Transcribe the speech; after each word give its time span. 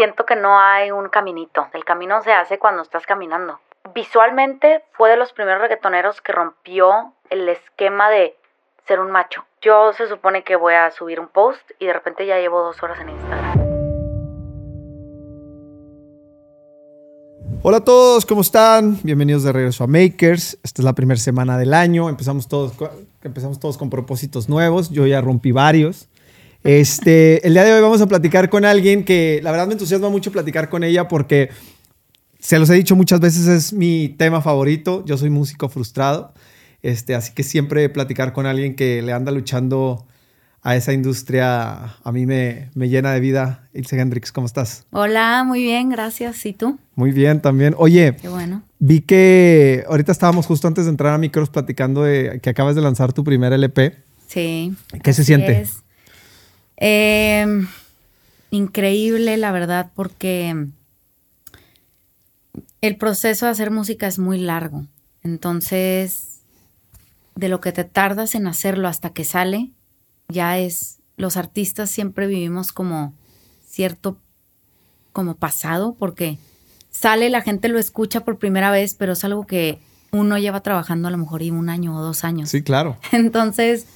siento 0.00 0.24
que 0.24 0.34
no 0.34 0.58
hay 0.58 0.90
un 0.90 1.10
caminito. 1.10 1.66
El 1.74 1.84
camino 1.84 2.22
se 2.22 2.32
hace 2.32 2.58
cuando 2.58 2.80
estás 2.80 3.04
caminando. 3.04 3.60
Visualmente 3.94 4.82
fue 4.92 5.10
de 5.10 5.18
los 5.18 5.34
primeros 5.34 5.60
reggaetoneros 5.60 6.22
que 6.22 6.32
rompió 6.32 7.12
el 7.28 7.46
esquema 7.50 8.08
de 8.08 8.34
ser 8.88 8.98
un 8.98 9.10
macho. 9.10 9.44
Yo 9.60 9.92
se 9.92 10.08
supone 10.08 10.42
que 10.42 10.56
voy 10.56 10.72
a 10.72 10.90
subir 10.90 11.20
un 11.20 11.28
post 11.28 11.60
y 11.78 11.84
de 11.84 11.92
repente 11.92 12.24
ya 12.24 12.38
llevo 12.38 12.62
dos 12.62 12.82
horas 12.82 12.98
en 12.98 13.10
Instagram. 13.10 13.60
Hola 17.62 17.76
a 17.76 17.84
todos, 17.84 18.24
¿cómo 18.24 18.40
están? 18.40 18.96
Bienvenidos 19.02 19.42
de 19.42 19.52
regreso 19.52 19.84
a 19.84 19.86
Makers. 19.86 20.58
Esta 20.62 20.80
es 20.80 20.84
la 20.84 20.94
primera 20.94 21.20
semana 21.20 21.58
del 21.58 21.74
año. 21.74 22.08
Empezamos 22.08 22.48
todos, 22.48 22.72
empezamos 23.20 23.60
todos 23.60 23.76
con 23.76 23.90
propósitos 23.90 24.48
nuevos. 24.48 24.88
Yo 24.88 25.06
ya 25.06 25.20
rompí 25.20 25.52
varios. 25.52 26.08
Este, 26.62 27.46
el 27.46 27.54
día 27.54 27.64
de 27.64 27.72
hoy 27.72 27.80
vamos 27.80 28.00
a 28.02 28.06
platicar 28.06 28.50
con 28.50 28.64
alguien 28.64 29.04
que 29.04 29.40
la 29.42 29.50
verdad 29.50 29.66
me 29.66 29.72
entusiasma 29.72 30.10
mucho 30.10 30.30
platicar 30.30 30.68
con 30.68 30.84
ella 30.84 31.08
porque 31.08 31.50
se 32.38 32.58
los 32.58 32.68
he 32.70 32.74
dicho 32.74 32.96
muchas 32.96 33.20
veces, 33.20 33.46
es 33.46 33.72
mi 33.72 34.14
tema 34.18 34.42
favorito. 34.42 35.04
Yo 35.06 35.16
soy 35.16 35.30
músico 35.30 35.68
frustrado. 35.68 36.34
Este, 36.82 37.14
así 37.14 37.32
que 37.34 37.42
siempre 37.42 37.88
platicar 37.88 38.32
con 38.32 38.46
alguien 38.46 38.74
que 38.74 39.02
le 39.02 39.12
anda 39.12 39.32
luchando 39.32 40.06
a 40.62 40.76
esa 40.76 40.92
industria 40.92 41.96
a 42.04 42.12
mí 42.12 42.26
me, 42.26 42.68
me 42.74 42.88
llena 42.90 43.12
de 43.12 43.20
vida. 43.20 43.68
Ilse 43.72 43.98
Hendrix, 43.98 44.30
¿cómo 44.30 44.46
estás? 44.46 44.84
Hola, 44.90 45.42
muy 45.46 45.62
bien, 45.62 45.88
gracias. 45.88 46.44
¿Y 46.44 46.52
tú? 46.52 46.78
Muy 46.94 47.12
bien 47.12 47.40
también. 47.40 47.74
Oye, 47.78 48.16
Qué 48.20 48.28
bueno. 48.28 48.62
vi 48.78 49.00
que 49.00 49.84
ahorita 49.88 50.12
estábamos 50.12 50.44
justo 50.46 50.68
antes 50.68 50.84
de 50.84 50.90
entrar 50.90 51.14
a 51.14 51.18
micros 51.18 51.48
platicando 51.48 52.02
de 52.02 52.40
que 52.42 52.50
acabas 52.50 52.74
de 52.74 52.82
lanzar 52.82 53.14
tu 53.14 53.24
primer 53.24 53.52
LP. 53.54 53.96
Sí. 54.26 54.74
¿Qué 55.02 55.12
se 55.14 55.24
siente? 55.24 55.62
es. 55.62 55.82
Eh, 56.80 57.46
increíble, 58.50 59.36
la 59.36 59.52
verdad, 59.52 59.90
porque 59.94 60.66
el 62.80 62.96
proceso 62.96 63.46
de 63.46 63.52
hacer 63.52 63.70
música 63.70 64.06
es 64.06 64.18
muy 64.18 64.38
largo. 64.38 64.86
Entonces, 65.22 66.40
de 67.34 67.48
lo 67.48 67.60
que 67.60 67.72
te 67.72 67.84
tardas 67.84 68.34
en 68.34 68.46
hacerlo 68.46 68.88
hasta 68.88 69.10
que 69.10 69.24
sale, 69.24 69.70
ya 70.28 70.58
es. 70.58 70.98
Los 71.16 71.36
artistas 71.36 71.90
siempre 71.90 72.26
vivimos 72.26 72.72
como 72.72 73.12
cierto, 73.66 74.16
como 75.12 75.34
pasado, 75.34 75.94
porque 75.98 76.38
sale, 76.90 77.28
la 77.28 77.42
gente 77.42 77.68
lo 77.68 77.78
escucha 77.78 78.24
por 78.24 78.38
primera 78.38 78.70
vez, 78.70 78.94
pero 78.94 79.12
es 79.12 79.22
algo 79.24 79.46
que 79.46 79.78
uno 80.12 80.38
lleva 80.38 80.62
trabajando 80.62 81.08
a 81.08 81.10
lo 81.10 81.18
mejor 81.18 81.42
y 81.42 81.50
un 81.50 81.68
año 81.68 81.94
o 81.94 82.00
dos 82.00 82.24
años. 82.24 82.48
Sí, 82.48 82.62
claro. 82.62 82.96
Entonces, 83.12 83.86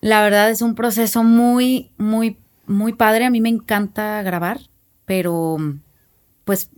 la 0.00 0.22
verdad 0.22 0.50
es 0.50 0.62
un 0.62 0.74
proceso 0.74 1.22
muy, 1.24 1.90
muy, 1.98 2.38
muy 2.66 2.92
padre. 2.92 3.24
A 3.26 3.30
mí 3.30 3.40
me 3.40 3.48
encanta 3.48 4.22
grabar, 4.22 4.60
pero 5.04 5.56
pues 6.44 6.70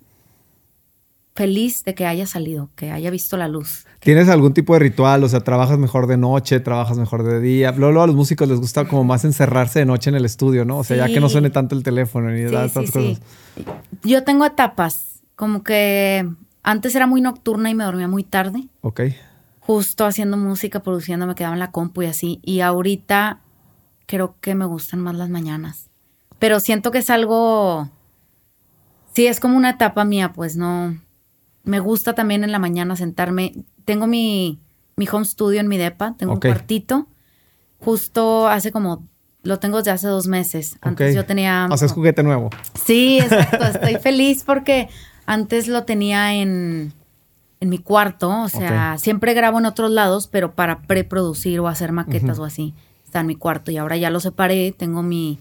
feliz 1.35 1.83
de 1.85 1.95
que 1.95 2.07
haya 2.07 2.27
salido, 2.27 2.69
que 2.77 2.91
haya 2.91 3.11
visto 3.11 3.37
la 3.39 3.49
luz. 3.49 3.87
¿Tienes 4.01 4.29
algún 4.29 4.53
tipo 4.53 4.75
de 4.75 4.81
ritual? 4.81 5.25
O 5.25 5.29
sea, 5.29 5.41
¿trabajas 5.41 5.79
mejor 5.79 6.07
de 6.07 6.19
noche? 6.19 6.61
¿Trabajas 6.61 6.99
mejor 6.99 7.23
de 7.23 7.41
día? 7.41 7.73
Luego 7.73 8.03
a 8.03 8.07
los 8.07 8.17
músicos 8.17 8.49
les 8.49 8.61
gusta 8.61 8.87
como 8.87 9.05
más 9.05 9.25
encerrarse 9.25 9.79
de 9.79 9.87
noche 9.87 10.11
en 10.11 10.17
el 10.17 10.25
estudio, 10.27 10.65
¿no? 10.67 10.79
O 10.79 10.85
sea, 10.85 10.97
ya 10.99 11.07
que 11.07 11.21
no 11.21 11.29
suene 11.31 11.49
tanto 11.51 11.75
el 11.75 11.83
teléfono 11.83 12.31
ni 12.31 12.47
Sí, 12.49 12.55
sí. 12.69 12.75
cosas. 12.75 13.21
Yo 14.03 14.25
tengo 14.25 14.45
etapas, 14.45 15.23
como 15.35 15.63
que 15.63 16.29
antes 16.63 16.95
era 16.95 17.07
muy 17.07 17.21
nocturna 17.23 17.71
y 17.71 17.75
me 17.75 17.85
dormía 17.85 18.09
muy 18.09 18.25
tarde, 18.25 18.65
Ok. 18.83 19.01
Justo 19.67 20.05
haciendo 20.05 20.37
música, 20.37 20.81
produciendo, 20.81 21.27
me 21.27 21.35
quedaba 21.35 21.55
en 21.55 21.61
la 21.61 21.71
compu 21.71 22.03
y 22.03 22.07
así. 22.07 22.41
Y 22.43 22.61
ahorita 22.61 23.41
creo 24.07 24.37
que 24.41 24.55
me 24.55 24.67
gustan 24.67 25.01
más 25.01 25.15
las 25.15 25.31
mañanas. 25.31 25.89
Pero 26.39 26.61
siento 26.61 26.91
que 26.91 26.99
es 26.99 27.11
algo. 27.11 27.89
Sí, 29.15 29.27
es 29.27 29.41
como 29.41 29.57
una 29.57 29.71
etapa 29.71 30.05
mía, 30.05 30.33
pues 30.33 30.57
no. 30.57 30.99
Me 31.65 31.79
gusta 31.79 32.15
también 32.15 32.43
en 32.43 32.51
la 32.51 32.59
mañana 32.59 32.97
sentarme. 32.97 33.53
Tengo 33.85 34.07
mi, 34.07 34.61
mi 34.97 35.07
home 35.11 35.25
studio 35.25 35.61
en 35.61 35.69
mi 35.69 35.79
depa, 35.79 36.15
tengo 36.19 36.33
un 36.33 36.41
cuartito. 36.41 37.07
Justo 37.79 38.49
hace 38.49 38.73
como. 38.73 39.07
Lo 39.45 39.59
tengo 39.59 39.79
desde 39.79 39.93
hace 39.93 40.09
dos 40.09 40.27
meses. 40.27 40.79
Antes 40.81 41.15
yo 41.15 41.25
tenía. 41.25 41.69
O 41.71 41.77
sea, 41.77 41.87
es 41.87 41.93
juguete 41.93 42.23
nuevo. 42.23 42.51
Sí, 42.85 43.19
exacto. 43.19 43.65
Estoy 43.65 43.97
feliz 43.97 44.43
porque 44.45 44.89
antes 45.27 45.69
lo 45.69 45.85
tenía 45.85 46.35
en, 46.35 46.93
en 47.63 47.69
mi 47.69 47.79
cuarto. 47.79 48.29
O 48.43 48.49
sea, 48.49 48.99
siempre 48.99 49.35
grabo 49.35 49.61
en 49.61 49.67
otros 49.67 49.93
lados, 49.93 50.27
pero 50.27 50.53
para 50.57 50.83
preproducir 50.83 51.61
o 51.61 51.69
hacer 51.69 51.93
maquetas 51.93 52.41
o 52.41 52.45
así. 52.45 52.75
Está 53.05 53.21
en 53.21 53.29
mi 53.29 53.37
cuarto. 53.37 53.71
Y 53.71 53.77
ahora 53.77 53.97
ya 53.97 54.11
lo 54.11 54.19
separé. 54.19 54.73
Tengo 54.73 55.05
mi 55.05 55.39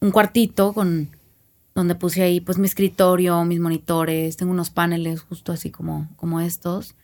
un 0.00 0.10
cuartito 0.10 0.74
con 0.74 1.08
donde 1.74 1.94
puse 1.94 2.22
ahí 2.22 2.40
pues 2.42 2.58
mi 2.58 2.66
escritorio, 2.66 3.42
mis 3.46 3.60
monitores, 3.60 4.36
tengo 4.36 4.52
unos 4.52 4.68
paneles 4.68 5.22
justo 5.22 5.52
así 5.52 5.70
como, 5.70 6.10
como 6.16 6.42
estos. 6.42 6.94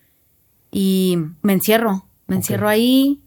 Y 0.70 1.16
me 1.40 1.54
encierro. 1.54 2.04
Me 2.26 2.36
encierro 2.36 2.68
ahí 2.68 3.22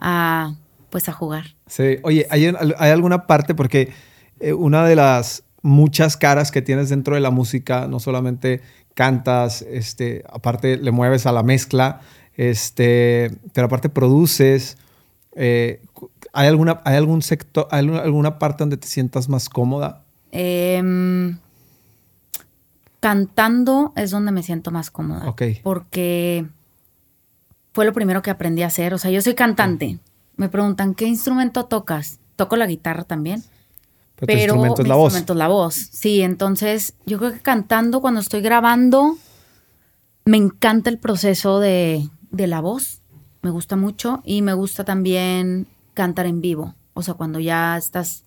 a 0.00 0.56
pues 0.90 1.08
a 1.08 1.12
jugar. 1.12 1.54
Sí. 1.68 1.98
Oye, 2.02 2.26
¿hay, 2.28 2.46
hay 2.46 2.90
alguna 2.90 3.28
parte? 3.28 3.54
Porque 3.54 3.92
eh, 4.40 4.52
una 4.52 4.84
de 4.84 4.96
las 4.96 5.44
muchas 5.62 6.16
caras 6.16 6.50
que 6.50 6.60
tienes 6.60 6.88
dentro 6.88 7.14
de 7.14 7.20
la 7.20 7.30
música, 7.30 7.86
no 7.86 8.00
solamente 8.00 8.60
cantas, 8.94 9.62
este, 9.62 10.24
aparte 10.30 10.76
le 10.76 10.90
mueves 10.90 11.26
a 11.26 11.32
la 11.32 11.42
mezcla, 11.42 12.00
este, 12.36 13.30
pero 13.52 13.66
aparte 13.66 13.88
produces. 13.88 14.76
eh, 15.34 15.80
¿hay, 16.34 16.48
alguna, 16.48 16.80
¿Hay 16.84 16.96
algún 16.96 17.22
sector, 17.22 17.66
hay 17.70 17.88
alguna- 17.88 18.38
parte 18.38 18.62
donde 18.62 18.76
te 18.76 18.86
sientas 18.86 19.28
más 19.28 19.48
cómoda? 19.48 20.02
Em, 20.30 21.38
cantando 23.00 23.92
es 23.96 24.10
donde 24.10 24.32
me 24.32 24.42
siento 24.42 24.70
más 24.70 24.90
cómoda. 24.90 25.28
Ok. 25.28 25.42
Porque 25.62 26.46
fue 27.72 27.84
lo 27.84 27.92
primero 27.92 28.22
que 28.22 28.30
aprendí 28.30 28.62
a 28.62 28.66
hacer. 28.66 28.94
O 28.94 28.98
sea, 28.98 29.10
yo 29.10 29.20
soy 29.22 29.34
cantante. 29.34 29.98
Me 30.36 30.48
preguntan, 30.48 30.94
¿qué 30.94 31.06
instrumento 31.06 31.64
tocas? 31.66 32.18
Toco 32.36 32.56
la 32.56 32.66
guitarra 32.66 33.04
también. 33.04 33.42
Pero, 34.26 34.32
tu 34.32 34.38
Pero 34.38 34.54
instrumento 34.54 34.82
es 34.82 34.84
mi 34.84 34.88
la 34.88 34.94
voz. 34.94 35.04
instrumento 35.12 35.32
es 35.32 35.38
la 35.38 35.48
voz. 35.48 35.74
Sí, 35.74 36.22
entonces 36.22 36.94
yo 37.06 37.18
creo 37.18 37.32
que 37.32 37.40
cantando, 37.40 38.00
cuando 38.00 38.20
estoy 38.20 38.40
grabando, 38.40 39.16
me 40.24 40.36
encanta 40.36 40.90
el 40.90 40.98
proceso 40.98 41.58
de, 41.60 42.08
de 42.30 42.46
la 42.46 42.60
voz. 42.60 43.00
Me 43.42 43.50
gusta 43.50 43.76
mucho. 43.76 44.22
Y 44.24 44.42
me 44.42 44.52
gusta 44.54 44.84
también 44.84 45.66
cantar 45.94 46.26
en 46.26 46.40
vivo. 46.40 46.74
O 46.94 47.02
sea, 47.02 47.14
cuando 47.14 47.40
ya 47.40 47.76
estás 47.76 48.24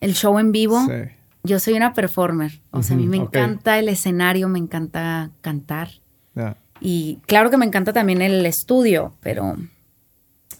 el 0.00 0.14
show 0.14 0.38
en 0.38 0.52
vivo. 0.52 0.80
Sí. 0.86 1.12
Yo 1.42 1.60
soy 1.60 1.74
una 1.74 1.92
performer. 1.92 2.60
O 2.70 2.82
sea, 2.82 2.96
a 2.96 2.98
mí 2.98 3.06
me 3.06 3.18
encanta 3.18 3.78
el 3.78 3.88
escenario, 3.88 4.48
me 4.48 4.58
encanta 4.58 5.30
cantar. 5.42 5.90
Y 6.80 7.20
claro 7.26 7.50
que 7.50 7.56
me 7.56 7.64
encanta 7.64 7.92
también 7.92 8.20
el 8.20 8.44
estudio, 8.44 9.14
pero 9.20 9.56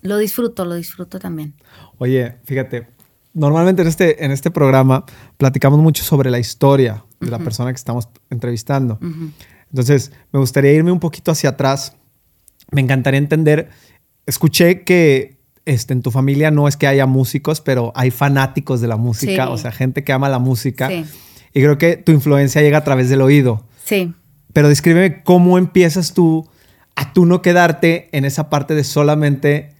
lo 0.03 0.17
disfruto, 0.17 0.65
lo 0.65 0.75
disfruto 0.75 1.19
también. 1.19 1.55
Oye, 1.99 2.37
fíjate, 2.45 2.89
normalmente 3.37 3.83
en 3.83 3.89
este, 3.89 4.25
en 4.25 4.31
este 4.33 4.51
programa 4.51 5.05
platicamos 5.37 5.79
mucho 5.79 6.03
sobre 6.03 6.31
la 6.31 6.39
historia 6.39 7.05
de 7.21 7.31
la 7.31 7.39
persona 7.39 7.71
que 7.71 7.77
estamos 7.77 8.09
entrevistando. 8.31 8.99
Entonces, 9.71 10.13
me 10.33 10.41
gustaría 10.41 10.73
irme 10.73 10.91
un 10.91 11.01
poquito 11.01 11.31
hacia 11.31 11.51
atrás. 11.51 11.97
Me 12.73 12.81
encantaría 12.81 13.19
entender, 13.19 13.69
escuché 14.27 14.83
que 14.85 15.37
este, 15.67 15.93
en 15.93 16.03
tu 16.03 16.11
familia 16.11 16.51
no 16.51 16.67
es 16.69 16.77
que 16.77 16.87
haya 16.87 17.07
músicos, 17.07 17.61
pero 17.61 17.93
hay 17.95 18.11
fanáticos 18.11 18.81
de 18.81 18.89
la 18.89 18.97
música, 18.97 19.47
Sí. 19.47 19.53
o 19.53 19.59
sea, 19.59 19.71
gente 19.73 20.03
que 20.05 20.13
ama 20.13 20.29
la 20.29 20.39
música. 20.39 20.89
Sí. 20.89 21.05
Y 21.53 21.61
creo 21.63 21.79
que 21.79 21.97
tu 21.97 22.13
influencia 22.13 22.63
llega 22.63 22.79
a 22.79 22.85
través 22.85 23.09
del 23.09 23.21
oído. 23.23 23.67
Sí. 23.85 24.15
Pero 24.53 24.69
descríbeme 24.69 25.23
cómo 25.23 25.59
empiezas 25.59 26.15
tú 26.15 26.49
a 26.95 27.13
tú 27.13 27.27
no 27.27 27.43
quedarte 27.43 28.09
en 28.17 28.25
esa 28.25 28.49
parte 28.49 28.75
de 28.75 28.83
solamente, 28.85 29.76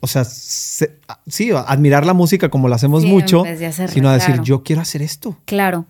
o 0.00 0.06
sea, 0.06 0.24
se- 0.24 0.98
sí, 1.26 1.50
admirar 1.52 2.06
la 2.06 2.14
música 2.14 2.48
como 2.48 2.68
lo 2.68 2.74
hacemos 2.74 3.02
Sí, 3.02 3.08
mucho, 3.08 3.42
vez 3.42 3.58
de 3.60 3.66
hacerla, 3.66 3.92
sino 3.94 4.08
a 4.08 4.14
decir, 4.14 4.28
claro. 4.34 4.44
yo 4.44 4.62
quiero 4.62 4.82
hacer 4.82 5.02
esto. 5.02 5.36
Claro. 5.44 5.86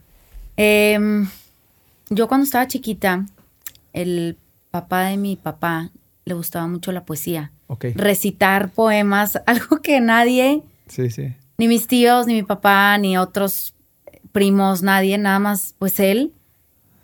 Em, 0.56 1.28
yo 2.10 2.28
cuando 2.28 2.45
estaba 2.45 2.66
chiquita, 2.66 3.27
el 3.92 4.36
papá 4.71 5.04
de 5.07 5.16
mi 5.16 5.36
papá 5.36 5.91
le 6.24 6.34
gustaba 6.34 6.66
mucho 6.68 6.92
la 6.92 7.04
poesía. 7.04 7.51
Ok. 7.66 7.86
Recitar 7.95 8.71
poemas, 8.71 9.41
algo 9.47 9.80
que 9.83 10.01
nadie, 10.01 10.63
Sí, 10.89 11.10
sí. 11.10 11.34
ni 11.59 11.68
mis 11.68 11.86
tíos, 11.86 12.27
ni 12.27 12.34
mi 12.34 12.42
papá, 12.42 12.98
ni 12.98 13.16
otros 13.16 13.74
primos, 14.33 14.83
nadie, 14.83 15.18
nada 15.18 15.39
más, 15.39 15.74
pues 15.78 15.98
él 16.01 16.33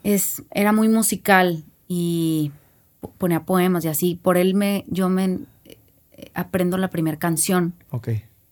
es, 0.05 0.43
era 0.53 0.73
muy 0.73 0.89
musical 0.89 1.65
y 1.89 2.53
po- 3.01 3.11
ponía 3.19 3.45
poemas 3.45 3.85
y 3.85 3.89
así. 3.89 4.15
Por 4.21 4.37
él 4.39 4.55
me, 4.55 4.85
yo 4.89 5.09
me 5.09 5.39
aprendo 6.35 6.77
la 6.79 6.89
primera 6.89 7.19
canción 7.19 7.75
Ok. 7.91 8.09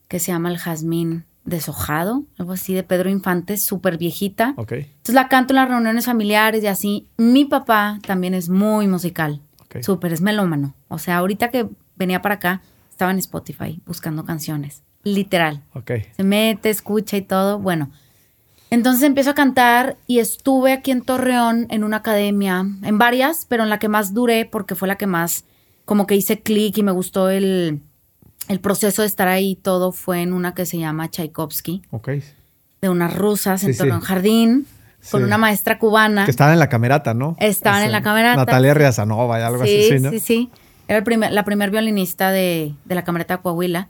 que 0.08 0.19
se 0.20 0.32
llama 0.32 0.50
El 0.50 0.58
Jazmín 0.58 1.25
deshojado, 1.44 2.25
algo 2.38 2.52
así 2.52 2.72
de 2.75 2.82
Pedro 2.82 3.11
Infante, 3.11 3.56
súper 3.58 3.99
viejita. 3.99 4.55
Ok. 4.56 4.72
Entonces 4.72 5.14
la 5.14 5.28
canto 5.28 5.52
en 5.52 5.56
las 5.56 5.69
reuniones 5.69 6.06
familiares 6.06 6.64
y 6.64 6.66
así. 6.69 7.06
Mi 7.19 7.44
papá 7.44 7.99
también 8.06 8.32
es 8.34 8.49
muy 8.49 8.87
musical, 8.88 9.40
Ok. 9.66 9.82
súper, 9.82 10.12
es 10.12 10.20
melómano. 10.22 10.75
O 10.88 10.99
sea, 10.99 11.19
ahorita 11.19 11.50
que 11.50 11.69
venía 11.96 12.22
para 12.22 12.37
acá, 12.37 12.62
estaba 12.90 13.11
en 13.11 13.19
Spotify 13.19 13.81
buscando 13.87 14.25
canciones, 14.25 14.82
literal. 15.02 15.62
Ok. 15.75 15.90
Se 16.17 16.22
mete, 16.25 16.70
escucha 16.70 17.17
y 17.17 17.22
todo. 17.22 17.58
Bueno, 17.58 17.90
Entonces 18.70 19.05
empiezo 19.05 19.31
a 19.31 19.34
cantar 19.34 19.96
y 20.08 20.19
estuve 20.19 20.72
aquí 20.72 20.90
en 20.90 21.02
Torreón 21.02 21.67
en 21.70 21.84
una 21.84 21.99
academia, 21.99 22.64
en 22.82 22.99
varias, 22.99 23.46
pero 23.49 23.62
en 23.62 23.70
la 23.70 23.78
que 23.78 23.88
más 23.88 24.14
duré 24.14 24.46
porque 24.46 24.75
fue 24.75 24.88
la 24.88 24.96
que 24.96 25.06
más 25.06 25.44
como 25.84 26.06
que 26.06 26.14
hice 26.16 26.40
clic 26.40 26.78
y 26.78 26.82
me 26.82 26.92
gustó 26.92 27.31
el, 27.31 27.81
el 28.48 28.60
proceso 28.60 29.02
de 29.02 29.08
estar 29.08 29.28
ahí 29.28 29.56
todo 29.56 29.92
fue 29.92 30.22
en 30.22 30.32
una 30.32 30.54
que 30.54 30.66
se 30.66 30.78
llama 30.78 31.08
Tchaikovsky, 31.10 31.82
Ok. 31.90 32.08
de 32.81 32.88
unas 32.88 33.14
rusas 33.16 33.60
Sí, 33.60 33.66
en 33.69 33.72
sí. 33.75 33.78
Torreón 33.78 34.00
Jardín, 34.00 34.66
con 35.10 35.20
Sí. 35.20 35.25
una 35.26 35.36
maestra 35.38 35.78
cubana. 35.78 36.25
Que 36.25 36.31
estaban 36.31 36.52
en 36.54 36.58
la 36.58 36.69
camerata, 36.69 37.12
¿no? 37.14 37.36
Estaban 37.38 37.82
en 37.82 37.92
la 37.92 38.02
camerata. 38.02 38.36
Natalia 38.36 38.72
Riazanova 38.75 39.38
y 39.38 39.42
algo 39.42 39.64
sí, 39.64 39.76
así, 39.88 39.88
¿sí, 39.98 40.02
¿no? 40.02 40.10
sí, 40.10 40.20
sí. 40.20 40.50
Era 40.88 40.98
el 40.98 41.04
primer, 41.04 41.32
la 41.32 41.44
primer 41.44 41.70
violinista 41.70 42.31
de, 42.31 42.75
de 42.84 42.94
la 42.94 43.04
camerata 43.04 43.36
de 43.36 43.42
Coahuila. 43.42 43.88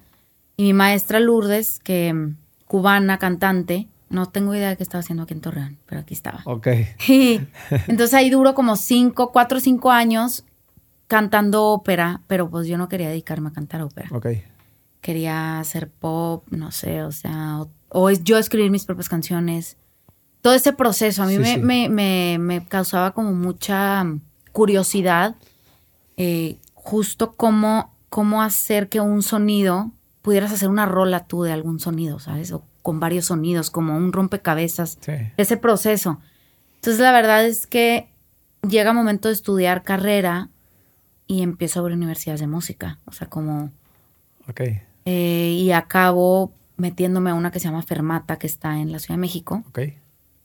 Y 0.56 0.62
mi 0.64 0.72
maestra 0.72 1.18
Lourdes, 1.20 1.80
que 1.80 2.12
mm, 2.14 2.36
cubana, 2.66 3.18
cantante, 3.18 3.88
no 4.10 4.26
tengo 4.26 4.54
idea 4.54 4.68
de 4.68 4.76
qué 4.76 4.84
estaba 4.84 5.00
haciendo 5.00 5.24
aquí 5.24 5.34
en 5.34 5.40
Torreón, 5.40 5.78
pero 5.86 6.00
aquí 6.02 6.14
estaba. 6.14 6.42
Ok. 6.44 6.68
Y 7.08 7.40
entonces 7.88 8.14
ahí 8.14 8.30
duró 8.30 8.54
como 8.54 8.76
cinco, 8.76 9.32
cuatro 9.32 9.58
o 9.58 9.60
cinco 9.60 9.90
años 9.90 10.44
cantando 11.06 11.64
ópera, 11.66 12.22
pero 12.26 12.48
pues 12.50 12.66
yo 12.66 12.78
no 12.78 12.88
quería 12.88 13.08
dedicarme 13.08 13.48
a 13.50 13.52
cantar 13.52 13.82
ópera. 13.82 14.08
Ok. 14.12 14.26
Quería 15.00 15.58
hacer 15.60 15.90
pop, 15.90 16.44
no 16.50 16.70
sé, 16.72 17.02
o 17.02 17.12
sea, 17.12 17.60
o, 17.60 17.70
o 17.90 18.08
es 18.10 18.24
yo 18.24 18.38
escribir 18.38 18.70
mis 18.70 18.84
propias 18.86 19.08
canciones. 19.08 19.76
Todo 20.40 20.54
ese 20.54 20.72
proceso 20.72 21.22
a 21.22 21.26
mí 21.26 21.34
Sí, 21.34 21.40
me, 21.40 21.54
sí. 21.54 21.60
Me, 21.60 21.88
me- 21.88 22.38
me 22.38 22.66
causaba 22.66 23.12
como 23.12 23.32
mucha 23.32 24.02
mm, 24.04 24.20
curiosidad, 24.52 25.36
eh, 26.16 26.58
justo 26.74 27.34
cómo, 27.36 27.94
cómo 28.08 28.42
hacer 28.42 28.88
que 28.88 29.00
un 29.00 29.22
sonido, 29.22 29.90
pudieras 30.22 30.52
hacer 30.52 30.68
una 30.70 30.86
rola 30.86 31.26
tú 31.26 31.42
de 31.42 31.52
algún 31.52 31.80
sonido, 31.80 32.18
¿sabes? 32.18 32.50
O 32.52 32.64
con 32.82 32.98
varios 33.00 33.26
sonidos, 33.26 33.70
como 33.70 33.96
un 33.96 34.12
rompecabezas 34.12 34.98
Sí. 35.00 35.12
ese 35.36 35.56
proceso. 35.58 36.18
Entonces 36.76 37.00
la 37.00 37.12
verdad 37.12 37.44
es 37.46 37.66
que 37.66 38.10
llega 38.66 38.92
momento 38.94 39.28
de 39.28 39.34
estudiar 39.34 39.82
carrera 39.82 40.48
y 41.26 41.42
empiezo 41.42 41.80
a 41.80 41.82
ver 41.84 41.92
universidades 41.92 42.40
de 42.40 42.46
música, 42.46 42.98
o 43.06 43.12
sea, 43.12 43.28
como... 43.28 43.70
Ok. 44.48 44.60
eh, 45.06 45.56
y 45.58 45.70
acabo 45.72 46.52
metiéndome 46.76 47.30
a 47.30 47.34
una 47.34 47.50
que 47.50 47.60
se 47.60 47.66
llama 47.68 47.82
Fermata, 47.82 48.36
que 48.38 48.46
está 48.46 48.78
en 48.80 48.92
la 48.92 48.98
Ciudad 48.98 49.14
de 49.16 49.20
México. 49.20 49.62
Ok. 49.68 49.78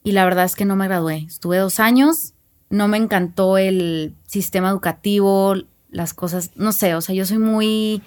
Y 0.04 0.12
la 0.14 0.24
verdad 0.24 0.46
es 0.46 0.56
que 0.56 0.64
no 0.66 0.76
me 0.76 0.88
gradué. 0.88 1.26
Estuve 1.28 1.58
dos 1.58 1.80
años, 1.80 2.34
no 2.70 2.88
me 2.88 2.98
encantó 2.98 3.58
el 3.58 4.16
sistema 4.28 4.70
educativo, 4.70 5.56
las 5.90 6.14
cosas, 6.14 6.52
no 6.56 6.72
sé, 6.72 6.96
o 6.96 7.02
sea, 7.02 7.16
yo 7.16 7.26
soy 7.26 7.40
muy 7.40 8.02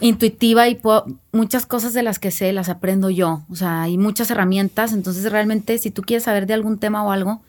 intuitiva 0.00 0.68
y 0.68 0.74
puedo- 0.74 1.06
muchas 1.32 1.66
cosas 1.66 1.92
de 1.94 2.02
las 2.02 2.18
que 2.18 2.30
sé 2.30 2.52
las 2.52 2.68
aprendo 2.68 3.10
yo. 3.10 3.44
O 3.48 3.54
sea, 3.56 3.82
hay 3.82 3.96
muchas 3.98 4.30
herramientas, 4.30 4.92
entonces 4.92 5.30
realmente 5.30 5.78
si 5.78 5.90
tú 5.90 6.02
quieres 6.02 6.24
saber 6.24 6.46
de 6.46 6.54
algún 6.54 6.78
tema 6.78 7.04
o 7.04 7.12
algo, 7.12 7.42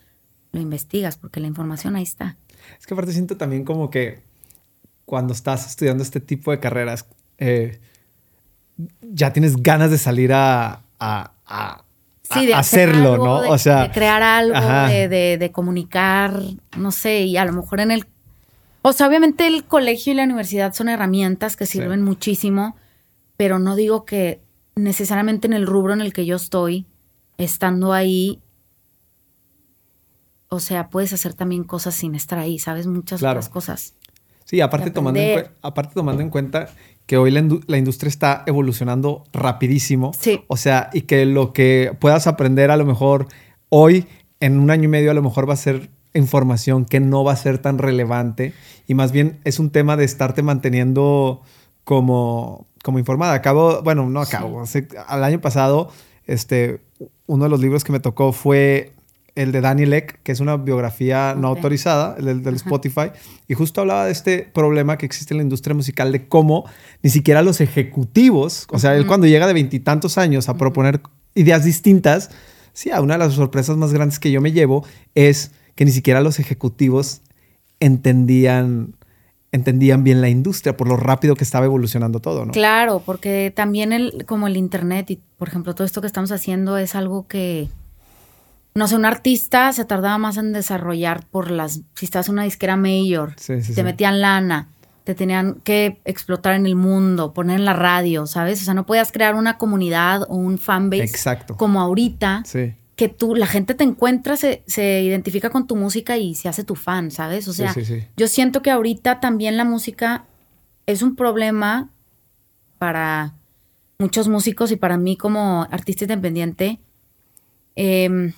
lo 0.51 0.62
investigas 0.62 1.18
porque 1.18 1.40
la 1.40 1.48
información 1.48 1.95
ahí 1.95 2.04
está. 2.04 2.38
Es 2.80 2.86
que 2.88 2.94
aparte 2.94 3.13
siento 3.13 3.38
también 3.38 3.63
como 3.63 3.90
que 3.90 4.22
cuando 5.07 5.31
estás 5.31 5.65
estudiando 5.65 6.04
este 6.04 6.19
tipo 6.19 6.51
de 6.51 6.59
carreras, 6.59 7.06
eh, 7.38 7.80
ya 9.01 9.31
tienes 9.31 9.56
ganas 9.63 9.89
de 9.89 9.98
salir 9.98 10.33
a, 10.33 10.81
a- 11.00 11.31
a- 11.45 11.83
Sí, 12.24 12.39
a 12.39 12.42
de 12.42 12.54
hacer 12.56 12.89
hacerlo, 12.89 13.13
algo, 13.13 13.25
¿no? 13.25 13.42
de- 13.44 13.50
o 13.50 13.57
sea, 13.57 13.83
de 13.83 13.92
crear 13.92 14.21
algo, 14.21 14.59
de, 14.89 15.07
de- 15.07 15.38
de 15.38 15.51
comunicar, 15.54 16.42
no 16.77 16.92
sé, 16.92 17.21
y 17.21 17.38
a 17.38 17.45
lo 17.45 17.54
mejor 17.54 17.80
en 17.80 17.92
el... 17.92 18.06
O 18.81 18.92
sea, 18.92 19.07
obviamente 19.07 19.48
el 19.48 19.63
colegio 19.63 20.12
y 20.12 20.18
la 20.18 20.25
universidad 20.25 20.74
son 20.74 20.89
herramientas 20.89 21.56
que 21.56 21.65
Sí. 21.65 21.80
sirven 21.80 22.04
muchísimo, 22.04 22.75
pero 23.38 23.59
no 23.59 23.77
digo 23.77 24.04
que 24.04 24.42
necesariamente 24.75 25.48
en 25.48 25.54
el 25.54 25.65
rubro 25.65 25.94
en 25.94 26.01
el 26.01 26.12
que 26.12 26.25
yo 26.25 26.36
estoy, 26.36 26.86
estando 27.38 27.94
ahí, 27.94 28.42
o 30.50 30.59
sea, 30.59 30.89
puedes 30.89 31.13
hacer 31.13 31.33
también 31.33 31.63
cosas 31.63 31.95
sin 31.95 32.13
estar 32.13 32.39
ahí, 32.39 32.59
¿sabes? 32.59 32.88
Muchas 32.88 33.19
Claro. 33.21 33.39
otras 33.39 33.50
cosas. 33.50 33.94
Sí, 34.47 34.61
aparte 34.61 34.91
tomando, 34.91 35.19
en, 35.19 35.45
aparte 35.61 35.94
tomando 35.94 36.21
en 36.21 36.29
cuenta 36.29 36.69
que 37.05 37.17
hoy 37.17 37.31
la, 37.31 37.45
la 37.67 37.77
industria 37.77 38.07
está 38.07 38.44
evolucionando 38.47 39.25
rapidísimo. 39.33 40.13
Sí. 40.17 40.41
O 40.47 40.55
sea, 40.55 40.89
y 40.94 41.01
que 41.01 41.25
lo 41.25 41.51
que 41.51 41.91
puedas 41.99 42.27
aprender 42.27 42.71
a 42.71 42.77
lo 42.77 42.85
mejor 42.85 43.27
hoy, 43.67 44.07
en 44.39 44.57
un 44.57 44.71
año 44.71 44.85
y 44.85 44.88
medio, 44.88 45.11
a 45.11 45.13
lo 45.13 45.21
mejor 45.21 45.49
va 45.49 45.53
a 45.53 45.57
ser 45.57 45.89
información 46.13 46.85
que 46.85 47.01
no 47.01 47.25
va 47.25 47.33
a 47.33 47.35
ser 47.35 47.57
tan 47.57 47.77
relevante. 47.77 48.53
Y 48.88 48.94
más 48.94 49.11
bien 49.11 49.41
es 49.44 49.59
un 49.59 49.69
tema 49.69 49.97
de 49.97 50.05
estarte 50.05 50.41
manteniendo 50.44 51.41
como, 51.83 52.67
como 52.83 52.99
informada. 52.99 53.33
Acabo, 53.33 53.81
bueno, 53.81 54.09
no 54.09 54.21
acabo. 54.21 54.63
al 55.07 55.23
año 55.25 55.41
pasado, 55.41 55.91
este, 56.25 56.79
uno 57.25 57.44
de 57.44 57.49
los 57.49 57.59
libros 57.59 57.83
que 57.83 57.91
me 57.91 57.99
tocó 57.99 58.31
fue 58.31 58.94
el 59.38 59.51
de 59.51 59.62
Daniel 59.62 59.94
Ek, 59.94 60.19
que 60.24 60.31
es 60.31 60.39
una 60.39 60.57
biografía 60.57 61.36
no 61.38 61.48
autorizada, 61.48 62.16
el 62.18 62.25
del, 62.25 62.44
del 62.44 62.56
Spotify, 62.56 63.12
y 63.48 63.54
justo 63.54 63.81
hablaba 63.81 64.06
de 64.06 64.12
este 64.12 64.39
problema 64.39 64.98
que 64.98 65.06
existe 65.06 65.34
en 65.34 65.38
la 65.38 65.44
industria 65.44 65.75
musical, 65.75 66.12
de 66.12 66.28
cómo 66.28 66.66
ni 67.04 67.12
siquiera 67.12 67.44
los 67.44 67.62
ejecutivos, 67.62 68.68
o 68.72 68.80
sea, 68.80 68.95
él 68.95 69.06
cuando 69.06 69.28
llega 69.28 69.45
de 69.45 69.54
veintitantos 69.54 70.18
años 70.18 70.50
a 70.50 70.56
proponer 70.57 71.01
ideas 71.36 71.63
distintas, 71.63 72.31
sí, 72.74 72.89
a 72.89 73.00
una 73.00 73.13
de 73.13 73.19
las 73.19 73.34
sorpresas 73.34 73.78
más 73.78 73.94
grandes 73.94 74.19
que 74.19 74.31
yo 74.31 74.42
me 74.42 74.51
llevo 74.51 74.86
es 75.13 75.51
que 75.75 75.86
ni 75.86 75.92
siquiera 75.92 76.22
los 76.22 76.40
ejecutivos 76.40 77.22
entendían, 77.80 78.95
entendían 79.51 80.04
bien 80.04 80.19
la 80.19 80.30
industria 80.30 80.75
por 80.75 80.88
lo 80.88 80.98
rápido 80.98 81.36
que 81.36 81.44
estaba 81.44 81.68
evolucionando 81.68 82.19
todo, 82.19 82.44
¿no? 82.44 82.54
Claro, 82.54 83.04
porque 83.06 83.54
también 83.56 83.94
el, 83.94 84.25
como 84.25 84.48
el 84.48 84.57
internet 84.57 85.12
y, 85.12 85.19
por 85.38 85.48
ejemplo, 85.48 85.75
todo 85.75 85.86
esto 85.86 86.01
que 86.01 86.07
estamos 86.07 86.31
haciendo 86.31 86.80
es 86.80 86.95
algo 86.95 87.28
que, 87.28 87.68
no 88.77 88.88
sé, 88.88 88.95
un 88.95 89.06
artista 89.06 89.71
se 89.74 89.85
tardaba 89.85 90.18
más 90.18 90.38
en 90.38 90.53
desarrollar 90.53 91.25
por 91.27 91.50
las, 91.51 91.81
si 91.95 92.06
estás 92.06 92.27
en 92.27 92.33
una 92.33 92.44
disquera 92.44 92.75
mayor, 92.77 93.33
Sí, 93.38 93.62
sí, 93.62 93.69
te 93.69 93.81
sí. 93.81 93.83
metían 93.83 94.21
lana, 94.21 94.69
te 95.03 95.15
tenían 95.15 95.56
que 95.63 96.00
explotar 96.06 96.53
en 96.53 96.65
el 96.68 96.75
mundo, 96.75 97.33
poner 97.33 97.59
en 97.59 97.65
la 97.65 97.74
radio, 97.74 98.27
¿sabes? 98.27 98.62
O 98.62 98.65
sea, 98.65 98.74
no 98.75 98.85
podías 98.85 99.12
crear 99.12 99.35
una 99.35 99.57
comunidad 99.57 100.24
o 100.29 100.35
un 100.35 100.57
fanbase 100.59 101.03
Exacto. 101.03 101.56
como 101.57 101.81
ahorita, 101.81 102.44
Sí. 102.45 102.75
que 102.95 103.09
tú, 103.09 103.33
la 103.35 103.47
gente 103.47 103.74
te 103.74 103.83
encuentra, 103.83 104.38
se, 104.38 104.63
se 104.68 105.01
identifica 105.01 105.50
con 105.50 105.65
tu 105.65 105.75
música 105.75 106.18
y 106.18 106.35
se 106.35 106.47
hace 106.50 106.63
tu 106.63 106.75
fan, 106.75 107.09
¿sabes? 107.09 107.47
O 107.47 107.53
sea, 107.53 107.73
sí, 107.73 107.83
sí. 107.85 108.03
yo 108.15 108.27
siento 108.27 108.62
que 108.62 108.69
ahorita 108.71 109.19
también 109.19 109.57
la 109.57 109.63
música 109.65 110.25
es 110.85 111.01
un 111.01 111.15
problema 111.15 111.89
para 112.77 113.33
muchos 113.97 114.27
músicos 114.27 114.71
y 114.71 114.75
para 114.75 114.97
mí 114.97 115.18
como 115.18 115.68
artista 115.71 116.03
independiente, 116.03 116.80
em, 117.75 118.33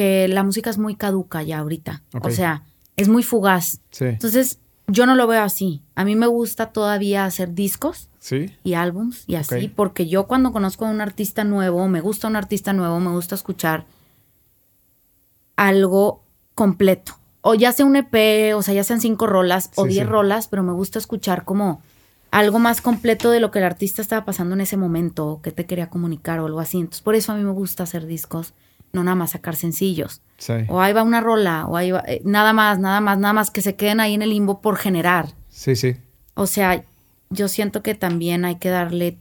que 0.00 0.28
la 0.28 0.42
música 0.44 0.70
es 0.70 0.78
muy 0.78 0.94
caduca 0.96 1.42
ya 1.42 1.58
ahorita. 1.58 2.02
O 2.22 2.30
sea, 2.30 2.62
es 2.96 3.08
muy 3.08 3.22
fugaz. 3.22 3.80
Sí. 3.90 4.06
Entonces, 4.06 4.58
yo 4.86 5.04
no 5.04 5.14
lo 5.14 5.26
veo 5.26 5.42
así. 5.42 5.82
A 5.94 6.04
mí 6.06 6.16
me 6.16 6.26
gusta 6.26 6.72
todavía 6.72 7.26
hacer 7.26 7.52
discos 7.54 8.08
Sí. 8.18 8.50
y 8.64 8.74
álbums 8.74 9.24
y 9.26 9.34
así, 9.34 9.68
porque 9.68 10.06
yo 10.08 10.26
cuando 10.26 10.52
conozco 10.52 10.86
a 10.86 10.90
un 10.90 11.00
artista 11.02 11.44
nuevo, 11.44 11.86
me 11.88 12.00
gusta 12.00 12.28
un 12.28 12.36
artista 12.36 12.72
nuevo, 12.72 12.98
me 12.98 13.10
gusta 13.10 13.34
escuchar 13.34 13.84
algo 15.56 16.22
completo. 16.54 17.16
O 17.42 17.54
ya 17.54 17.72
sea 17.72 17.86
un 17.86 17.96
EP, 17.96 18.54
o 18.54 18.62
sea, 18.62 18.74
ya 18.74 18.84
sean 18.84 19.00
cinco 19.00 19.26
rolas 19.26 19.70
o 19.76 19.84
Sí, 19.84 19.90
diez 19.90 20.04
sí. 20.04 20.10
rolas, 20.10 20.48
pero 20.48 20.62
me 20.62 20.72
gusta 20.72 20.98
escuchar 20.98 21.44
como 21.44 21.80
algo 22.30 22.58
más 22.58 22.80
completo 22.80 23.30
de 23.30 23.40
lo 23.40 23.50
que 23.50 23.58
el 23.58 23.64
artista 23.64 24.02
estaba 24.02 24.24
pasando 24.24 24.54
en 24.54 24.60
ese 24.60 24.76
momento, 24.76 25.26
o 25.26 25.42
que 25.42 25.50
te 25.50 25.66
quería 25.66 25.88
comunicar 25.90 26.38
o 26.40 26.46
algo 26.46 26.60
así. 26.60 26.78
Entonces, 26.78 27.02
por 27.02 27.14
eso 27.14 27.32
a 27.32 27.36
mí 27.36 27.42
me 27.44 27.52
gusta 27.52 27.82
hacer 27.84 28.06
discos, 28.06 28.52
no 28.92 29.04
nada 29.04 29.14
más 29.14 29.30
sacar 29.30 29.56
sencillos. 29.56 30.22
Sí. 30.38 30.54
O 30.68 30.80
ahí 30.80 30.92
va 30.92 31.02
una 31.02 31.20
rola, 31.20 31.66
o 31.66 31.76
ahí 31.76 31.90
va, 31.90 32.02
eh, 32.06 32.22
nada 32.24 32.52
más, 32.52 32.78
nada 32.78 33.00
más, 33.00 33.18
nada 33.18 33.32
más 33.32 33.50
que 33.50 33.62
se 33.62 33.76
queden 33.76 34.00
ahí 34.00 34.14
en 34.14 34.22
el 34.22 34.30
limbo 34.30 34.60
por 34.60 34.76
generar. 34.76 35.34
Sí, 35.48 35.76
sí. 35.76 35.96
O 36.34 36.46
sea, 36.46 36.84
yo 37.28 37.48
siento 37.48 37.82
que 37.82 37.94
también 37.94 38.44
hay 38.44 38.56
que 38.56 38.70
darle 38.70 39.18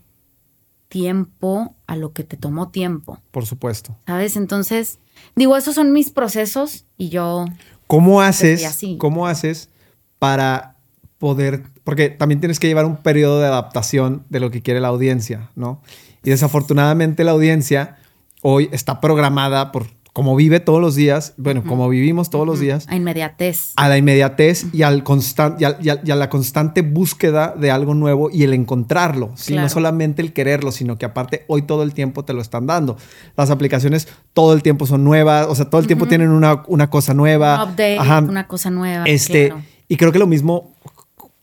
tiempo 0.88 1.76
a 1.88 1.96
lo 1.96 2.14
que 2.14 2.24
te 2.24 2.36
tomó 2.36 2.70
tiempo, 2.70 3.20
Por 3.32 3.46
supuesto. 3.46 3.96
¿sabes? 4.08 4.36
Entonces, 4.36 5.00
digo, 5.36 5.56
esos 5.56 5.76
son 5.76 5.92
mis 5.92 6.10
procesos 6.10 6.86
y 6.98 7.10
yo, 7.10 7.46
¿Cómo 7.88 8.22
haces, 8.22 8.66
así. 8.66 8.98
¿Cómo 8.98 9.28
haces 9.28 9.70
para 10.18 10.76
poder, 11.18 11.64
porque 11.84 12.10
también 12.10 12.40
tienes 12.40 12.60
que 12.60 12.68
llevar 12.68 12.86
un 12.86 12.98
periodo 12.98 13.40
de 13.40 13.48
adaptación 13.48 14.26
de 14.30 14.40
lo 14.40 14.52
que 14.52 14.62
quiere 14.62 14.80
la 14.80 14.90
audiencia, 14.90 15.52
¿no? 15.56 15.82
Y 16.24 16.30
desafortunadamente 16.32 17.24
la 17.24 17.32
audiencia 17.32 17.98
hoy 18.42 18.70
está 18.72 19.02
programada 19.02 19.72
por, 19.72 19.88
como 20.14 20.36
vive 20.36 20.60
todos 20.60 20.82
los 20.82 20.96
días, 20.96 21.34
bueno, 21.38 21.64
como 21.64 21.88
vivimos 21.88 22.30
todos 22.30 22.46
los 22.46 22.60
días, 22.60 22.86
a 22.90 22.96
inmediatez. 22.96 23.74
a 23.76 23.88
la 23.88 23.98
inmediatez 23.98 24.66
y, 24.74 24.82
al 24.82 25.04
constan- 25.04 25.56
y, 25.60 25.64
al- 25.66 25.78
y 25.82 25.90
al- 25.90 26.02
y 26.04 26.12
a 26.12 26.16
la 26.16 26.30
constante 26.30 26.82
búsqueda 26.82 27.54
de 27.56 27.70
algo 27.72 27.94
nuevo 27.94 28.30
y 28.32 28.44
el 28.44 28.54
encontrarlo. 28.54 29.32
¿sí? 29.36 29.56
No 29.56 29.70
solamente 29.70 30.22
el 30.22 30.34
quererlo, 30.34 30.72
sino 30.72 30.98
que 30.98 31.06
aparte 31.06 31.46
hoy 31.48 31.62
todo 31.62 31.84
el 31.84 31.94
tiempo 31.94 32.26
te 32.26 32.34
lo 32.34 32.42
están 32.42 32.66
dando. 32.66 32.98
Las 33.38 33.50
aplicaciones 33.52 34.08
todo 34.34 34.54
el 34.54 34.64
tiempo 34.64 34.86
son 34.88 35.04
nuevas, 35.04 35.46
o 35.48 35.56
sea, 35.56 35.70
todo 35.70 35.80
el 35.80 35.88
tiempo 35.88 36.08
tienen 36.08 36.30
una, 36.32 36.64
una 36.68 36.90
cosa 36.90 37.14
nueva. 37.14 37.64
un 37.64 37.70
update, 37.72 38.00
Ajá. 38.00 38.20
una 38.20 38.48
cosa 38.48 38.70
nueva. 38.72 39.06
Este, 39.06 39.48
claro. 39.50 39.64
Y 39.88 39.98
creo 39.98 40.12
que 40.12 40.20
lo 40.20 40.28
mismo 40.28 40.74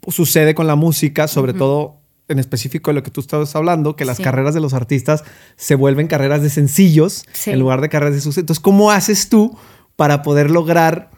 sucede 0.08 0.54
con 0.54 0.66
la 0.66 0.76
música, 0.76 1.28
sobre 1.28 1.52
todo 1.52 1.96
en 2.28 2.38
específico 2.38 2.90
de 2.90 2.94
lo 2.94 3.02
que 3.02 3.10
tú 3.10 3.20
estabas 3.20 3.54
hablando, 3.56 3.94
que 3.96 4.04
las 4.04 4.16
Sí. 4.16 4.22
carreras 4.22 4.52
de 4.54 4.60
los 4.60 4.74
artistas 4.74 5.22
se 5.56 5.74
vuelven 5.76 6.08
carreras 6.08 6.42
de 6.42 6.50
sencillos 6.50 7.24
Sí. 7.32 7.50
en 7.52 7.58
lugar 7.60 7.80
de 7.80 7.88
carreras 7.88 8.14
de 8.14 8.20
suceso. 8.20 8.40
Entonces, 8.40 8.60
¿cómo 8.60 8.90
haces 8.90 9.28
tú 9.28 9.56
para 9.96 10.22
poder 10.22 10.50
lograr 10.50 11.10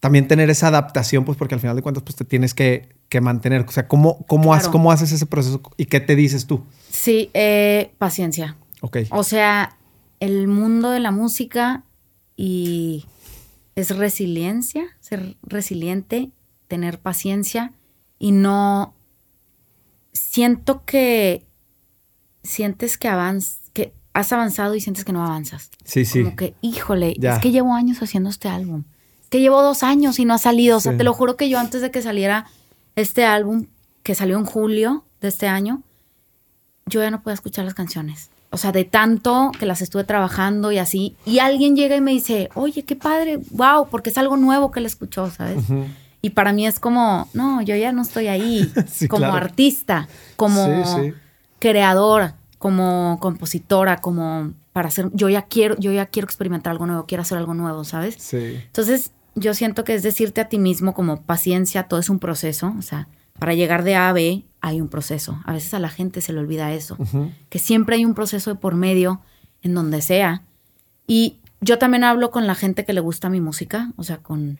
también 0.00 0.26
tener 0.28 0.50
esa 0.50 0.68
adaptación? 0.68 1.24
Pues 1.24 1.38
porque 1.38 1.54
al 1.54 1.60
final 1.60 1.76
de 1.76 1.82
cuentas, 1.82 2.02
pues 2.02 2.16
te 2.16 2.24
tienes 2.24 2.52
que, 2.52 2.88
que 3.08 3.20
mantener. 3.20 3.64
O 3.68 3.70
sea, 3.70 3.86
¿cómo, 3.86 4.24
cómo, 4.26 4.52
haces, 4.54 4.64
Claro. 4.64 4.72
¿cómo 4.72 4.90
haces 4.92 5.12
ese 5.12 5.26
proceso 5.26 5.62
y 5.76 5.86
qué 5.86 6.00
te 6.00 6.16
dices 6.16 6.46
tú? 6.46 6.64
Sí, 6.90 7.30
eh, 7.34 7.92
paciencia. 7.98 8.56
Ok. 8.80 8.98
O 9.10 9.22
sea, 9.22 9.76
el 10.18 10.48
mundo 10.48 10.90
de 10.90 10.98
la 11.00 11.12
música 11.12 11.84
y 12.36 13.06
es 13.76 13.96
resiliencia, 13.96 14.84
ser 15.00 15.36
resiliente, 15.42 16.30
tener 16.66 16.98
paciencia 16.98 17.72
y 18.18 18.32
no 18.32 18.94
siento 20.16 20.82
que 20.84 21.46
sientes 22.42 22.98
que 22.98 23.08
avanz, 23.08 23.58
que 23.72 23.92
has 24.12 24.32
avanzado 24.32 24.74
y 24.74 24.80
sientes 24.80 25.04
que 25.04 25.12
no 25.12 25.24
avanzas. 25.24 25.70
Sí, 25.84 26.04
sí. 26.04 26.22
Como 26.22 26.36
que, 26.36 26.54
híjole, 26.60 27.14
Ya. 27.18 27.34
es 27.34 27.38
que 27.40 27.50
llevo 27.50 27.74
años 27.74 28.02
haciendo 28.02 28.30
este 28.30 28.48
álbum. 28.48 28.84
Es 29.22 29.28
que 29.28 29.40
llevo 29.40 29.62
dos 29.62 29.82
años 29.82 30.18
y 30.18 30.24
no 30.24 30.34
ha 30.34 30.38
salido. 30.38 30.76
O 30.76 30.80
sea, 30.80 30.92
Sí. 30.92 30.98
te 30.98 31.04
lo 31.04 31.12
juro 31.12 31.36
que 31.36 31.48
yo 31.48 31.58
antes 31.58 31.82
de 31.82 31.90
que 31.90 32.02
saliera 32.02 32.46
este 32.94 33.24
álbum, 33.24 33.66
que 34.02 34.14
salió 34.14 34.38
en 34.38 34.44
julio 34.46 35.04
de 35.20 35.28
este 35.28 35.48
año, 35.48 35.82
yo 36.86 37.02
ya 37.02 37.10
no 37.10 37.20
podía 37.22 37.34
escuchar 37.34 37.64
las 37.64 37.74
canciones. 37.74 38.30
O 38.50 38.58
sea, 38.58 38.70
de 38.70 38.84
tanto 38.84 39.50
que 39.58 39.66
las 39.66 39.82
estuve 39.82 40.04
trabajando 40.04 40.70
y 40.70 40.78
así. 40.78 41.16
Y 41.26 41.40
alguien 41.40 41.74
llega 41.74 41.96
y 41.96 42.00
me 42.00 42.12
dice, 42.12 42.48
oye, 42.54 42.84
qué 42.84 42.94
padre, 42.94 43.38
wow, 43.50 43.88
porque 43.90 44.10
es 44.10 44.18
algo 44.18 44.36
nuevo 44.36 44.70
que 44.70 44.80
le 44.80 44.86
escuchó, 44.86 45.28
¿sabes? 45.30 45.64
Y 46.22 46.30
para 46.30 46.52
mí 46.52 46.66
es 46.66 46.80
como, 46.80 47.28
no, 47.34 47.62
yo 47.62 47.76
ya 47.76 47.92
no 47.92 48.02
estoy 48.02 48.26
ahí. 48.28 48.72
Sí, 48.88 49.08
como 49.08 49.20
claro. 49.26 49.34
artista, 49.36 50.08
como 50.36 50.64
Sí, 50.96 51.02
sí. 51.08 51.14
creadora, 51.58 52.36
como 52.58 53.18
compositora, 53.20 53.98
como 53.98 54.52
para 54.72 54.88
hacer, 54.88 55.10
yo 55.14 55.28
ya 55.28 55.42
quiero, 55.42 55.76
yo 55.78 55.92
ya 55.92 56.06
quiero 56.06 56.26
experimentar 56.26 56.70
algo 56.72 56.86
nuevo, 56.86 57.06
quiero 57.06 57.22
hacer 57.22 57.38
algo 57.38 57.54
nuevo, 57.54 57.84
¿sabes? 57.84 58.16
Sí. 58.18 58.60
Entonces, 58.66 59.12
yo 59.34 59.54
siento 59.54 59.84
que 59.84 59.94
es 59.94 60.02
decirte 60.02 60.40
a 60.40 60.48
ti 60.48 60.58
mismo 60.58 60.94
como 60.94 61.22
paciencia, 61.22 61.84
todo 61.84 62.00
es 62.00 62.10
un 62.10 62.18
proceso, 62.18 62.74
o 62.78 62.82
sea, 62.82 63.08
para 63.38 63.54
llegar 63.54 63.84
de 63.84 63.94
A 63.96 64.08
a 64.08 64.12
B 64.12 64.44
hay 64.60 64.80
un 64.80 64.88
proceso. 64.88 65.40
A 65.44 65.52
veces 65.52 65.72
a 65.74 65.78
la 65.78 65.88
gente 65.90 66.20
se 66.20 66.32
le 66.32 66.40
olvida 66.40 66.72
eso, 66.72 66.96
que 67.50 67.58
siempre 67.58 67.96
hay 67.96 68.04
un 68.04 68.14
proceso 68.14 68.50
de 68.50 68.56
por 68.56 68.74
medio 68.74 69.20
en 69.62 69.74
donde 69.74 70.00
sea. 70.02 70.42
Y 71.06 71.38
yo 71.60 71.78
también 71.78 72.04
hablo 72.04 72.30
con 72.30 72.46
la 72.46 72.54
gente 72.54 72.84
que 72.84 72.92
le 72.92 73.00
gusta 73.00 73.28
mi 73.30 73.40
música, 73.40 73.92
o 73.96 74.02
sea, 74.04 74.18
con 74.18 74.58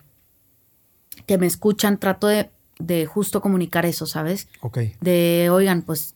que 1.26 1.38
me 1.38 1.46
escuchan, 1.46 1.98
trato 1.98 2.26
de, 2.28 2.50
de 2.78 3.06
justo 3.06 3.40
comunicar 3.40 3.84
eso, 3.86 4.06
¿sabes? 4.06 4.48
Ok. 4.60 4.78
de, 5.00 5.48
oigan, 5.50 5.82
pues 5.82 6.14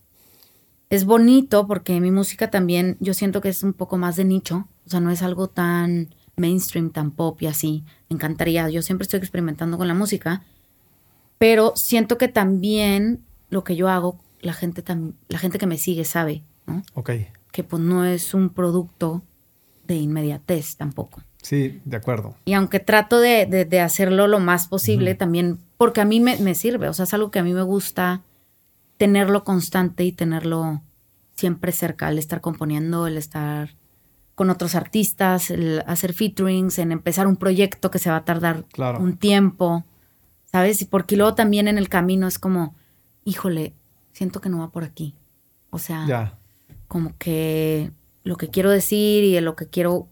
es 0.89 1.05
bonito 1.05 1.67
porque 1.67 2.01
mi 2.01 2.11
música 2.11 2.51
también, 2.51 2.97
yo 3.01 3.15
siento 3.15 3.41
que 3.41 3.49
es 3.49 3.63
un 3.63 3.73
poco 3.73 3.97
más 3.97 4.17
de 4.17 4.25
nicho, 4.25 4.67
o 4.87 4.91
sea, 4.91 5.01
no 5.01 5.11
es 5.11 5.23
algo 5.23 5.49
tan 5.49 6.15
mainstream, 6.37 6.91
tan 6.91 7.11
pop 7.13 7.41
y 7.43 7.47
así. 7.47 7.85
Me 8.09 8.15
encantaría, 8.15 8.69
yo 8.71 8.83
siempre 8.83 9.05
estoy 9.05 9.19
experimentando 9.19 9.79
con 9.79 9.87
la 9.89 9.95
música, 9.95 10.43
pero 11.39 11.73
siento 11.77 12.19
que 12.19 12.29
también 12.29 13.25
lo 13.51 13.65
que 13.65 13.77
yo 13.77 13.89
hago, 13.89 14.19
la 14.41 14.53
gente, 14.53 14.85
tam- 14.85 15.15
la 15.29 15.39
gente 15.39 15.59
que 15.59 15.67
me 15.67 15.79
sigue 15.79 16.05
sabe, 16.05 16.43
¿no? 16.67 16.83
Ok. 16.95 17.11
Que 17.53 17.65
pues 17.65 17.83
no 17.83 18.05
es 18.05 18.35
un 18.35 18.51
producto 18.51 19.23
de 19.87 19.97
inmediatez 19.97 20.77
tampoco. 20.77 21.23
Sí, 21.43 21.81
de 21.85 21.97
acuerdo. 21.97 22.37
Y 22.45 22.53
aunque 22.53 22.81
trato 22.81 23.19
de, 23.21 23.47
de- 23.47 23.65
de 23.65 23.81
hacerlo 23.81 24.27
lo 24.29 24.41
más 24.41 24.67
posible, 24.69 25.15
también, 25.15 25.59
porque 25.79 26.01
a 26.01 26.05
mí 26.05 26.21
me, 26.21 26.37
me 26.39 26.55
sirve, 26.55 26.89
o 26.89 26.93
sea, 26.93 27.05
es 27.05 27.15
algo 27.15 27.31
que 27.31 27.39
a 27.39 27.43
mí 27.45 27.53
me 27.55 27.63
gusta 27.63 28.23
tenerlo 28.99 29.45
constante 29.45 30.05
y 30.05 30.13
tenerlo 30.13 30.83
siempre 31.35 31.73
cerca, 31.73 32.09
el 32.11 32.19
estar 32.19 32.41
componiendo, 32.43 33.07
el 33.07 33.17
estar 33.17 33.71
con 34.35 34.51
otros 34.51 34.75
artistas, 34.75 35.51
el 35.51 35.83
hacer 35.87 36.13
featurings, 36.13 36.79
en 36.79 36.93
empezar 36.93 37.27
un 37.27 37.37
proyecto 37.37 37.91
que 37.91 37.99
se 37.99 38.11
va 38.11 38.17
a 38.17 38.25
tardar 38.25 38.65
Claro. 38.73 38.99
un 39.01 39.17
tiempo, 39.17 39.85
¿sabes? 40.45 40.83
Y 40.83 40.85
porque 40.85 41.17
luego 41.17 41.35
también 41.35 41.67
en 41.69 41.79
el 41.79 41.89
camino 41.89 42.27
es 42.27 42.39
como, 42.39 42.75
híjole, 43.25 43.75
siento 44.13 44.41
que 44.43 44.51
no 44.51 44.59
va 44.59 44.71
por 44.71 44.85
aquí. 44.85 45.15
O 45.71 45.79
sea, 45.79 46.05
Ya. 46.07 46.39
como 46.89 47.17
que 47.17 47.91
lo 48.25 48.37
que 48.37 48.49
quiero 48.49 48.69
decir 48.71 49.25
y 49.25 49.41
lo 49.41 49.57
que 49.57 49.67
quiero, 49.69 50.09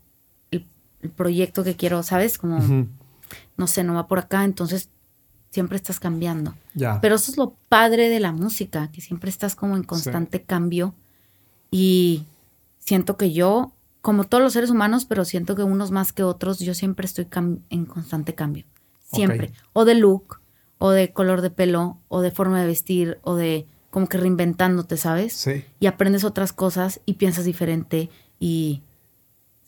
el, 1.02 1.10
proyecto 1.10 1.64
que 1.64 1.76
quiero, 1.76 2.02
¿sabes? 2.02 2.38
Como, 2.38 2.58
Ujú. 2.58 2.88
no 3.56 3.66
sé, 3.66 3.84
no 3.84 3.94
va 3.94 4.08
por 4.08 4.18
acá, 4.18 4.44
entonces 4.44 4.90
siempre 5.50 5.76
estás 5.76 6.00
cambiando. 6.00 6.54
Ya. 6.74 7.00
Pero 7.00 7.16
eso 7.16 7.30
es 7.30 7.36
lo 7.36 7.54
padre 7.68 8.08
de 8.08 8.20
la 8.20 8.32
música, 8.32 8.90
que 8.92 9.00
siempre 9.00 9.30
estás 9.30 9.54
como 9.54 9.76
en 9.76 9.84
constante 9.84 10.42
cambio 10.42 10.94
y 11.70 12.24
siento 12.78 13.16
que 13.16 13.32
yo, 13.32 13.72
como 14.00 14.24
todos 14.24 14.42
los 14.42 14.52
seres 14.52 14.70
humanos, 14.70 15.04
pero 15.04 15.24
siento 15.24 15.56
que 15.56 15.62
unos 15.62 15.90
más 15.90 16.12
que 16.12 16.22
otros, 16.22 16.58
yo 16.58 16.74
siempre 16.74 17.06
estoy 17.06 17.28
en 17.70 17.86
constante 17.86 18.34
cambio. 18.34 18.64
Siempre. 19.12 19.48
Ok. 19.48 19.54
O 19.72 19.84
de 19.84 19.94
look, 19.94 20.40
o 20.78 20.90
de 20.90 21.12
color 21.12 21.40
de 21.40 21.50
pelo, 21.50 21.98
o 22.08 22.20
de 22.20 22.30
forma 22.30 22.60
de 22.60 22.66
vestir, 22.66 23.18
o 23.22 23.34
de 23.34 23.66
como 23.90 24.08
que 24.08 24.18
reinventándote, 24.18 24.96
¿sabes? 24.96 25.32
Sí. 25.32 25.64
y 25.80 25.86
aprendes 25.86 26.24
otras 26.24 26.52
cosas 26.52 27.00
y 27.06 27.14
piensas 27.14 27.44
diferente 27.44 28.10
y 28.38 28.82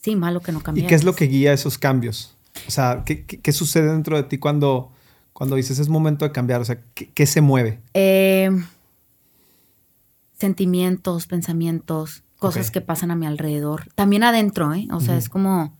sí, 0.02 0.16
malo 0.16 0.40
que 0.40 0.52
no 0.52 0.60
¿Y 0.60 0.62
cambies. 0.62 0.86
qué 0.88 0.94
es 0.94 1.04
lo 1.04 1.14
que 1.14 1.26
guía 1.26 1.52
esos 1.52 1.78
cambios? 1.78 2.36
O 2.66 2.70
sea, 2.70 3.02
¿qué, 3.04 3.24
qué, 3.24 3.40
qué 3.40 3.52
sucede 3.52 3.90
dentro 3.92 4.16
de 4.16 4.24
ti 4.24 4.38
cuando, 4.38 4.92
cuando 5.32 5.56
dices 5.56 5.78
es 5.78 5.88
momento 5.88 6.24
de 6.24 6.32
cambiar? 6.32 6.60
O 6.60 6.64
sea, 6.64 6.80
¿qué, 6.94 7.10
qué 7.10 7.26
se 7.26 7.40
mueve? 7.40 7.80
Eh, 7.94 8.50
sentimientos, 10.36 11.26
pensamientos, 11.26 12.22
cosas 12.38 12.70
que 12.70 12.80
pasan 12.80 13.10
a 13.10 13.16
mi 13.16 13.26
alrededor. 13.26 13.88
También 13.94 14.24
adentro, 14.24 14.72
¿eh? 14.72 14.88
O 14.92 15.00
sea, 15.00 15.16
es 15.16 15.28
como, 15.28 15.76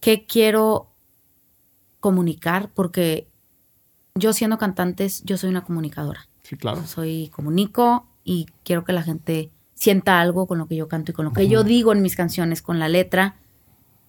¿qué 0.00 0.26
quiero 0.26 0.92
comunicar? 2.00 2.70
Porque 2.74 3.26
yo 4.14 4.32
siendo 4.34 4.58
cantantes, 4.58 5.22
yo 5.24 5.38
soy 5.38 5.48
una 5.50 5.64
comunicadora. 5.64 6.28
Sí, 6.42 6.56
claro. 6.56 6.86
Soy 6.86 7.30
comunico 7.34 8.06
y 8.24 8.46
quiero 8.64 8.84
que 8.84 8.92
la 8.92 9.02
gente 9.02 9.50
sienta 9.78 10.20
algo 10.20 10.46
con 10.48 10.58
lo 10.58 10.66
que 10.66 10.74
yo 10.74 10.88
canto 10.88 11.12
y 11.12 11.14
con 11.14 11.24
lo 11.24 11.32
que 11.32 11.48
yo 11.48 11.62
digo 11.62 11.92
en 11.92 12.02
mis 12.02 12.16
canciones, 12.16 12.62
con 12.62 12.80
la 12.80 12.88
letra 12.88 13.36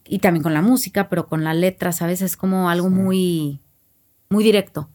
y 0.04 0.18
también 0.18 0.42
con 0.42 0.52
la 0.52 0.62
música, 0.62 1.08
pero 1.08 1.28
con 1.28 1.44
la 1.44 1.54
letra, 1.54 1.92
¿sabes? 1.92 2.22
Es 2.22 2.36
como 2.36 2.68
algo 2.68 2.88
Sí. 2.88 2.94
muy, 2.94 3.60
muy 4.28 4.42
directo. 4.42 4.90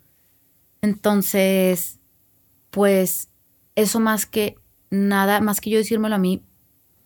Entonces, 0.81 1.99
pues 2.71 3.29
eso 3.75 3.99
más 3.99 4.25
que 4.25 4.57
nada, 4.89 5.39
más 5.39 5.61
que 5.61 5.69
yo 5.69 5.77
decírmelo 5.77 6.15
a 6.15 6.19
mí, 6.19 6.43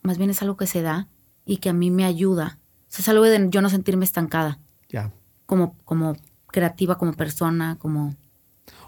más 0.02 0.18
bien 0.18 0.30
es 0.32 0.42
algo 0.42 0.58
que 0.58 0.68
se 0.68 0.82
da 0.82 1.08
y 1.46 1.58
que 1.58 1.70
a 1.70 1.74
mí 1.74 1.92
me 1.92 2.06
ayuda. 2.06 2.60
O 2.88 2.92
sea, 2.92 3.04
es 3.04 3.10
algo 3.10 3.24
de 3.26 3.48
yo 3.50 3.62
no 3.62 3.70
sentirme 3.70 4.04
estancada 4.06 4.60
Ya. 4.90 5.12
como, 5.46 5.76
como 5.86 6.16
creativa, 6.48 6.98
como 6.98 7.14
persona, 7.14 7.78
como... 7.80 8.16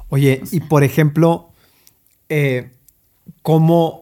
Oye, 0.09 0.39
No 0.41 0.47
y 0.51 0.59
por 0.61 0.83
ejemplo, 0.83 1.51
eh, 2.29 2.71
¿cómo 3.43 4.00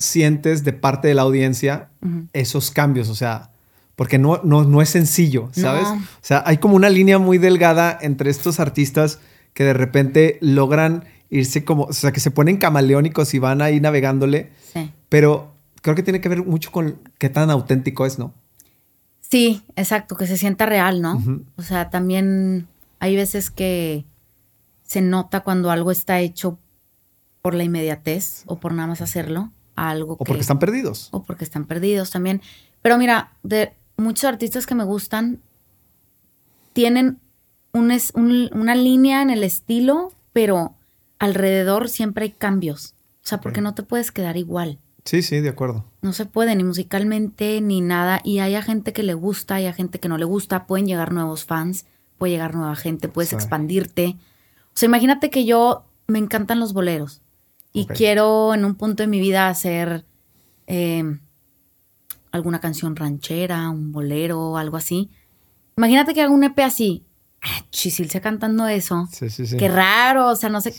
sientes 0.00 0.64
de 0.64 0.72
parte 0.72 1.06
de 1.06 1.14
la 1.14 1.22
audiencia 1.22 1.90
esos 2.32 2.72
cambios? 2.72 3.08
O 3.08 3.14
sea, 3.14 3.52
porque 3.94 4.18
no, 4.18 4.40
no, 4.42 4.64
no 4.64 4.82
es 4.82 4.88
sencillo, 4.88 5.50
¿sabes? 5.52 5.84
No. 5.84 5.94
O 5.94 6.00
sea, 6.22 6.42
hay 6.46 6.56
como 6.58 6.74
una 6.74 6.88
línea 6.88 7.18
muy 7.18 7.38
delgada 7.38 7.96
entre 8.00 8.30
estos 8.30 8.58
artistas 8.58 9.20
que 9.54 9.62
de 9.62 9.74
repente 9.74 10.38
logran 10.40 11.04
irse 11.28 11.64
como, 11.64 11.84
o 11.84 11.92
sea, 11.92 12.10
que 12.10 12.18
se 12.20 12.30
ponen 12.32 12.56
camaleónicos 12.56 13.34
y 13.34 13.38
van 13.38 13.62
ahí 13.62 13.78
navegándole, 13.80 14.50
Sí. 14.72 14.90
pero 15.08 15.54
creo 15.82 15.94
que 15.94 16.02
tiene 16.02 16.20
que 16.20 16.28
ver 16.28 16.44
mucho 16.44 16.72
con 16.72 16.98
qué 17.18 17.28
tan 17.28 17.50
auténtico 17.50 18.04
es, 18.06 18.18
¿no? 18.18 18.34
Sí, 19.20 19.62
exacto, 19.76 20.16
que 20.16 20.26
se 20.26 20.36
sienta 20.36 20.66
real, 20.66 21.00
¿no? 21.02 21.22
O 21.56 21.62
sea, 21.62 21.88
también 21.90 22.66
hay 22.98 23.14
veces 23.14 23.50
que 23.50 24.04
se 24.82 25.02
nota 25.02 25.40
cuando 25.40 25.70
algo 25.70 25.92
está 25.92 26.18
hecho 26.20 26.58
por 27.42 27.54
la 27.54 27.62
inmediatez 27.64 28.42
o 28.46 28.58
por 28.58 28.72
nada 28.72 28.88
más 28.88 29.00
hacerlo 29.00 29.52
a 29.80 29.90
algo 29.90 30.14
O 30.14 30.18
que... 30.18 30.24
porque 30.24 30.40
están 30.42 30.58
perdidos. 30.58 31.08
o 31.12 31.22
porque 31.22 31.44
están 31.44 31.64
perdidos 31.64 32.10
también. 32.10 32.40
Pero 32.82 32.98
mira, 32.98 33.32
de 33.42 33.72
muchos 33.96 34.24
artistas 34.24 34.66
que 34.66 34.74
me 34.74 34.84
gustan 34.84 35.40
tienen 36.72 37.18
un 37.72 37.90
es- 37.90 38.12
un- 38.14 38.50
una 38.52 38.74
línea 38.74 39.22
en 39.22 39.30
el 39.30 39.42
estilo, 39.44 40.12
pero 40.32 40.74
alrededor 41.18 41.88
siempre 41.88 42.24
hay 42.24 42.30
cambios. 42.32 42.94
O 43.22 43.28
sea, 43.30 43.40
porque 43.40 43.60
no 43.60 43.74
te 43.74 43.82
puedes 43.82 44.10
quedar 44.12 44.36
igual. 44.36 44.78
Sí, 45.04 45.22
sí, 45.22 45.40
de 45.40 45.48
acuerdo. 45.48 45.84
No 46.02 46.12
se 46.12 46.26
puede 46.26 46.54
ni 46.56 46.64
musicalmente 46.64 47.60
ni 47.60 47.80
nada. 47.80 48.20
Y 48.24 48.38
hay 48.40 48.54
a 48.54 48.62
gente 48.62 48.92
que 48.92 49.02
le 49.02 49.14
gusta 49.14 49.60
y 49.60 49.66
a 49.66 49.72
gente 49.72 49.98
que 49.98 50.08
no 50.08 50.18
le 50.18 50.24
gusta. 50.24 50.66
Pueden 50.66 50.86
llegar 50.86 51.12
nuevos 51.12 51.44
fans, 51.44 51.86
puede 52.18 52.32
llegar 52.32 52.54
nueva 52.54 52.76
gente, 52.76 53.08
puedes 53.08 53.30
Sí. 53.30 53.36
expandirte. 53.36 54.16
O 54.68 54.72
sea, 54.74 54.86
imagínate 54.88 55.30
que 55.30 55.44
yo 55.44 55.84
me 56.06 56.18
encantan 56.18 56.60
los 56.60 56.72
boleros 56.72 57.22
y 57.72 57.86
quiero 57.86 58.54
en 58.54 58.64
un 58.64 58.74
punto 58.74 59.02
de 59.02 59.06
mi 59.06 59.20
vida 59.20 59.48
hacer 59.48 60.04
eh, 60.66 61.04
alguna 62.32 62.60
canción 62.60 62.96
ranchera, 62.96 63.70
un 63.70 63.92
bolero, 63.92 64.56
algo 64.56 64.76
así. 64.76 65.10
Imagínate 65.76 66.14
que 66.14 66.22
haga 66.22 66.32
un 66.32 66.44
EP 66.44 66.58
así. 66.60 67.04
Ah, 67.42 67.64
Chisilce 67.70 68.20
cantando 68.20 68.66
eso. 68.66 69.08
Sí, 69.12 69.30
sí, 69.30 69.46
sí. 69.46 69.56
Qué 69.56 69.68
raro, 69.68 70.28
o 70.28 70.36
sea, 70.36 70.48
no 70.48 70.60
sé. 70.60 70.74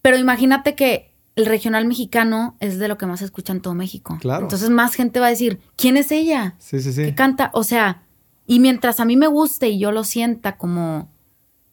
Pero 0.00 0.16
imagínate 0.16 0.74
que 0.74 1.12
el 1.36 1.46
regional 1.46 1.86
mexicano 1.86 2.56
es 2.60 2.78
de 2.78 2.88
lo 2.88 2.98
que 2.98 3.06
más 3.06 3.20
se 3.20 3.26
escucha 3.26 3.52
en 3.52 3.60
todo 3.60 3.74
México. 3.74 4.16
Claro. 4.20 4.44
Entonces 4.44 4.70
más 4.70 4.94
gente 4.94 5.20
va 5.20 5.26
a 5.26 5.30
decir, 5.30 5.60
¿quién 5.76 5.96
es 5.96 6.10
ella? 6.10 6.56
Sí, 6.58 6.80
sí, 6.80 6.92
sí. 6.92 7.04
que 7.04 7.14
canta, 7.14 7.50
o 7.52 7.62
sea, 7.62 8.02
y 8.46 8.60
mientras 8.60 8.98
a 8.98 9.04
mí 9.04 9.16
me 9.16 9.26
guste 9.26 9.68
y 9.68 9.78
yo 9.78 9.92
lo 9.92 10.02
sienta 10.02 10.56
como 10.56 11.12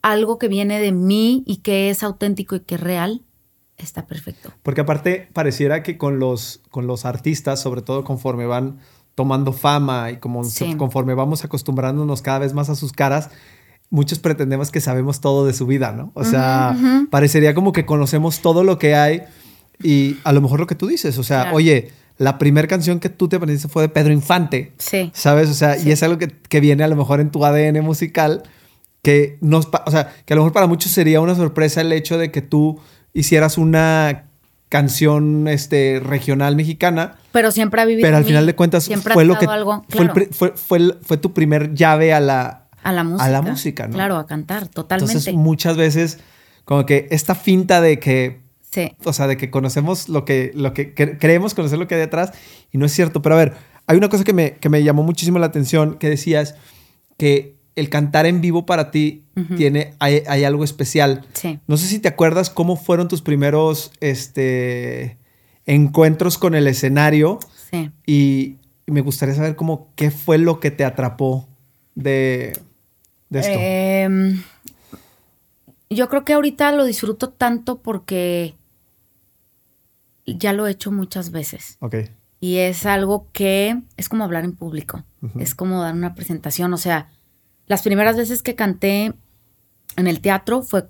algo 0.01 0.37
que 0.37 0.49
viene 0.49 0.79
de 0.79 0.91
mí 0.91 1.43
y 1.47 1.57
que 1.57 1.89
es 1.89 2.03
auténtico 2.03 2.55
y 2.55 2.59
que 2.59 2.75
es 2.75 2.81
real, 2.81 3.23
está 3.77 4.05
perfecto. 4.07 4.51
Porque 4.63 4.81
aparte 4.81 5.27
pareciera 5.33 5.83
que 5.83 5.97
con 5.97 6.19
los, 6.19 6.61
con 6.71 6.87
los 6.87 7.05
artistas, 7.05 7.61
sobre 7.61 7.81
todo 7.81 8.03
conforme 8.03 8.45
van 8.45 8.79
tomando 9.15 9.53
fama 9.53 10.11
y 10.11 10.17
como 10.17 10.43
Sí. 10.43 10.75
conforme 10.75 11.13
vamos 11.13 11.43
acostumbrándonos 11.43 12.21
cada 12.21 12.39
vez 12.39 12.53
más 12.53 12.69
a 12.69 12.75
sus 12.75 12.91
caras, 12.91 13.29
muchos 13.89 14.19
pretendemos 14.19 14.71
que 14.71 14.81
sabemos 14.81 15.21
todo 15.21 15.45
de 15.45 15.53
su 15.53 15.65
vida, 15.67 15.91
¿no? 15.91 16.11
O 16.15 16.23
sea, 16.25 16.75
parecería 17.09 17.53
como 17.53 17.71
que 17.71 17.85
conocemos 17.85 18.39
todo 18.41 18.63
lo 18.63 18.77
que 18.79 18.95
hay 18.95 19.21
y 19.81 20.17
a 20.23 20.33
lo 20.33 20.41
mejor 20.41 20.59
lo 20.59 20.67
que 20.67 20.75
tú 20.75 20.87
dices, 20.87 21.17
o 21.17 21.23
sea, 21.23 21.43
Claro. 21.43 21.57
oye, 21.57 21.91
la 22.17 22.37
primera 22.37 22.67
canción 22.67 22.99
que 22.99 23.09
tú 23.09 23.27
te 23.27 23.35
aprendiste 23.35 23.67
fue 23.67 23.83
de 23.83 23.89
Pedro 23.89 24.11
Infante. 24.13 24.73
Sí. 24.77 25.11
¿Sabes? 25.13 25.49
O 25.49 25.53
sea, 25.53 25.75
Sí. 25.77 25.89
y 25.89 25.91
es 25.91 26.01
algo 26.01 26.17
que, 26.17 26.27
que 26.29 26.59
viene 26.61 26.83
a 26.83 26.87
lo 26.87 26.95
mejor 26.95 27.19
en 27.19 27.29
tu 27.29 27.43
ADN 27.45 27.81
musical, 27.81 28.43
que 29.01 29.37
nos, 29.41 29.67
o 29.85 29.91
sea, 29.91 30.13
que 30.25 30.33
a 30.33 30.35
lo 30.35 30.41
mejor 30.41 30.53
para 30.53 30.67
muchos 30.67 30.91
sería 30.91 31.21
una 31.21 31.35
sorpresa 31.35 31.81
el 31.81 31.91
hecho 31.93 32.17
de 32.17 32.31
que 32.31 32.41
tú 32.41 32.79
hicieras 33.15 33.57
una 33.57 34.25
canción 34.69 35.47
este, 35.47 35.99
regional 36.03 36.55
mexicana, 36.55 37.15
Pero 37.31 37.51
siempre 37.51 37.81
ha 37.81 37.85
vivido. 37.85 38.05
pero 38.05 38.17
al 38.17 38.23
mí. 38.23 38.27
final 38.29 38.45
de 38.45 38.55
cuentas 38.55 38.83
Siempre 38.83 39.13
fue 39.13 39.25
lo 39.25 39.37
que 39.39 39.45
algo, 39.45 39.85
fue, 39.89 40.05
el 40.05 40.33
fue, 40.33 40.53
fue 40.55 40.97
fue 41.01 41.17
tu 41.17 41.33
primer 41.33 41.73
llave 41.73 42.13
a 42.13 42.19
la, 42.19 42.67
a 42.83 42.91
la 42.91 43.03
música. 43.03 43.23
a 43.25 43.29
la 43.29 43.41
música, 43.41 43.87
¿no? 43.87 43.93
Claro, 43.93 44.17
a 44.17 44.27
cantar, 44.27 44.67
totalmente. 44.67 45.13
Entonces 45.13 45.33
muchas 45.33 45.77
veces 45.77 46.19
como 46.65 46.85
que 46.85 47.07
esta 47.11 47.35
finta 47.35 47.79
de 47.79 47.99
que 47.99 48.41
sí. 48.71 48.91
o 49.05 49.13
sea, 49.13 49.27
de 49.27 49.37
que 49.37 49.49
conocemos 49.49 50.09
lo 50.09 50.25
que, 50.25 50.51
lo 50.55 50.73
que 50.73 50.93
cre- 50.95 51.17
creemos 51.19 51.53
conocer 51.53 51.77
lo 51.79 51.87
que 51.87 51.95
hay 51.95 52.01
detrás 52.01 52.31
y 52.71 52.77
no 52.77 52.85
es 52.85 52.91
cierto. 52.91 53.21
Pero 53.21 53.35
a 53.35 53.37
ver, 53.37 53.53
hay 53.87 53.97
una 53.97 54.09
cosa 54.09 54.23
que 54.23 54.33
me, 54.33 54.53
que 54.55 54.67
me 54.69 54.83
llamó 54.83 55.03
muchísimo 55.03 55.37
la 55.39 55.45
atención, 55.45 55.97
que 55.99 56.09
decías 56.09 56.55
que 57.17 57.54
el 57.75 57.89
cantar 57.89 58.25
en 58.25 58.39
vivo 58.41 58.65
para 58.65 58.89
ti 58.91 59.23
tiene, 59.57 59.93
hay, 59.99 60.23
hay 60.27 60.43
algo 60.45 60.63
especial. 60.63 61.25
Sí. 61.33 61.59
No 61.67 61.75
sé 61.77 61.87
si 61.87 61.99
te 61.99 62.07
acuerdas 62.07 62.49
cómo 62.49 62.75
fueron 62.77 63.07
tus 63.09 63.21
primeros 63.21 63.91
este, 63.99 65.17
encuentros 65.65 66.37
con 66.37 66.55
el 66.55 66.67
escenario 66.67 67.39
Sí. 67.71 67.91
y 68.05 68.55
me 68.87 69.01
gustaría 69.01 69.35
saber 69.35 69.55
cómo, 69.55 69.89
qué 69.95 70.11
fue 70.11 70.37
lo 70.37 70.59
que 70.59 70.71
te 70.71 70.85
atrapó 70.85 71.47
de, 71.95 72.57
de 73.29 73.39
esto. 73.39 73.51
Em, 73.59 74.41
yo 75.89 76.07
creo 76.07 76.23
que 76.23 76.33
ahorita 76.33 76.71
lo 76.71 76.85
disfruto 76.85 77.29
tanto 77.29 77.81
porque 77.81 78.55
ya 80.25 80.53
lo 80.53 80.67
he 80.67 80.71
hecho 80.71 80.91
muchas 80.91 81.31
veces. 81.31 81.77
ok. 81.81 81.95
Y 82.41 82.57
es 82.57 82.85
algo 82.85 83.27
que 83.31 83.81
es 83.97 84.07
como 84.07 84.23
hablar 84.23 84.43
en 84.43 84.51
público. 84.53 85.03
Es 85.39 85.55
como 85.55 85.81
dar 85.81 85.95
una 85.95 86.13
presentación. 86.13 86.71
O 86.73 86.77
sea, 86.77 87.09
las 87.67 87.81
primeras 87.81 88.15
veces 88.17 88.41
que 88.43 88.55
canté 88.55 89.13
en 89.97 90.07
el 90.07 90.21
teatro 90.21 90.61
fue 90.61 90.87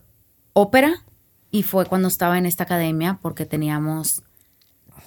ópera 0.54 1.04
y 1.52 1.64
fue 1.64 1.86
cuando 1.86 2.08
estaba 2.08 2.38
en 2.38 2.46
esta 2.46 2.64
academia 2.64 3.20
porque 3.22 3.46
teníamos 3.46 4.24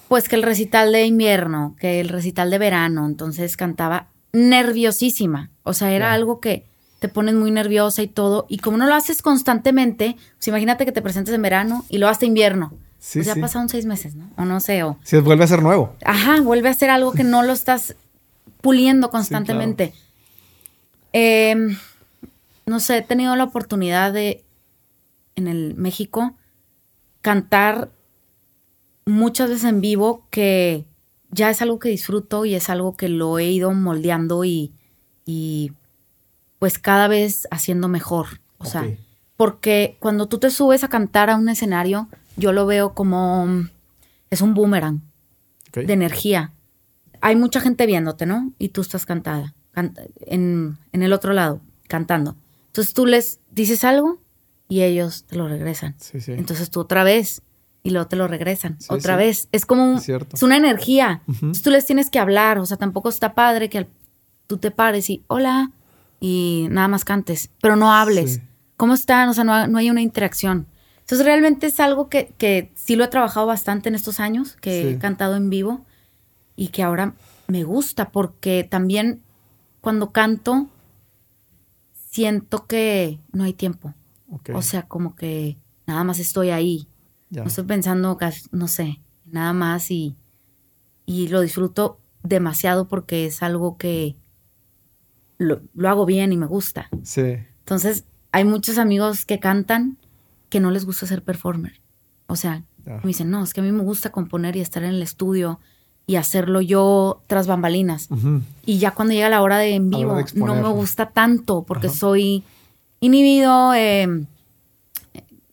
pues 0.07 0.27
que 0.27 0.35
el 0.35 0.43
recital 0.43 0.91
de 0.91 1.05
invierno, 1.05 1.75
que 1.79 1.99
el 1.99 2.09
recital 2.09 2.49
de 2.49 2.57
verano, 2.57 3.05
entonces 3.05 3.55
cantaba 3.57 4.07
nerviosísima. 4.33 5.51
O 5.63 5.73
sea, 5.73 5.91
era 5.91 6.07
Ya. 6.07 6.13
algo 6.13 6.39
que 6.39 6.65
te 6.99 7.07
pones 7.09 7.35
muy 7.35 7.51
nerviosa 7.51 8.01
y 8.01 8.07
todo. 8.07 8.45
Y 8.49 8.57
como 8.57 8.77
no 8.77 8.87
lo 8.87 8.95
haces 8.95 9.21
constantemente, 9.21 10.17
pues 10.37 10.47
imagínate 10.47 10.85
que 10.85 10.91
te 10.91 11.01
presentes 11.01 11.33
en 11.33 11.41
verano 11.41 11.85
y 11.89 11.97
lo 11.99 12.07
hasta 12.07 12.25
invierno. 12.25 12.73
Sí, 12.99 13.23
sea, 13.23 13.35
sí. 13.35 13.39
pasaron 13.41 13.69
seis 13.69 13.85
meses, 13.85 14.15
¿no? 14.15 14.29
O 14.35 14.43
no 14.45 14.59
sé, 14.59 14.83
o... 14.83 14.97
Si 15.03 15.17
vuelve 15.19 15.45
a 15.45 15.47
ser 15.47 15.61
nuevo. 15.63 15.95
Ajá, 16.03 16.41
vuelve 16.41 16.67
a 16.69 16.73
ser 16.73 16.89
algo 16.89 17.13
que 17.13 17.23
no 17.23 17.43
lo 17.43 17.53
estás 17.53 17.95
puliendo 18.61 19.09
constantemente. 19.09 19.93
Em, 21.13 21.77
no 22.65 22.79
sé, 22.79 22.97
he 22.97 23.01
tenido 23.01 23.35
la 23.35 23.43
oportunidad 23.45 24.13
de, 24.13 24.43
en 25.35 25.47
el 25.47 25.75
México, 25.75 26.35
cantar 27.21 27.89
muchas 29.05 29.49
veces 29.49 29.63
en 29.65 29.81
vivo 29.81 30.25
que 30.29 30.85
ya 31.31 31.49
es 31.49 31.61
algo 31.61 31.79
que 31.79 31.89
disfruto 31.89 32.45
y 32.45 32.55
es 32.55 32.69
algo 32.69 32.95
que 32.95 33.09
lo 33.09 33.39
he 33.39 33.45
ido 33.49 33.71
moldeando 33.73 34.43
y, 34.45 34.71
y 35.25 35.71
pues 36.59 36.79
cada 36.79 37.07
vez 37.07 37.47
haciendo 37.51 37.87
mejor. 37.87 38.39
O 38.57 38.65
sea, 38.65 38.81
porque 39.37 39.97
cuando 39.99 40.27
tú 40.27 40.37
te 40.39 40.49
subes 40.49 40.83
a 40.83 40.89
cantar 40.89 41.29
a 41.29 41.37
un 41.37 41.49
escenario, 41.49 42.09
yo 42.35 42.51
lo 42.51 42.65
veo 42.65 42.93
como 42.93 43.47
es 44.29 44.41
un 44.41 44.53
boomerang 44.53 45.01
de 45.87 45.93
energía. 45.93 46.51
Hay 47.21 47.35
mucha 47.35 47.61
gente 47.61 47.85
viéndote, 47.85 48.25
¿no? 48.25 48.51
Y 48.59 48.69
tú 48.69 48.81
estás 48.81 49.05
cantada, 49.05 49.53
can- 49.53 49.53
en, 49.75 50.77
en 50.91 51.03
el 51.03 51.13
otro 51.13 51.33
lado, 51.33 51.61
cantando. 51.87 52.35
Entonces 52.67 52.93
tú 52.93 53.05
les 53.05 53.39
dices 53.51 53.83
algo 53.83 54.19
y 54.67 54.81
ellos 54.81 55.23
te 55.25 55.35
lo 55.35 55.47
regresan. 55.47 55.95
Sí, 55.99 56.19
sí. 56.21 56.33
Entonces 56.33 56.69
tú 56.69 56.79
otra 56.81 57.03
vez 57.03 57.41
y 57.83 57.91
luego 57.91 58.07
te 58.07 58.15
lo 58.15 58.27
regresan. 58.27 58.79
Sí, 58.79 58.87
otra 58.89 59.15
vez. 59.15 59.47
Es 59.51 59.65
como 59.65 59.83
un- 59.91 59.97
Es 59.97 60.09
es 60.09 60.43
una 60.43 60.57
energía. 60.57 61.21
Ujú. 61.27 61.37
Entonces 61.37 61.63
tú 61.63 61.69
les 61.71 61.85
tienes 61.85 62.09
que 62.09 62.19
hablar. 62.19 62.59
O 62.59 62.65
sea, 62.65 62.77
tampoco 62.77 63.09
está 63.09 63.33
padre 63.33 63.69
que 63.69 63.87
tú 64.47 64.57
te 64.57 64.69
pares 64.71 65.09
y 65.09 65.23
hola 65.27 65.71
y 66.19 66.67
nada 66.69 66.87
más 66.87 67.05
cantes, 67.05 67.49
pero 67.61 67.75
no 67.75 67.93
hables. 67.93 68.41
¿Cómo 68.77 68.93
están? 68.93 69.29
O 69.29 69.33
sea, 69.33 69.43
no, 69.43 69.67
no 69.67 69.77
hay 69.77 69.89
una 69.89 70.01
interacción. 70.01 70.67
Entonces 70.99 71.25
realmente 71.25 71.67
es 71.67 71.79
algo 71.79 72.07
que, 72.09 72.33
que 72.37 72.71
sí 72.75 72.95
lo 72.95 73.03
he 73.03 73.07
trabajado 73.07 73.45
bastante 73.47 73.89
en 73.89 73.95
estos 73.95 74.19
años, 74.19 74.57
que 74.61 74.91
he 74.91 74.97
cantado 74.99 75.35
en 75.37 75.49
vivo 75.49 75.85
y 76.55 76.67
que 76.67 76.83
ahora 76.83 77.13
me 77.47 77.63
gusta 77.63 78.09
porque 78.11 78.63
también 78.69 79.21
cuando 79.81 80.11
canto 80.11 80.67
siento 81.93 82.65
que 82.67 83.19
no 83.31 83.43
hay 83.43 83.53
tiempo. 83.53 83.93
O 84.53 84.61
sea, 84.61 84.83
como 84.87 85.15
que 85.15 85.57
nada 85.87 86.03
más 86.03 86.19
estoy 86.19 86.49
ahí. 86.51 86.87
Ya. 87.29 87.41
No 87.43 87.47
estoy 87.47 87.63
pensando, 87.65 88.17
no 88.51 88.67
sé, 88.67 89.01
nada 89.25 89.53
más 89.53 89.91
y, 89.91 90.15
y 91.05 91.27
lo 91.27 91.41
disfruto 91.41 91.99
demasiado 92.23 92.87
porque 92.87 93.25
es 93.25 93.41
algo 93.43 93.77
que 93.77 94.15
lo, 95.37 95.61
lo 95.73 95.89
hago 95.89 96.05
bien 96.05 96.33
y 96.33 96.37
me 96.37 96.45
gusta. 96.47 96.89
Sí. 97.03 97.37
Entonces, 97.59 98.05
hay 98.31 98.45
muchos 98.45 98.77
amigos 98.77 99.25
que 99.25 99.39
cantan 99.39 99.97
que 100.49 100.59
no 100.59 100.71
les 100.71 100.85
gusta 100.85 101.05
ser 101.05 101.23
performer. 101.23 101.81
O 102.27 102.35
sea, 102.35 102.63
Ya. 102.85 102.95
me 102.97 103.07
dicen, 103.07 103.29
no, 103.29 103.43
es 103.43 103.53
que 103.53 103.61
a 103.61 103.63
mí 103.63 103.71
me 103.71 103.83
gusta 103.83 104.11
componer 104.11 104.55
y 104.55 104.61
estar 104.61 104.83
en 104.83 104.91
el 104.95 105.01
estudio 105.03 105.59
y 106.09 106.15
hacerlo 106.15 106.59
yo 106.59 107.21
tras 107.27 107.45
bambalinas. 107.45 108.09
Y 108.65 108.79
ya 108.79 108.89
cuando 108.95 109.13
llega 109.13 109.29
la 109.29 109.43
hora 109.43 109.59
de 109.59 109.75
en 109.75 109.91
vivo, 109.91 110.15
de 110.15 110.25
no 110.33 110.55
me 110.55 110.69
gusta 110.69 111.11
tanto 111.11 111.61
porque 111.61 111.85
Ajá. 111.85 111.95
soy 111.95 112.43
inhibido, 112.99 113.75
eh, 113.75 114.07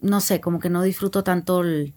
no 0.01 0.21
sé, 0.23 0.41
como 0.41 0.59
que 0.59 0.71
no 0.71 0.83
disfruto 0.83 1.23
tanto 1.23 1.61
el, 1.61 1.93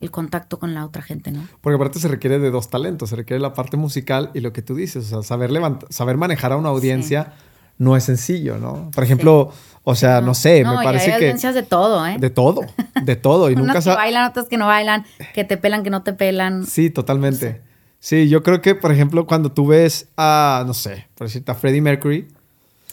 el 0.00 0.10
contacto 0.10 0.58
con 0.58 0.72
la 0.72 0.86
otra 0.86 1.02
gente, 1.02 1.32
¿no? 1.32 1.46
Porque 1.60 1.76
aparte 1.76 1.98
se 1.98 2.08
requiere 2.08 2.38
de 2.38 2.50
dos 2.50 2.70
talentos, 2.70 3.10
se 3.10 3.16
requiere 3.16 3.40
la 3.42 3.52
parte 3.52 3.76
musical 3.76 4.30
y 4.32 4.40
lo 4.40 4.54
que 4.54 4.62
tú 4.62 4.74
dices, 4.74 5.04
o 5.04 5.08
sea, 5.08 5.22
saber 5.22 5.50
levant- 5.50 5.84
saber 5.90 6.16
manejar 6.16 6.52
a 6.52 6.56
una 6.56 6.70
audiencia 6.70 7.34
no 7.76 7.94
es 7.94 8.04
sencillo, 8.04 8.56
¿no? 8.56 8.90
Por 8.94 9.04
ejemplo, 9.04 9.50
o 9.84 9.94
sea, 9.94 10.22
no, 10.22 10.32
sé, 10.32 10.62
No, 10.62 10.76
me 10.76 10.82
y 10.82 10.84
parece 10.86 11.12
hay 11.12 11.18
que 11.18 11.24
audiencias 11.26 11.54
de 11.54 11.62
todo, 11.62 12.06
¿eh? 12.06 12.16
de 12.18 12.30
todo, 12.30 12.62
de 13.02 13.16
todo 13.16 13.50
y 13.50 13.52
Unas 13.56 13.66
nunca 13.66 13.80
que 13.82 13.90
bailan, 13.96 14.30
otras 14.30 14.48
que 14.48 14.56
no 14.56 14.66
bailan, 14.66 15.04
que 15.34 15.44
te 15.44 15.58
pelan, 15.58 15.82
que 15.82 15.90
no 15.90 16.02
te 16.02 16.14
pelan. 16.14 16.64
Sí, 16.64 16.88
totalmente. 16.88 17.60
Sí, 18.04 18.28
yo 18.28 18.42
creo 18.42 18.60
que, 18.60 18.74
por 18.74 18.90
ejemplo, 18.90 19.28
cuando 19.28 19.52
tú 19.52 19.64
ves 19.68 20.08
a, 20.16 20.64
no 20.66 20.74
sé, 20.74 21.06
por 21.14 21.28
decirte, 21.28 21.52
a 21.52 21.54
Freddie 21.54 21.80
Mercury, 21.80 22.26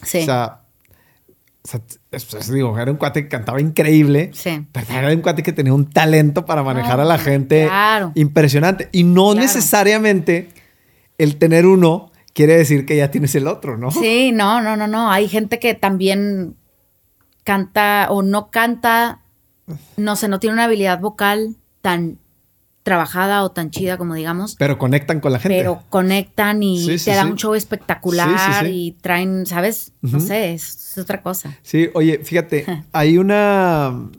Sí, 0.04 0.20
o 0.20 0.26
sea, 0.26 0.62
o 1.64 1.68
sea, 1.68 1.82
es- 2.12 2.32
es- 2.32 2.52
digo, 2.54 2.78
era 2.78 2.92
un 2.92 2.98
cuate 2.98 3.24
que 3.24 3.28
cantaba 3.30 3.60
increíble, 3.60 4.30
sí. 4.36 4.68
pero 4.72 4.86
era 4.92 5.12
un 5.12 5.22
cuate 5.22 5.42
que 5.42 5.52
tenía 5.52 5.74
un 5.74 5.90
talento 5.90 6.46
para 6.46 6.62
manejar 6.62 7.00
a 7.00 7.06
la 7.06 7.18
gente 7.18 7.66
claro. 7.66 8.12
impresionante. 8.14 8.88
Y 8.92 9.04
no 9.04 9.32
Claro. 9.32 9.40
necesariamente 9.48 10.50
el 11.18 11.38
tener 11.38 11.66
uno 11.66 12.12
quiere 12.34 12.56
decir 12.56 12.86
que 12.86 12.96
ya 12.96 13.10
tienes 13.10 13.34
el 13.34 13.48
otro, 13.48 13.78
¿no? 13.78 13.90
Sí, 13.90 14.32
no, 14.32 14.62
no, 14.62 14.78
no, 14.78 14.86
no. 14.88 15.12
Hay 15.12 15.28
gente 15.28 15.58
que 15.58 15.74
también 15.74 16.56
canta 17.44 18.08
o 18.12 18.22
no 18.22 18.52
canta, 18.52 19.22
no 19.98 20.16
sé, 20.16 20.28
no 20.28 20.40
tiene 20.40 20.54
una 20.54 20.66
habilidad 20.66 21.00
vocal 21.00 21.56
tan 21.82 22.20
trabajada 22.90 23.44
o 23.44 23.52
tan 23.52 23.70
chida 23.70 23.98
como 24.00 24.16
digamos, 24.16 24.56
Pero 24.58 24.80
conectan 24.80 25.20
con 25.20 25.32
la 25.32 25.38
gente. 25.38 25.60
pero 25.60 25.84
conectan 25.90 26.64
y 26.64 26.84
Sí, 26.84 26.98
sí, 26.98 27.06
te 27.06 27.16
dan 27.16 27.28
sí. 27.28 27.32
un 27.34 27.38
show 27.38 27.54
espectacular 27.54 28.66
y 28.68 28.94
traen, 29.00 29.46
¿sabes? 29.46 29.92
No 30.02 30.20
sé, 30.20 30.54
es, 30.56 30.64
es 30.94 30.98
otra 30.98 31.22
cosa. 31.22 31.56
Sí, 31.62 31.90
oye, 31.94 32.18
fíjate, 32.24 32.66
hay 32.92 33.20
una. 33.20 34.10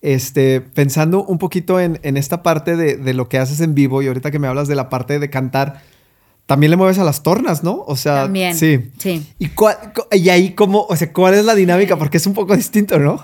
Este, 0.00 0.60
pensando 0.62 1.22
un 1.24 1.36
poquito 1.38 1.80
en, 1.80 1.98
en 2.02 2.16
esta 2.16 2.42
parte 2.42 2.76
de, 2.76 2.96
de 2.96 3.12
lo 3.14 3.28
que 3.28 3.36
haces 3.38 3.60
en 3.60 3.74
vivo 3.74 4.00
y 4.00 4.06
ahorita 4.06 4.30
que 4.30 4.38
me 4.38 4.46
hablas 4.46 4.68
de 4.68 4.74
la 4.76 4.88
parte 4.88 5.18
de 5.18 5.28
cantar, 5.28 5.82
también 6.46 6.70
le 6.70 6.76
mueves 6.78 6.98
a 6.98 7.04
las 7.04 7.22
tornas, 7.22 7.62
¿no? 7.64 7.82
O 7.86 7.94
sea, 7.96 8.22
También. 8.22 8.54
sí. 8.56 8.90
Sí. 8.98 9.26
¿Y, 9.38 9.48
cuál- 9.48 9.92
cu- 9.94 10.06
y 10.16 10.30
ahí 10.30 10.54
cómo, 10.54 10.86
o 10.88 10.96
sea, 10.96 11.12
cuál 11.12 11.34
es 11.34 11.44
la 11.44 11.54
dinámica? 11.54 11.96
Porque 11.98 12.16
es 12.16 12.26
un 12.26 12.32
poco 12.34 12.56
distinto, 12.56 12.98
¿no? 12.98 13.22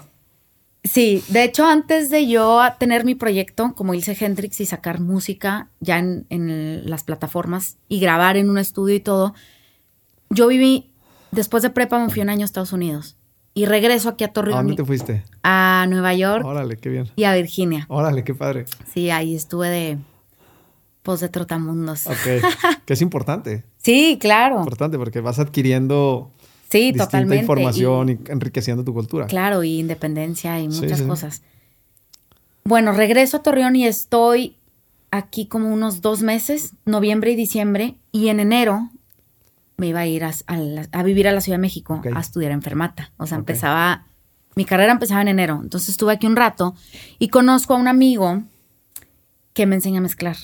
Sí, 0.84 1.24
de 1.28 1.44
hecho, 1.44 1.64
antes 1.66 2.10
de 2.10 2.26
yo 2.28 2.60
tener 2.78 3.04
mi 3.06 3.14
proyecto 3.14 3.72
como 3.74 3.94
Ilse 3.94 4.16
Hendrix 4.20 4.60
y 4.60 4.66
sacar 4.66 5.00
música 5.00 5.68
ya 5.80 5.98
en, 5.98 6.26
en 6.28 6.88
las 6.90 7.04
plataformas 7.04 7.78
y 7.88 8.00
grabar 8.00 8.36
en 8.36 8.50
un 8.50 8.58
estudio 8.58 8.94
y 8.94 9.00
todo, 9.00 9.34
yo 10.28 10.46
viví, 10.46 10.90
después 11.32 11.62
de 11.62 11.70
prepa 11.70 11.98
me 11.98 12.10
fui 12.10 12.20
un 12.20 12.28
año 12.28 12.42
a 12.42 12.44
Estados 12.44 12.72
Unidos 12.74 13.16
y 13.54 13.64
regreso 13.64 14.10
aquí 14.10 14.24
a 14.24 14.28
¿A 14.28 14.32
Torreón. 14.34 14.58
dónde 14.58 14.74
te 14.76 14.84
fuiste? 14.84 15.22
A 15.42 15.86
Nueva 15.88 16.12
York 16.12 16.44
Órale, 16.44 16.76
qué 16.76 16.90
bien. 16.90 17.08
y 17.16 17.24
a 17.24 17.34
Virginia. 17.34 17.86
Órale, 17.88 18.22
qué 18.22 18.34
padre. 18.34 18.66
Sí, 18.92 19.08
ahí 19.10 19.34
estuve 19.34 19.68
de, 19.70 19.98
pues, 21.02 21.20
de 21.20 21.28
trotamundos. 21.30 22.06
Ok. 22.06 22.44
que 22.84 22.92
es 22.92 23.00
importante. 23.00 23.64
Sí, 23.84 24.16
claro. 24.18 24.60
Importante 24.60 24.96
porque 24.96 25.20
vas 25.20 25.38
adquiriendo 25.38 26.30
Sí, 26.78 26.84
distinta 26.86 27.04
totalmente. 27.06 27.36
información 27.42 28.08
Y- 28.10 28.18
enriqueciendo 28.30 28.84
tu 28.84 28.92
cultura. 28.92 29.26
Claro, 29.26 29.62
y 29.64 29.78
independencia 29.80 30.58
y 30.60 30.68
muchas 30.68 30.98
sí. 30.98 31.06
cosas. 31.06 31.42
Bueno, 32.64 32.92
regreso 32.92 33.36
a 33.38 33.42
Torreón 33.42 33.76
y 33.76 33.86
estoy 33.86 34.56
aquí 35.10 35.46
como 35.46 35.72
unos 35.72 36.00
dos 36.00 36.22
meses, 36.22 36.72
noviembre 36.84 37.30
y 37.32 37.36
diciembre, 37.36 37.94
y 38.10 38.28
en 38.28 38.40
enero 38.40 38.90
me 39.76 39.88
iba 39.88 40.00
a 40.00 40.06
ir 40.06 40.24
a, 40.24 40.32
a 40.46 40.56
la- 40.56 40.88
a 40.92 41.02
vivir 41.02 41.28
a 41.28 41.32
la 41.32 41.40
Ciudad 41.40 41.58
de 41.58 41.62
México 41.62 42.00
a 42.14 42.20
estudiar 42.20 42.52
enfermata. 42.52 43.12
O 43.18 43.26
sea, 43.26 43.38
empezaba, 43.38 44.06
mi 44.56 44.64
carrera 44.64 44.92
empezaba 44.92 45.20
en 45.22 45.28
enero, 45.28 45.60
entonces 45.62 45.90
estuve 45.90 46.12
aquí 46.12 46.26
un 46.26 46.36
rato 46.36 46.74
y 47.18 47.28
conozco 47.28 47.74
a 47.74 47.76
un 47.76 47.88
amigo 47.88 48.42
que 49.52 49.66
me 49.66 49.76
enseña 49.76 49.98
a 49.98 50.02
mezclar 50.02 50.36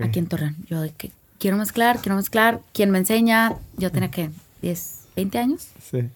aquí 0.00 0.18
en 0.18 0.26
Torreón. 0.26 0.56
Yo 0.68 0.80
de 0.80 0.90
que 0.92 1.10
quiero 1.38 1.56
mezclar, 1.56 2.00
quiero 2.00 2.16
mezclar, 2.16 2.60
¿quién 2.72 2.90
me 2.90 2.98
enseña? 2.98 3.54
Yo 3.76 3.92
tenía 3.92 4.10
que 4.10 4.30
10, 4.62 4.99
20 5.20 5.38
años. 5.38 5.68
Sí. 5.90 6.08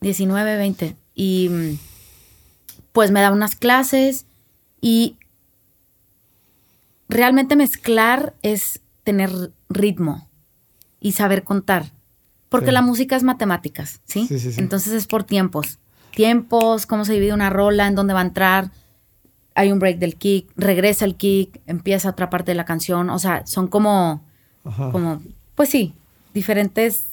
19, 0.00 0.56
20. 0.56 0.96
Y 1.14 1.48
mm, 1.48 1.78
pues 2.92 3.10
me 3.10 3.20
da 3.20 3.30
unas 3.32 3.54
clases 3.56 4.26
y 4.80 5.16
realmente 7.08 7.56
mezclar 7.56 8.34
es 8.42 8.80
tener 9.04 9.30
ritmo 9.68 10.28
y 11.00 11.12
saber 11.12 11.44
contar. 11.44 11.90
Porque 12.48 12.66
Sí. 12.66 12.72
la 12.72 12.82
música 12.82 13.16
es 13.16 13.22
matemáticas, 13.22 14.00
¿sí? 14.04 14.26
Sí, 14.26 14.38
sí, 14.38 14.52
sí. 14.52 14.60
Entonces 14.60 14.92
es 14.92 15.06
por 15.06 15.24
tiempos. 15.24 15.78
Tiempos, 16.14 16.84
cómo 16.86 17.04
se 17.04 17.14
divide 17.14 17.32
una 17.32 17.48
rola, 17.50 17.86
en 17.86 17.94
dónde 17.94 18.12
va 18.12 18.20
a 18.20 18.24
entrar. 18.24 18.70
Hay 19.54 19.72
un 19.72 19.78
break 19.78 19.98
del 19.98 20.16
kick, 20.16 20.50
regresa 20.56 21.04
el 21.04 21.16
kick, 21.16 21.60
empieza 21.66 22.10
otra 22.10 22.28
parte 22.28 22.50
de 22.52 22.54
la 22.56 22.64
canción. 22.64 23.08
O 23.10 23.18
sea, 23.18 23.46
son 23.46 23.68
como 23.68 24.22
Ajá. 24.64 24.90
como, 24.92 25.22
pues 25.54 25.70
sí, 25.70 25.94
diferentes 26.34 27.06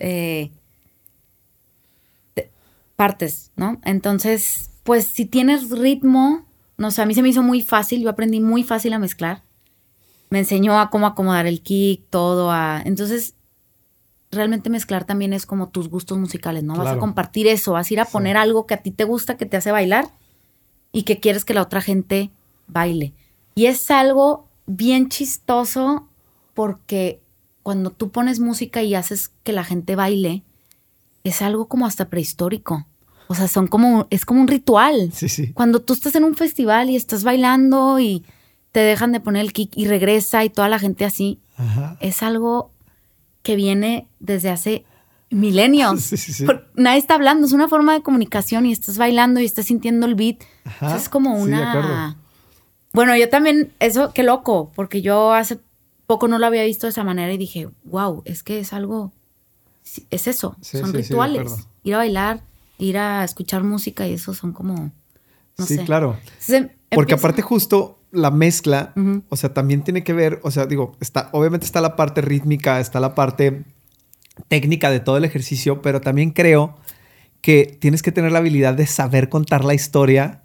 eh, 0.00 0.50
partes, 3.04 3.50
¿no? 3.54 3.78
Entonces, 3.84 4.70
pues 4.82 5.04
si 5.06 5.26
tienes 5.26 5.68
ritmo, 5.68 6.46
no 6.78 6.90
sé, 6.90 7.02
a 7.02 7.06
mí 7.06 7.12
se 7.14 7.20
me 7.20 7.28
hizo 7.28 7.42
muy 7.42 7.60
fácil, 7.60 8.00
yo 8.00 8.08
aprendí 8.08 8.40
muy 8.40 8.62
fácil 8.64 8.94
a 8.94 8.98
mezclar. 8.98 9.42
Me 10.30 10.38
enseñó 10.38 10.80
a 10.80 10.88
cómo 10.88 11.06
acomodar 11.06 11.46
el 11.46 11.60
kick, 11.60 12.02
todo, 12.08 12.50
a... 12.50 12.80
Entonces, 12.82 13.34
realmente 14.30 14.70
mezclar 14.70 15.04
también 15.04 15.34
es 15.34 15.44
como 15.44 15.68
tus 15.68 15.90
gustos 15.90 16.16
musicales, 16.16 16.62
¿no? 16.64 16.76
Vas 16.76 16.96
a 16.96 16.98
compartir 16.98 17.46
eso, 17.46 17.72
vas 17.72 17.90
a 17.90 17.92
ir 17.94 18.00
a 18.00 18.06
Sí. 18.06 18.12
poner 18.12 18.38
algo 18.38 18.64
que 18.66 18.72
a 18.72 18.82
ti 18.82 18.90
te 18.90 19.04
gusta, 19.04 19.36
que 19.36 19.44
te 19.44 19.58
hace 19.58 19.70
bailar 19.70 20.06
y 20.90 21.02
que 21.02 21.20
quieres 21.20 21.44
que 21.44 21.52
la 21.52 21.60
otra 21.60 21.82
gente 21.82 22.30
baile. 22.68 23.12
Y 23.54 23.66
es 23.66 23.90
algo 23.90 24.48
bien 24.66 25.10
chistoso 25.10 26.08
porque 26.54 27.20
cuando 27.62 27.90
tú 27.90 28.10
pones 28.10 28.40
música 28.40 28.82
y 28.82 28.94
haces 28.94 29.28
que 29.44 29.52
la 29.52 29.62
gente 29.62 29.94
baile, 29.94 30.42
es 31.22 31.40
algo 31.42 31.68
como 31.68 31.86
hasta 31.86 32.08
prehistórico. 32.10 32.86
O 33.34 33.36
sea, 33.36 33.48
son 33.48 33.66
como, 33.66 34.06
es 34.10 34.24
como 34.24 34.40
un 34.40 34.46
ritual. 34.46 35.10
Sí, 35.12 35.28
sí. 35.28 35.52
Cuando 35.52 35.80
tú 35.82 35.92
estás 35.92 36.14
en 36.14 36.22
un 36.22 36.36
festival 36.36 36.88
y 36.88 36.94
estás 36.94 37.24
bailando 37.24 37.98
y 37.98 38.24
te 38.70 38.78
dejan 38.78 39.10
de 39.10 39.18
poner 39.18 39.42
el 39.42 39.52
kick 39.52 39.72
y 39.76 39.86
regresa 39.88 40.44
y 40.44 40.50
toda 40.50 40.68
la 40.68 40.78
gente 40.78 41.04
así, 41.04 41.40
Ajá. 41.56 41.96
es 42.00 42.22
algo 42.22 42.70
que 43.42 43.56
viene 43.56 44.06
desde 44.20 44.50
hace 44.50 44.84
milenios. 45.30 46.00
Sí, 46.04 46.16
sí, 46.16 46.32
sí. 46.32 46.46
Nadie 46.76 46.98
está 46.98 47.14
hablando, 47.14 47.44
es 47.46 47.52
una 47.52 47.68
forma 47.68 47.92
de 47.92 48.02
comunicación 48.02 48.66
y 48.66 48.72
estás 48.72 48.98
bailando 48.98 49.40
y 49.40 49.44
estás 49.44 49.66
sintiendo 49.66 50.06
el 50.06 50.14
beat. 50.14 50.36
Ajá, 50.64 50.96
es 50.96 51.08
como 51.08 51.34
una... 51.36 52.16
bueno, 52.92 53.16
yo 53.16 53.28
también, 53.28 53.72
eso, 53.80 54.12
qué 54.14 54.22
loco, 54.22 54.70
porque 54.76 55.02
yo 55.02 55.32
hace 55.32 55.58
poco 56.06 56.28
no 56.28 56.38
lo 56.38 56.46
había 56.46 56.62
visto 56.64 56.86
de 56.86 56.90
esa 56.92 57.02
manera 57.02 57.32
y 57.32 57.36
dije, 57.38 57.68
wow, 57.84 58.22
es 58.26 58.44
que 58.44 58.60
es 58.60 58.72
algo, 58.72 59.10
es 60.10 60.26
eso, 60.28 60.56
Sí, 60.60 60.78
son 60.78 60.92
rituales. 60.92 61.66
ir 61.82 61.94
a 61.94 61.98
bailar, 61.98 62.42
ir 62.78 62.98
a 62.98 63.24
escuchar 63.24 63.62
música 63.62 64.06
y 64.06 64.14
eso 64.14 64.34
son 64.34 64.52
como, 64.52 64.92
no 65.56 65.66
sí, 65.66 65.76
sé. 65.76 65.84
claro. 65.84 66.16
Entonces, 66.24 66.70
Porque 66.90 67.14
aparte 67.14 67.42
justo 67.42 67.98
la 68.10 68.30
mezcla, 68.30 68.92
o 69.28 69.36
sea, 69.36 69.52
también 69.52 69.82
tiene 69.82 70.04
que 70.04 70.12
ver, 70.12 70.38
o 70.42 70.50
sea, 70.50 70.66
digo, 70.66 70.96
está, 71.00 71.28
obviamente 71.32 71.66
está 71.66 71.80
la 71.80 71.96
parte 71.96 72.20
rítmica, 72.20 72.78
está 72.80 73.00
la 73.00 73.14
parte 73.14 73.64
técnica 74.48 74.90
de 74.90 75.00
todo 75.00 75.16
el 75.16 75.24
ejercicio, 75.24 75.82
pero 75.82 76.00
también 76.00 76.30
creo 76.30 76.76
que 77.40 77.76
tienes 77.80 78.02
que 78.02 78.12
tener 78.12 78.32
la 78.32 78.38
habilidad 78.38 78.74
de 78.74 78.86
saber 78.86 79.28
contar 79.28 79.64
la 79.64 79.74
historia 79.74 80.42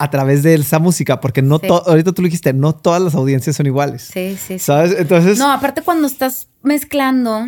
a 0.00 0.10
través 0.10 0.42
de 0.44 0.54
esa 0.54 0.78
música, 0.78 1.20
porque 1.20 1.42
no 1.42 1.58
Sí. 1.58 1.66
ahorita 1.68 2.12
tú 2.12 2.22
lo 2.22 2.26
dijiste, 2.26 2.52
no 2.52 2.74
todas 2.74 3.02
las 3.02 3.14
audiencias 3.14 3.56
son 3.56 3.66
iguales. 3.66 4.02
Sí, 4.12 4.36
sí, 4.36 4.54
sí. 4.54 4.58
¿Sabes? 4.60 4.94
Entonces, 4.98 5.38
No, 5.38 5.50
aparte 5.50 5.82
cuando 5.82 6.06
estás 6.06 6.48
mezclando, 6.62 7.46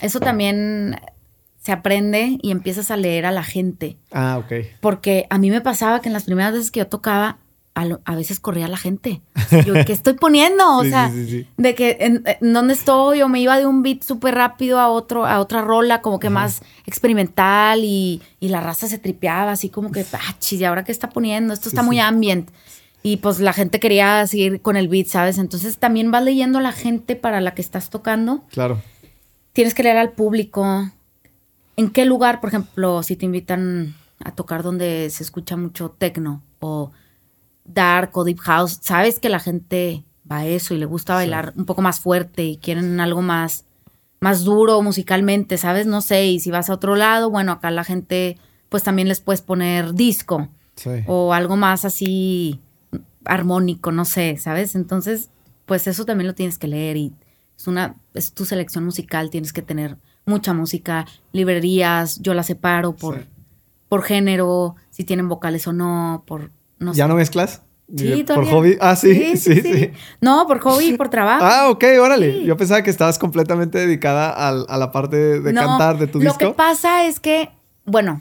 eso 0.00 0.20
también 0.20 0.96
se 1.64 1.72
aprende 1.72 2.38
y 2.42 2.50
empiezas 2.50 2.90
a 2.90 2.96
leer 2.98 3.24
a 3.24 3.32
la 3.32 3.42
gente. 3.42 3.96
ah, 4.12 4.36
ok. 4.38 4.52
Porque 4.80 5.26
a 5.30 5.38
mí 5.38 5.50
me 5.50 5.62
pasaba 5.62 6.00
que 6.00 6.08
en 6.10 6.12
las 6.12 6.24
primeras 6.24 6.52
veces 6.52 6.70
que 6.70 6.80
yo 6.80 6.86
tocaba, 6.88 7.38
a, 7.72 7.86
lo- 7.86 8.00
a 8.04 8.14
veces 8.14 8.38
corría 8.38 8.68
la 8.68 8.76
gente. 8.76 9.22
Yo, 9.66 9.72
¿qué 9.86 9.92
estoy 9.94 10.12
poniendo? 10.12 10.76
O 10.76 10.82
Sí, 10.84 10.90
sea, 10.90 11.10
sí, 11.10 11.24
sí, 11.24 11.30
sí. 11.30 11.46
de 11.56 11.74
que 11.74 11.96
en, 12.00 12.22
en 12.26 12.52
dónde 12.52 12.74
estoy, 12.74 13.22
o 13.22 13.28
me 13.30 13.40
iba 13.40 13.58
de 13.58 13.66
un 13.66 13.82
beat 13.82 14.02
súper 14.02 14.34
rápido 14.34 14.78
a 14.78 14.88
otro, 14.88 15.24
a 15.26 15.40
otra 15.40 15.62
rola, 15.62 16.02
como 16.02 16.18
que 16.20 16.28
más 16.30 16.60
experimental, 16.86 17.82
y, 17.82 18.22
y 18.40 18.48
la 18.48 18.60
raza 18.60 18.86
se 18.88 18.98
tripeaba, 18.98 19.52
así 19.52 19.68
como 19.70 19.90
que, 19.90 20.04
ah, 20.12 20.36
chis, 20.38 20.60
¿y 20.60 20.64
ahora 20.64 20.84
qué 20.84 20.92
está 20.92 21.08
poniendo? 21.08 21.54
Esto 21.54 21.68
está 21.68 21.82
muy 21.82 21.98
ambient. 21.98 22.50
Y 23.02 23.18
pues 23.18 23.38
la 23.40 23.52
gente 23.52 23.80
quería 23.80 24.26
seguir 24.26 24.60
con 24.62 24.76
el 24.76 24.88
beat, 24.88 25.06
¿sabes? 25.08 25.38
Entonces 25.38 25.78
también 25.78 26.10
vas 26.10 26.22
leyendo 26.24 26.58
a 26.58 26.62
la 26.62 26.72
gente 26.72 27.16
para 27.16 27.40
la 27.40 27.54
que 27.54 27.60
estás 27.62 27.90
tocando 27.90 28.44
Claro. 28.50 28.80
tienes 29.52 29.74
que 29.74 29.82
leer 29.82 29.96
al 29.98 30.12
público. 30.12 30.90
¿En 31.76 31.90
qué 31.90 32.04
lugar, 32.04 32.40
por 32.40 32.48
ejemplo, 32.48 33.02
si 33.02 33.16
te 33.16 33.26
invitan 33.26 33.94
a 34.24 34.32
tocar 34.34 34.62
donde 34.62 35.10
se 35.10 35.22
escucha 35.22 35.56
mucho 35.56 35.90
techno 35.90 36.42
o 36.60 36.92
dark 37.64 38.10
o 38.16 38.24
deep 38.24 38.38
house, 38.40 38.78
sabes 38.82 39.18
que 39.18 39.28
la 39.28 39.40
gente 39.40 40.04
va 40.30 40.38
a 40.38 40.46
eso 40.46 40.74
y 40.74 40.78
le 40.78 40.86
gusta 40.86 41.14
bailar 41.14 41.52
un 41.56 41.64
poco 41.66 41.82
más 41.82 42.00
fuerte 42.00 42.44
y 42.44 42.56
quieren 42.56 43.00
algo 43.00 43.22
más 43.22 43.64
más 44.20 44.42
duro 44.44 44.80
musicalmente, 44.80 45.58
¿sabes? 45.58 45.86
No 45.86 46.00
sé, 46.00 46.24
y 46.26 46.40
si 46.40 46.50
vas 46.50 46.70
a 46.70 46.74
otro 46.74 46.96
lado, 46.96 47.28
bueno, 47.28 47.52
acá 47.52 47.70
la 47.70 47.84
gente 47.84 48.38
pues 48.70 48.82
también 48.82 49.06
les 49.08 49.20
puedes 49.20 49.42
poner 49.42 49.92
disco 49.94 50.48
Sí. 50.76 50.90
o 51.06 51.34
algo 51.34 51.56
más 51.56 51.84
así 51.84 52.58
armónico, 53.26 53.92
no 53.92 54.04
sé, 54.04 54.36
¿sabes? 54.38 54.74
Entonces, 54.74 55.30
pues 55.66 55.86
eso 55.86 56.04
también 56.06 56.26
lo 56.26 56.34
tienes 56.34 56.58
que 56.58 56.68
leer 56.68 56.96
y 56.96 57.12
es 57.56 57.66
una 57.66 57.96
es 58.14 58.32
tu 58.32 58.44
selección 58.46 58.84
musical, 58.84 59.28
tienes 59.30 59.52
que 59.52 59.62
tener 59.62 59.98
mucha 60.26 60.52
música, 60.52 61.06
librerías, 61.32 62.20
yo 62.20 62.34
las 62.34 62.46
separo 62.46 62.94
por 62.96 63.16
Sí. 63.20 63.20
por 63.88 64.02
género, 64.02 64.74
si 64.90 65.04
tienen 65.04 65.28
vocales 65.28 65.66
o 65.68 65.72
no, 65.72 66.24
por 66.26 66.50
no 66.78 66.92
¿Ya 66.94 67.04
sé. 67.04 67.08
no 67.08 67.14
mezclas? 67.16 67.62
Sí, 67.94 68.24
¿Por 68.26 68.46
hobby? 68.46 68.76
Ah, 68.80 68.96
sí, 68.96 69.36
sí, 69.36 69.60
sí. 69.60 69.90
No, 70.20 70.46
por 70.46 70.58
hobby 70.60 70.86
y 70.86 70.96
por 70.96 71.10
trabajo. 71.10 71.44
Ah, 71.44 71.68
ok, 71.68 71.84
órale. 72.00 72.32
Sí. 72.40 72.44
Yo 72.44 72.56
pensaba 72.56 72.82
que 72.82 72.88
estabas 72.90 73.18
completamente 73.18 73.78
dedicada 73.78 74.30
al- 74.30 74.64
a, 74.70 74.78
la 74.78 74.90
parte 74.90 75.16
de, 75.16 75.40
de 75.40 75.52
No, 75.52 75.60
cantar 75.60 75.98
de 75.98 76.06
tu 76.06 76.18
Lo 76.18 76.24
disco. 76.30 76.38
que 76.38 76.50
pasa 76.54 77.06
es 77.06 77.20
que, 77.20 77.50
bueno, 77.84 78.20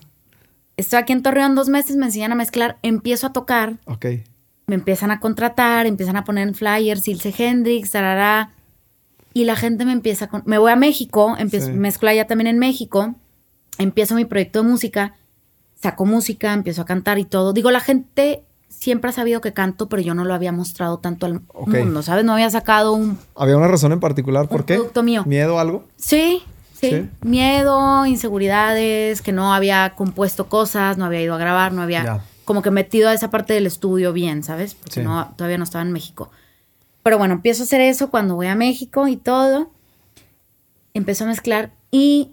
estoy 0.76 1.00
aquí 1.00 1.14
en 1.14 1.24
Torreón 1.24 1.56
dos 1.56 1.70
meses, 1.70 1.96
me 1.96 2.06
enseñan 2.08 2.34
a 2.34 2.36
mezclar, 2.36 2.78
empiezo 2.84 3.28
a 3.28 3.34
tocar, 3.34 3.78
Ok. 3.86 4.06
me 4.68 4.76
empiezan 4.76 5.12
a 5.12 5.22
contratar, 5.22 5.86
empiezan 5.88 6.18
a 6.18 6.26
poner 6.26 6.46
en 6.50 6.56
flyers, 6.56 7.08
Ilse 7.08 7.34
Hendrix, 7.36 7.92
tarará, 7.92 8.52
y 9.34 9.46
la 9.46 9.56
gente 9.56 9.86
me 9.86 9.92
empieza 9.92 10.28
con... 10.28 10.44
Me 10.46 10.58
voy 10.58 10.72
a 10.72 10.76
México, 10.76 11.36
empiezo, 11.38 11.68
Sí. 11.68 11.74
mezclo 11.74 12.10
allá 12.10 12.28
también 12.28 12.48
en 12.48 12.60
México, 12.60 13.16
empiezo 13.78 14.16
mi 14.16 14.26
proyecto 14.26 14.62
de 14.64 14.70
música, 14.70 15.16
saco 15.82 16.06
música, 16.06 16.54
empiezo 16.54 16.82
a 16.82 16.86
cantar 16.86 17.20
y 17.20 17.26
todo. 17.26 17.54
Digo, 17.54 17.72
la 17.72 17.80
gente 17.80 18.44
siempre 18.70 19.10
ha 19.10 19.14
sabido 19.14 19.42
que 19.42 19.54
canto, 19.54 19.88
pero 19.90 20.02
yo 20.02 20.14
no 20.14 20.24
lo 20.26 20.34
había 20.34 20.52
mostrado 20.52 20.98
tanto 21.00 21.26
al 21.26 21.42
mundo, 21.66 22.02
¿sabes? 22.04 22.26
No 22.26 22.34
había 22.34 22.50
sacado 22.50 22.94
un... 22.94 23.18
¿Había 23.36 23.58
una 23.58 23.68
razón 23.68 23.92
en 23.92 24.00
particular 24.00 24.48
por 24.48 24.66
qué? 24.66 24.76
producto 24.76 25.04
mío. 25.04 25.24
¿Miedo 25.26 25.58
a 25.58 25.62
algo? 25.62 25.86
Sí, 25.96 26.44
sí, 26.74 26.90
Sí. 26.90 27.10
Miedo, 27.22 28.06
inseguridades, 28.06 29.22
que 29.22 29.32
no 29.32 29.54
había 29.54 29.94
compuesto 29.96 30.48
cosas, 30.50 30.98
no 30.98 31.06
había 31.06 31.22
ido 31.22 31.34
a 31.34 31.38
grabar, 31.38 31.72
no 31.74 31.82
había 31.82 32.04
Ya. 32.04 32.24
como 32.46 32.62
que 32.62 32.72
metido 32.72 33.10
a 33.10 33.14
esa 33.14 33.30
parte 33.30 33.54
del 33.54 33.66
estudio 33.68 34.12
bien, 34.14 34.44
¿sabes? 34.44 34.76
Porque 34.76 34.96
Sí. 34.96 35.02
no, 35.02 35.34
todavía 35.38 35.58
no 35.58 35.64
estaba 35.64 35.82
en 35.84 35.92
México. 35.92 36.30
Pero 37.04 37.18
bueno, 37.18 37.34
empiezo 37.36 37.64
a 37.64 37.66
hacer 37.66 37.82
eso 37.82 38.10
cuando 38.10 38.36
voy 38.36 38.48
a 38.48 38.56
México 38.56 39.08
y 39.08 39.18
todo. 39.18 39.72
Empiezo 40.94 41.24
a 41.26 41.28
mezclar 41.28 41.74
y 41.92 42.32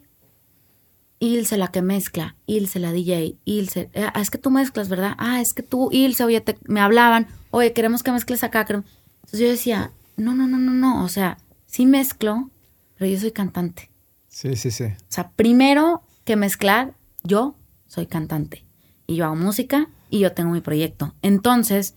Ilse 1.18 1.59
la 1.59 1.68
que 1.68 1.83
mezcla, 1.83 2.37
Ilse 2.46 2.78
la 2.78 2.92
DJ, 2.92 3.37
Ilse, 3.44 3.90
eh, 3.92 4.06
ah, 4.14 4.20
es 4.22 4.30
que 4.30 4.38
tú 4.38 4.50
mezclas, 4.50 4.88
¿verdad? 4.88 5.14
Ah, 5.18 5.40
es 5.40 5.52
que 5.52 5.62
tú, 5.62 5.90
Ilse, 5.92 6.24
oye, 6.24 6.40
te- 6.40 6.56
me 6.66 6.80
hablaban, 6.80 7.26
oye, 7.50 7.72
queremos 7.74 8.02
que 8.02 8.11
mezcles 8.12 8.42
acá. 8.42 8.64
queremos-". 8.64 8.87
Entonces 9.16 9.40
yo 9.40 9.48
decía, 9.48 9.90
no, 10.16 10.35
no, 10.35 10.46
no, 10.46 10.56
no, 10.59 10.72
no, 10.72 11.04
o 11.04 11.09
sea, 11.09 11.37
sí 11.66 11.85
mezclo, 11.85 12.48
pero 12.96 13.11
yo 13.11 13.18
soy 13.20 13.33
cantante. 13.33 13.90
Sí, 14.28 14.56
sí, 14.56 14.70
sí. 14.70 14.85
O 14.85 14.96
sea, 15.09 15.30
primero 15.33 16.02
que 16.24 16.37
mezclar, 16.37 16.94
yo 17.22 17.54
soy 17.87 18.06
cantante 18.06 18.64
y 19.06 19.16
yo 19.16 19.26
hago 19.26 19.37
música 19.37 19.88
y 20.09 20.20
yo 20.20 20.33
tengo 20.33 20.52
mi 20.52 20.61
proyecto. 20.62 21.14
Entonces, 21.20 21.94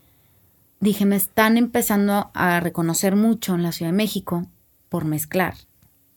dije, 0.84 1.06
me 1.06 1.15
están 1.15 1.58
empezando 1.58 2.30
a 2.34 2.60
reconocer 2.60 3.15
mucho 3.15 3.56
en 3.56 3.63
la 3.63 3.72
Ciudad 3.72 3.91
de 3.91 3.98
México 3.98 4.46
por 4.89 5.06
mezclar. 5.06 5.56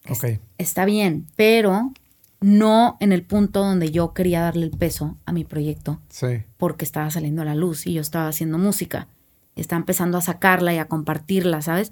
Es- 0.04 0.18
Ok. 0.18 0.40
Está 0.58 0.84
bien, 0.84 1.26
pero 1.36 1.92
no 2.40 2.96
en 3.00 3.12
el 3.12 3.22
punto 3.22 3.60
donde 3.60 3.90
yo 3.90 4.12
quería 4.12 4.40
darle 4.42 4.66
el 4.66 4.70
peso 4.70 5.16
a 5.24 5.32
mi 5.32 5.44
proyecto 5.44 6.00
Sí. 6.08 6.42
porque 6.58 6.84
estaba 6.84 7.10
saliendo 7.10 7.42
a 7.42 7.46
la 7.46 7.54
luz 7.54 7.86
y 7.86 7.94
yo 7.94 8.00
estaba 8.02 8.28
haciendo 8.28 8.58
música. 8.58 9.08
Y 9.54 9.60
estaba 9.62 9.78
empezando 9.80 10.18
a 10.18 10.22
sacarla 10.22 10.74
y 10.74 10.78
a 10.78 10.86
compartirla, 10.86 11.62
¿sabes? 11.62 11.90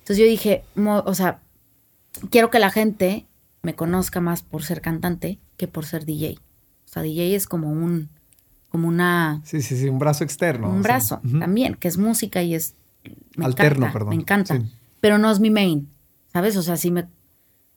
Entonces 0.00 0.18
yo 0.18 0.24
dije, 0.24 0.64
o 0.76 1.14
sea, 1.14 1.40
quiero 2.30 2.50
que 2.50 2.58
la 2.58 2.70
gente 2.70 3.26
me 3.62 3.74
conozca 3.74 4.20
más 4.20 4.42
por 4.42 4.64
ser 4.64 4.80
cantante 4.80 5.38
que 5.56 5.68
por 5.68 5.86
ser 5.86 6.04
DJ. 6.04 6.38
O 6.84 6.88
sea, 6.88 7.02
DJ 7.02 7.34
es 7.36 7.46
como 7.46 7.70
un, 7.70 8.10
como 8.74 8.88
una, 8.88 9.40
Sí, 9.44 9.62
sí, 9.62 9.76
sí, 9.76 9.88
un 9.88 10.00
brazo 10.00 10.24
externo. 10.24 10.66
un 10.68 10.82
sea, 10.82 10.94
brazo 10.94 11.20
también, 11.38 11.76
que 11.76 11.86
es 11.86 11.96
música 11.96 12.42
y 12.42 12.56
es... 12.56 12.74
Me 13.36 13.44
Alterno, 13.44 13.86
encanta, 13.86 13.92
perdón. 13.92 14.08
Me 14.08 14.14
encanta. 14.16 14.56
Sí. 14.56 14.62
Pero 15.00 15.18
no 15.18 15.30
es 15.30 15.38
mi 15.38 15.48
main, 15.48 15.88
¿sabes? 16.32 16.56
O 16.56 16.62
sea, 16.62 16.76
si 16.76 16.90
me, 16.90 17.06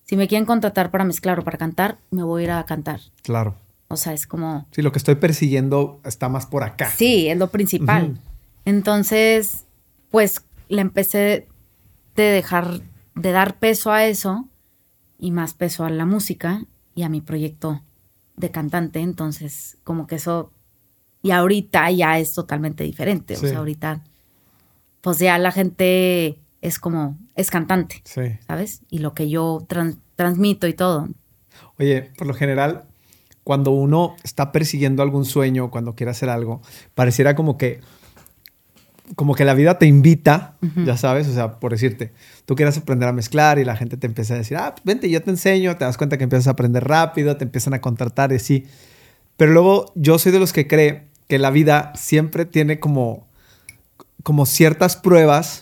si 0.05 0.17
me 0.17 0.27
quieren 0.27 0.47
contratar 0.47 0.89
para 0.89 1.03
mezclar 1.03 1.37
o 1.37 1.43
para 1.43 1.59
cantar, 1.59 1.99
me 2.09 2.23
voy 2.23 2.41
a 2.41 2.43
ir 2.45 2.51
a 2.51 2.65
cantar. 2.65 2.99
Claro. 3.21 3.53
O 3.89 3.95
sea, 3.95 4.13
es 4.13 4.25
como... 4.25 4.65
Sí, 4.71 4.81
lo 4.81 4.91
que 4.91 4.97
estoy 4.97 5.13
persiguiendo 5.13 6.01
está 6.03 6.29
más 6.29 6.47
por 6.47 6.63
acá. 6.63 6.89
Sí, 6.89 7.27
es 7.27 7.37
lo 7.37 7.51
principal. 7.51 8.19
Entonces, 8.65 9.65
pues 10.09 10.45
le 10.67 10.81
empecé 10.81 11.47
de 12.15 12.23
dejar, 12.23 12.81
de 13.13 13.31
dar 13.33 13.59
peso 13.59 13.91
a 13.91 14.03
eso 14.05 14.47
y 15.19 15.29
más 15.29 15.53
peso 15.53 15.85
a 15.85 15.91
la 15.91 16.07
música 16.07 16.63
y 16.95 17.03
a 17.03 17.09
mi 17.09 17.21
proyecto 17.21 17.83
de 18.35 18.49
cantante. 18.49 19.01
Entonces, 19.01 19.77
como 19.83 20.07
que 20.07 20.15
eso, 20.15 20.51
y 21.21 21.31
ahorita 21.31 21.89
ya 21.91 22.19
es 22.19 22.33
totalmente 22.33 22.83
diferente. 22.83 23.35
Sí. 23.35 23.45
O 23.45 23.49
sea, 23.49 23.57
ahorita, 23.59 24.01
pues 25.01 25.19
ya 25.19 25.37
la 25.37 25.51
gente 25.51 26.39
es 26.61 26.79
como, 26.79 27.17
es 27.35 27.49
cantante, 27.51 28.01
Sí. 28.03 28.21
¿sabes? 28.47 28.81
Y 28.89 28.99
lo 28.99 29.13
que 29.13 29.29
yo 29.29 29.65
tran- 29.67 29.97
transmito 30.15 30.67
y 30.67 30.73
todo. 30.73 31.07
Oye, 31.79 32.11
por 32.17 32.27
lo 32.27 32.33
general, 32.33 32.83
cuando 33.43 33.71
uno 33.71 34.15
está 34.23 34.51
persiguiendo 34.51 35.03
algún 35.03 35.23
sueño, 35.25 35.69
cuando 35.71 35.95
quiere 35.95 36.11
hacer 36.11 36.29
algo, 36.29 36.61
pareciera 36.95 37.35
como 37.35 37.57
que 37.57 37.79
como 39.15 39.35
que 39.35 39.45
la 39.45 39.53
vida 39.53 39.79
te 39.79 39.85
invita, 39.85 40.57
ya 40.85 40.97
sabes, 40.97 41.29
o 41.29 41.33
sea, 41.33 41.61
por 41.61 41.71
decirte, 41.71 42.11
tú 42.45 42.55
quieres 42.55 42.77
aprender 42.77 43.07
a 43.07 43.13
mezclar 43.13 43.57
y 43.57 43.63
la 43.63 43.77
gente 43.77 43.95
te 43.95 44.05
empieza 44.05 44.33
a 44.33 44.37
decir, 44.37 44.57
ah, 44.57 44.75
vente, 44.83 45.09
yo 45.09 45.23
te 45.23 45.29
enseño, 45.29 45.77
te 45.77 45.85
das 45.85 45.95
cuenta 45.97 46.17
que 46.17 46.25
empiezas 46.25 46.47
a 46.47 46.51
aprender 46.51 46.83
rápido, 46.85 47.37
te 47.37 47.45
empiezan 47.45 47.73
a 47.73 47.79
contratar 47.79 48.33
y 48.33 48.35
así. 48.35 48.65
Pero 49.37 49.51
luego 49.53 49.91
yo 49.95 50.19
soy 50.19 50.31
de 50.31 50.39
los 50.39 50.51
que 50.53 50.67
cree 50.67 51.07
que 51.27 51.37
la 51.39 51.51
vida 51.51 51.93
siempre 51.95 52.45
tiene 52.45 52.79
como, 52.79 53.27
como 54.23 54.45
ciertas 54.45 54.95
pruebas 54.97 55.59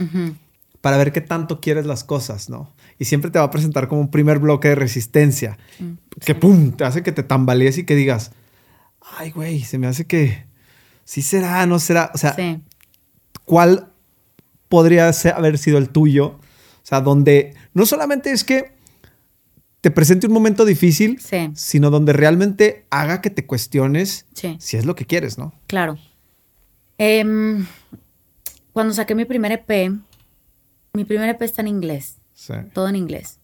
para 0.81 0.97
ver 0.97 1.11
qué 1.11 1.21
tanto 1.21 1.59
quieres 1.59 1.85
las 1.85 2.03
cosas, 2.03 2.49
¿no? 2.49 2.73
Y 2.99 3.05
siempre 3.05 3.31
te 3.31 3.39
va 3.39 3.45
a 3.45 3.51
presentar 3.51 3.87
como 3.87 4.01
un 4.01 4.11
primer 4.11 4.39
bloque 4.39 4.69
de 4.69 4.75
resistencia, 4.75 5.57
que 6.25 6.35
pum, 6.35 6.71
te 6.71 6.85
hace 6.85 7.03
que 7.03 7.11
te 7.11 7.23
tambalees 7.23 7.77
y 7.77 7.83
que 7.85 7.95
digas, 7.95 8.31
ay, 9.17 9.31
güey, 9.31 9.61
se 9.61 9.77
me 9.77 9.87
hace 9.87 10.05
que 10.05 10.45
sí 11.03 11.21
será, 11.21 11.65
no 11.65 11.79
será, 11.79 12.11
o 12.13 12.17
sea, 12.17 12.33
Sí. 12.35 12.61
¿cuál 13.43 13.89
podría 14.69 15.11
ser- 15.13 15.33
haber 15.33 15.57
sido 15.57 15.77
el 15.77 15.89
tuyo? 15.89 16.27
O 16.27 16.39
sea, 16.87 17.01
donde 17.01 17.55
no 17.73 17.85
solamente 17.85 18.31
es 18.31 18.43
que 18.43 18.74
te 19.85 19.91
presente 19.91 20.25
un 20.25 20.33
momento 20.33 20.65
difícil, 20.65 21.19
Sí. 21.21 21.51
sino 21.53 21.91
donde 21.91 22.11
realmente 22.11 22.87
haga 22.89 23.21
que 23.21 23.29
te 23.29 23.45
cuestiones 23.45 24.25
Sí. 24.33 24.55
si 24.59 24.77
es 24.77 24.85
lo 24.87 24.95
que 24.95 25.05
quieres, 25.05 25.37
¿no? 25.37 25.53
Claro. 25.67 25.95
Em, 26.97 27.67
cuando 28.73 28.95
saqué 28.95 29.13
mi 29.13 29.25
primer 29.25 29.51
EP, 29.51 29.91
mi 30.93 31.05
primer 31.05 31.29
EP 31.29 31.45
está 31.45 31.61
en 31.61 31.67
inglés, 31.67 32.17
Sí. 32.33 32.55
todo 32.73 32.87
en 32.87 32.95
inglés. 32.95 33.39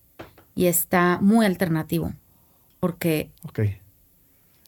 Y 0.56 0.65
está 0.65 1.19
muy 1.21 1.45
alternativo. 1.45 2.12
Porque 2.80 3.30
Ok. 3.47 3.60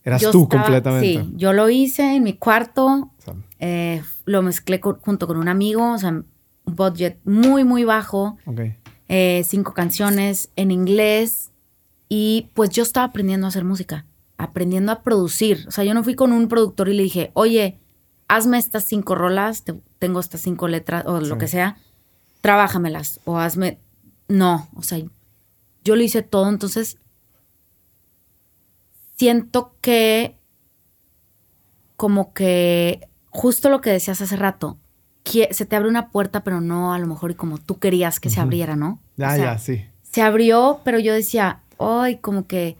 Eras 0.03 0.21
tú 0.29 0.43
estaba- 0.43 0.63
completamente. 0.65 1.07
Sí, 1.23 1.33
yo 1.35 1.53
lo 1.53 1.69
hice 1.71 2.15
en 2.17 2.21
mi 2.21 2.33
cuarto, 2.33 3.09
eh, 3.57 4.03
lo 4.25 4.43
mezclé 4.43 4.79
junto 5.01 5.25
con 5.25 5.37
un 5.37 5.47
amigo, 5.47 5.93
o 5.93 5.97
sea, 5.97 6.09
un 6.11 6.25
budget 6.65 7.17
muy, 7.25 7.63
muy 7.63 7.83
bajo, 7.83 8.37
ok. 8.45 8.59
eh, 9.09 9.43
cinco 9.47 9.73
canciones 9.73 10.51
en 10.55 10.69
inglés. 10.69 11.49
Y 12.15 12.49
pues 12.53 12.69
yo 12.69 12.83
estaba 12.83 13.07
aprendiendo 13.07 13.47
a 13.47 13.49
hacer 13.49 13.63
música, 13.63 14.05
aprendiendo 14.37 14.91
a 14.91 15.01
producir. 15.01 15.65
O 15.67 15.71
sea, 15.71 15.83
yo 15.83 15.95
no 15.95 16.03
fui 16.03 16.13
con 16.13 16.31
un 16.31 16.47
productor 16.47 16.89
y 16.89 16.93
le 16.93 17.01
dije, 17.03 17.31
oye, 17.33 17.79
hazme 18.27 18.59
estas 18.59 18.83
cinco 18.83 19.15
rolas, 19.15 19.63
te- 19.63 19.81
tengo 19.97 20.19
estas 20.19 20.41
cinco 20.41 20.67
letras 20.67 21.05
o 21.07 21.19
lo 21.21 21.37
que 21.39 21.47
sea, 21.47 21.77
trabájamelas 22.41 23.19
o 23.25 23.37
hazme... 23.39 23.79
No, 24.27 24.67
o 24.75 24.83
sea, 24.83 24.99
yo 25.83 25.95
lo 25.95 26.03
hice 26.03 26.21
todo, 26.21 26.49
entonces 26.49 26.97
siento 29.17 29.75
que 29.81 30.37
como 31.95 32.33
que 32.33 33.07
justo 33.29 33.69
lo 33.69 33.81
que 33.81 33.91
decías 33.91 34.21
hace 34.21 34.35
rato, 34.35 34.77
que 35.23 35.49
se 35.51 35.65
te 35.65 35.75
abre 35.75 35.89
una 35.89 36.09
puerta, 36.09 36.43
pero 36.43 36.61
no 36.61 36.93
a 36.93 36.99
lo 36.99 37.07
mejor 37.07 37.31
y 37.31 37.35
como 37.35 37.57
tú 37.57 37.79
querías 37.79 38.19
que 38.19 38.29
se 38.29 38.39
abriera, 38.39 38.75
¿no? 38.75 38.99
Ya, 39.17 39.27
O 39.27 39.35
sea, 39.35 39.37
ya, 39.53 39.57
sí. 39.59 39.85
se 40.03 40.21
abrió, 40.21 40.81
pero 40.83 40.99
yo 40.99 41.13
decía, 41.13 41.62
ay, 41.79 42.17
como 42.17 42.47
que, 42.47 42.77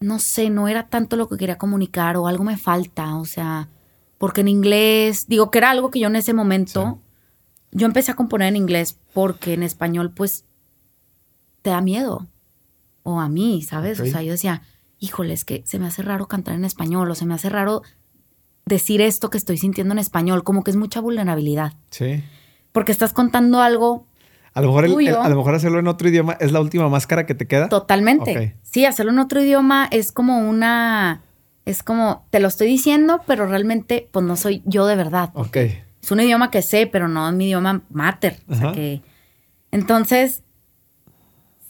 no 0.00 0.18
sé, 0.18 0.50
no 0.50 0.68
era 0.68 0.88
tanto 0.88 1.16
lo 1.16 1.28
que 1.28 1.36
quería 1.36 1.58
comunicar 1.58 2.16
o 2.16 2.26
algo 2.26 2.44
me 2.44 2.56
falta, 2.56 3.16
o 3.16 3.24
sea, 3.24 3.68
porque 4.18 4.40
en 4.42 4.48
inglés, 4.48 5.26
digo 5.28 5.50
que 5.50 5.58
era 5.58 5.70
algo 5.70 5.90
que 5.90 6.00
yo 6.00 6.08
en 6.08 6.16
ese 6.16 6.32
momento, 6.34 7.00
yo 7.72 7.86
empecé 7.86 8.10
a 8.12 8.16
componer 8.16 8.48
en 8.48 8.56
inglés 8.56 8.98
porque 9.14 9.54
en 9.54 9.62
español, 9.62 10.12
pues, 10.12 10.44
te 11.62 11.70
da 11.70 11.80
miedo, 11.80 12.26
o 13.02 13.20
a 13.20 13.28
mí, 13.28 13.62
¿sabes? 13.62 14.00
O 14.00 14.06
sea, 14.06 14.22
yo 14.22 14.32
decía, 14.32 14.62
híjole, 14.98 15.32
es 15.34 15.44
que 15.44 15.62
se 15.66 15.78
me 15.78 15.86
hace 15.86 16.02
raro 16.02 16.26
cantar 16.28 16.54
en 16.54 16.64
español, 16.64 17.10
o 17.10 17.14
se 17.14 17.26
me 17.26 17.34
hace 17.34 17.48
raro 17.48 17.82
decir 18.66 19.00
esto 19.00 19.30
que 19.30 19.38
estoy 19.38 19.56
sintiendo 19.58 19.92
en 19.92 19.98
español, 19.98 20.44
como 20.44 20.62
que 20.64 20.70
es 20.70 20.76
mucha 20.76 21.00
vulnerabilidad, 21.00 21.74
Sí. 21.90 22.22
porque 22.72 22.92
estás 22.92 23.12
contando 23.12 23.60
algo 23.60 24.06
A 24.52 24.60
lo, 24.60 24.68
mejor 24.68 24.84
el- 24.84 24.92
Tuyo. 24.92 25.10
el- 25.20 25.26
a 25.26 25.28
lo 25.28 25.36
mejor 25.36 25.54
hacerlo 25.54 25.78
en 25.78 25.86
otro 25.88 26.08
idioma 26.08 26.36
es 26.40 26.52
la 26.52 26.60
última 26.60 26.88
máscara 26.88 27.24
que 27.26 27.34
te 27.34 27.46
queda. 27.46 27.68
Totalmente. 27.68 28.56
Sí, 28.62 28.84
hacerlo 28.84 29.12
en 29.12 29.18
otro 29.20 29.40
idioma 29.42 29.88
es 29.90 30.12
como 30.12 30.38
una. 30.48 31.22
Es 31.66 31.82
como, 31.82 32.26
te 32.30 32.40
lo 32.40 32.48
estoy 32.48 32.66
diciendo, 32.66 33.20
pero 33.26 33.46
realmente, 33.46 34.08
pues 34.10 34.24
no 34.24 34.36
soy 34.36 34.62
yo 34.64 34.86
de 34.86 34.96
verdad. 34.96 35.30
Ok. 35.34 35.56
Es 35.56 36.10
un 36.10 36.20
idioma 36.20 36.50
que 36.50 36.62
sé, 36.62 36.86
pero 36.86 37.06
no 37.06 37.28
es 37.28 37.34
mi 37.34 37.44
idioma 37.46 37.82
mater. 37.90 38.38
O 38.48 38.54
sea 38.54 38.72
que. 38.72 39.02
Entonces, 39.70 40.42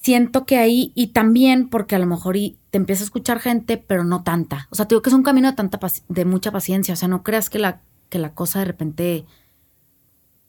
siento 0.00 0.46
que 0.46 0.56
ahí, 0.58 0.92
y 0.94 1.08
también 1.08 1.68
porque 1.68 1.96
a 1.96 1.98
lo 1.98 2.06
mejor 2.06 2.36
y 2.36 2.56
te 2.70 2.78
empieza 2.78 3.02
a 3.02 3.04
escuchar 3.06 3.40
gente, 3.40 3.76
pero 3.76 4.04
no 4.04 4.22
tanta. 4.22 4.68
O 4.70 4.74
sea, 4.76 4.86
te 4.86 4.94
digo 4.94 5.02
que 5.02 5.10
es 5.10 5.14
un 5.14 5.22
camino 5.22 5.50
de 5.50 5.56
tanta 5.56 5.78
de 6.08 6.24
mucha 6.24 6.52
paciencia. 6.52 6.94
O 6.94 6.96
sea, 6.96 7.08
no 7.08 7.22
creas 7.22 7.50
que 7.50 7.58
la, 7.58 7.80
que 8.08 8.18
la 8.18 8.32
cosa 8.34 8.60
de 8.60 8.64
repente. 8.66 9.24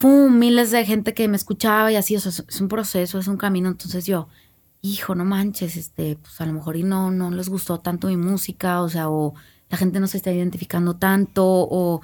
¡Pum! 0.02 0.38
Miles 0.40 0.72
de 0.72 0.86
gente 0.86 1.14
que 1.14 1.28
me 1.28 1.38
escuchaba 1.38 1.92
y 1.92 1.96
así. 1.96 2.16
O 2.16 2.20
sea, 2.20 2.32
es- 2.32 2.44
es 2.48 2.60
un 2.62 2.68
proceso, 2.68 3.20
es 3.20 3.28
un 3.28 3.38
camino. 3.38 3.70
Entonces 3.70 4.06
yo, 4.06 4.28
hijo, 4.82 5.14
no 5.16 5.24
manches, 5.26 5.78
este, 5.78 6.16
pues 6.18 6.42
a 6.42 6.46
lo 6.46 6.54
mejor 6.54 6.76
y 6.76 6.84
no, 6.84 7.12
no 7.12 7.30
les 7.32 7.50
gustó 7.50 7.80
tanto 7.80 8.08
mi 8.08 8.18
música, 8.18 8.82
o 8.82 8.90
sea, 8.90 9.10
o 9.10 9.34
la 9.70 9.78
gente 9.78 10.00
no 10.00 10.08
se 10.08 10.18
está 10.18 10.32
identificando 10.32 10.96
tanto, 10.96 11.46
o 11.46 12.02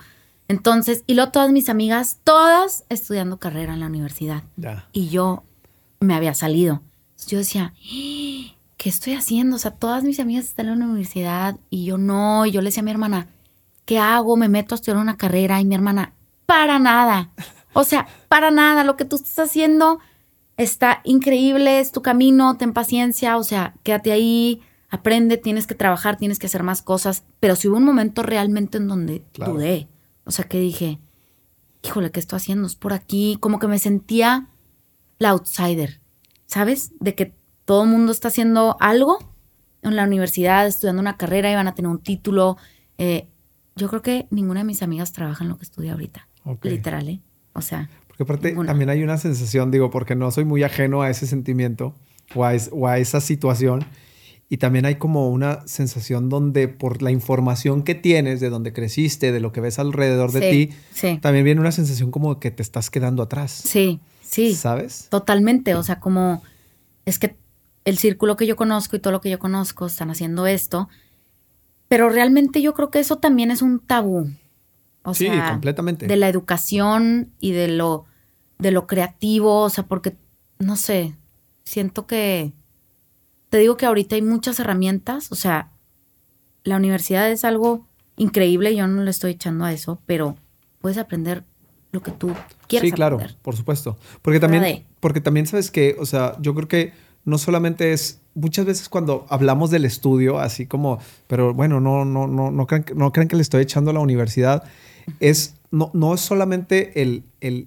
entonces, 0.47 1.03
y 1.07 1.15
luego 1.15 1.31
todas 1.31 1.51
mis 1.51 1.67
amigas, 1.69 2.19
todas 2.23 2.85
estudiando 2.87 3.37
carrera 3.39 3.73
en 3.73 3.79
la 3.81 3.87
universidad, 3.87 4.43
Ya. 4.55 4.87
y 4.93 5.09
yo 5.09 5.43
me 5.99 6.13
había 6.13 6.33
salido. 6.35 6.81
Entonces, 7.09 7.27
yo 7.31 7.37
decía, 7.39 7.73
"¡Ah! 7.75 8.55
¿qué 8.77 8.89
estoy 8.89 9.13
haciendo? 9.15 9.55
O 9.55 9.59
sea, 9.59 9.71
todas 9.71 10.03
mis 10.03 10.19
amigas 10.19 10.45
están 10.45 10.67
en 10.67 10.79
la 10.79 10.85
universidad 10.85 11.57
y 11.71 11.83
yo 11.85 11.97
no, 11.97 12.45
y 12.45 12.51
yo 12.51 12.61
le 12.61 12.67
decía 12.69 12.81
a 12.81 12.85
mi 12.85 12.91
hermana, 12.91 13.27
¿qué 13.85 13.97
hago? 13.99 14.37
Me 14.37 14.47
meto 14.49 14.75
a 14.75 14.77
estudiar 14.77 14.97
una 15.01 15.17
carrera 15.17 15.59
y 15.59 15.65
mi 15.65 15.73
hermana, 15.75 16.13
para 16.45 16.77
nada. 16.79 17.31
O 17.77 17.83
sea, 17.83 18.07
para 18.27 18.49
nada, 18.49 18.83
lo 18.83 18.97
que 18.97 19.05
tú 19.05 19.17
estás 19.17 19.37
haciendo 19.49 19.99
está 20.57 21.01
increíble, 21.03 21.79
es 21.79 21.91
tu 21.91 22.01
camino, 22.01 22.57
ten 22.57 22.73
paciencia, 22.73 23.37
o 23.37 23.43
sea, 23.43 23.75
quédate 23.83 24.11
ahí, 24.11 24.61
aprende, 24.89 25.37
tienes 25.37 25.67
que 25.67 25.75
trabajar, 25.75 26.17
tienes 26.17 26.39
que 26.39 26.47
hacer 26.47 26.63
más 26.63 26.81
cosas, 26.81 27.23
pero 27.39 27.55
si 27.55 27.67
hubo 27.67 27.77
un 27.77 27.83
momento 27.83 28.23
realmente 28.23 28.79
en 28.79 28.87
donde 28.87 29.23
Claro. 29.31 29.53
dudé, 29.53 29.87
o 30.25 30.31
sea, 30.31 30.45
que 30.47 30.59
dije, 30.59 30.99
híjole, 31.83 32.09
¿qué 32.09 32.19
estoy 32.19 32.37
haciendo? 32.37 32.65
Es 32.65 32.75
por 32.75 32.93
aquí, 32.93 33.37
como 33.39 33.59
que 33.59 33.67
me 33.67 33.77
sentía 33.77 34.47
la 35.19 35.29
outsider, 35.29 36.01
¿sabes? 36.47 36.93
De 36.99 37.13
que 37.13 37.35
todo 37.65 37.83
el 37.83 37.89
mundo 37.89 38.11
está 38.11 38.29
haciendo 38.29 38.75
algo 38.79 39.19
en 39.83 39.95
la 39.95 40.03
universidad 40.03 40.65
estudiando 40.65 40.99
una 41.01 41.17
carrera 41.17 41.51
y 41.51 41.55
van 41.55 41.67
a 41.67 41.75
tener 41.75 41.91
un 41.91 42.01
título. 42.01 42.57
Eh, 42.97 43.27
yo 43.75 43.87
creo 43.87 44.01
que 44.01 44.27
ninguna 44.31 44.61
de 44.61 44.65
mis 44.65 44.81
amigas 44.81 45.11
trabaja 45.11 45.43
en 45.43 45.49
lo 45.51 45.57
que 45.57 45.63
estudia 45.65 45.91
ahorita. 45.91 46.27
Literal, 46.63 47.07
¿eh? 47.09 47.21
O 47.57 47.61
sea. 47.61 47.89
Porque 48.07 48.23
aparte 48.23 48.51
también 48.65 48.89
hay 48.89 49.03
una 49.03 49.17
sensación, 49.17 49.71
digo, 49.71 49.89
porque 49.89 50.15
no 50.15 50.31
soy 50.31 50.45
muy 50.45 50.63
ajeno 50.63 51.01
a 51.01 51.09
ese 51.09 51.27
sentimiento 51.27 51.95
o 52.35 52.45
a, 52.45 52.97
esa 52.97 53.21
situación. 53.21 53.85
Y 54.49 54.57
también 54.57 54.85
hay 54.85 54.95
como 54.95 55.29
una 55.29 55.67
sensación 55.67 56.29
donde 56.29 56.69
por 56.69 57.01
la 57.01 57.11
información 57.11 57.83
que 57.83 57.95
tienes, 57.95 58.39
de 58.39 58.49
donde 58.49 58.71
creciste, 58.71 59.33
de 59.33 59.41
lo 59.41 59.51
que 59.51 59.59
ves 59.59 59.77
alrededor 59.77 60.31
de 60.31 60.49
ti, 60.49 60.69
también 61.19 61.43
viene 61.43 61.59
una 61.59 61.73
sensación 61.73 62.11
como 62.11 62.39
que 62.39 62.49
te 62.49 62.63
estás 62.63 62.89
quedando 62.89 63.23
atrás. 63.23 63.51
Sí, 63.51 63.99
sí. 64.21 64.55
¿Sabes? 64.55 65.07
Totalmente. 65.09 65.75
O 65.75 65.83
sea, 65.83 65.99
como 65.99 66.43
es 67.05 67.19
que 67.19 67.35
el 67.83 67.97
círculo 67.97 68.37
que 68.37 68.45
yo 68.45 68.55
conozco 68.55 68.95
y 68.95 68.99
todo 68.99 69.11
lo 69.11 69.21
que 69.21 69.29
yo 69.29 69.39
conozco 69.39 69.85
están 69.85 70.11
haciendo 70.11 70.45
esto. 70.45 70.89
Pero 71.87 72.09
realmente 72.09 72.61
yo 72.61 72.73
creo 72.73 72.89
que 72.91 72.99
eso 72.99 73.17
también 73.17 73.51
es 73.51 73.61
un 73.61 73.79
tabú. 73.79 74.29
O 75.03 75.13
sí, 75.13 75.29
completamente. 75.49 76.07
De 76.07 76.17
la 76.17 76.27
educación 76.27 77.31
y 77.39 77.51
de 77.51 77.69
lo, 77.69 78.05
de 78.59 78.71
lo 78.71 78.87
creativo, 78.87 79.61
o 79.63 79.69
sea, 79.69 79.85
porque, 79.85 80.17
no 80.59 80.75
sé, 80.75 81.15
siento 81.63 82.07
que, 82.07 82.53
te 83.49 83.57
digo 83.57 83.77
que 83.77 83.85
ahorita 83.85 84.15
hay 84.15 84.21
muchas 84.21 84.59
herramientas, 84.59 85.31
o 85.31 85.35
sea, 85.35 85.71
la 86.63 86.75
universidad 86.75 87.29
es 87.31 87.45
algo 87.45 87.87
increíble, 88.17 88.75
yo 88.75 88.87
no 88.87 89.03
le 89.03 89.11
estoy 89.11 89.31
echando 89.31 89.63
a 89.65 89.71
eso, 89.71 90.01
pero 90.05 90.35
puedes 90.79 90.97
aprender 90.97 91.45
lo 91.91 92.01
que 92.01 92.11
tú 92.11 92.33
quieras. 92.67 92.89
Sí, 92.89 92.91
claro, 92.91 93.19
por 93.41 93.55
supuesto. 93.55 93.97
Porque 94.21 94.39
también, 94.39 94.85
porque 94.99 95.21
también 95.21 95.45
sabes 95.45 95.71
que, 95.71 95.95
o 95.99 96.05
sea, 96.05 96.35
yo 96.41 96.53
creo 96.53 96.67
que 96.67 96.93
no 97.23 97.37
solamente 97.37 97.93
es 97.93 98.21
muchas 98.37 98.65
veces 98.65 98.87
cuando 98.87 99.25
hablamos 99.29 99.71
del 99.71 99.83
estudio, 99.83 100.39
así 100.39 100.65
como, 100.65 100.99
pero 101.27 101.53
bueno, 101.53 101.81
no, 101.81 102.05
no, 102.05 102.27
no, 102.27 102.51
no 102.51 102.67
crean, 102.67 102.85
no 102.95 103.11
crean 103.11 103.27
que 103.27 103.35
le 103.35 103.41
estoy 103.41 103.63
echando 103.63 103.91
a 103.91 103.93
la 103.93 103.99
universidad 103.99 104.63
es 105.19 105.55
no, 105.69 105.91
no 105.93 106.13
es 106.13 106.21
solamente 106.21 107.01
el, 107.01 107.23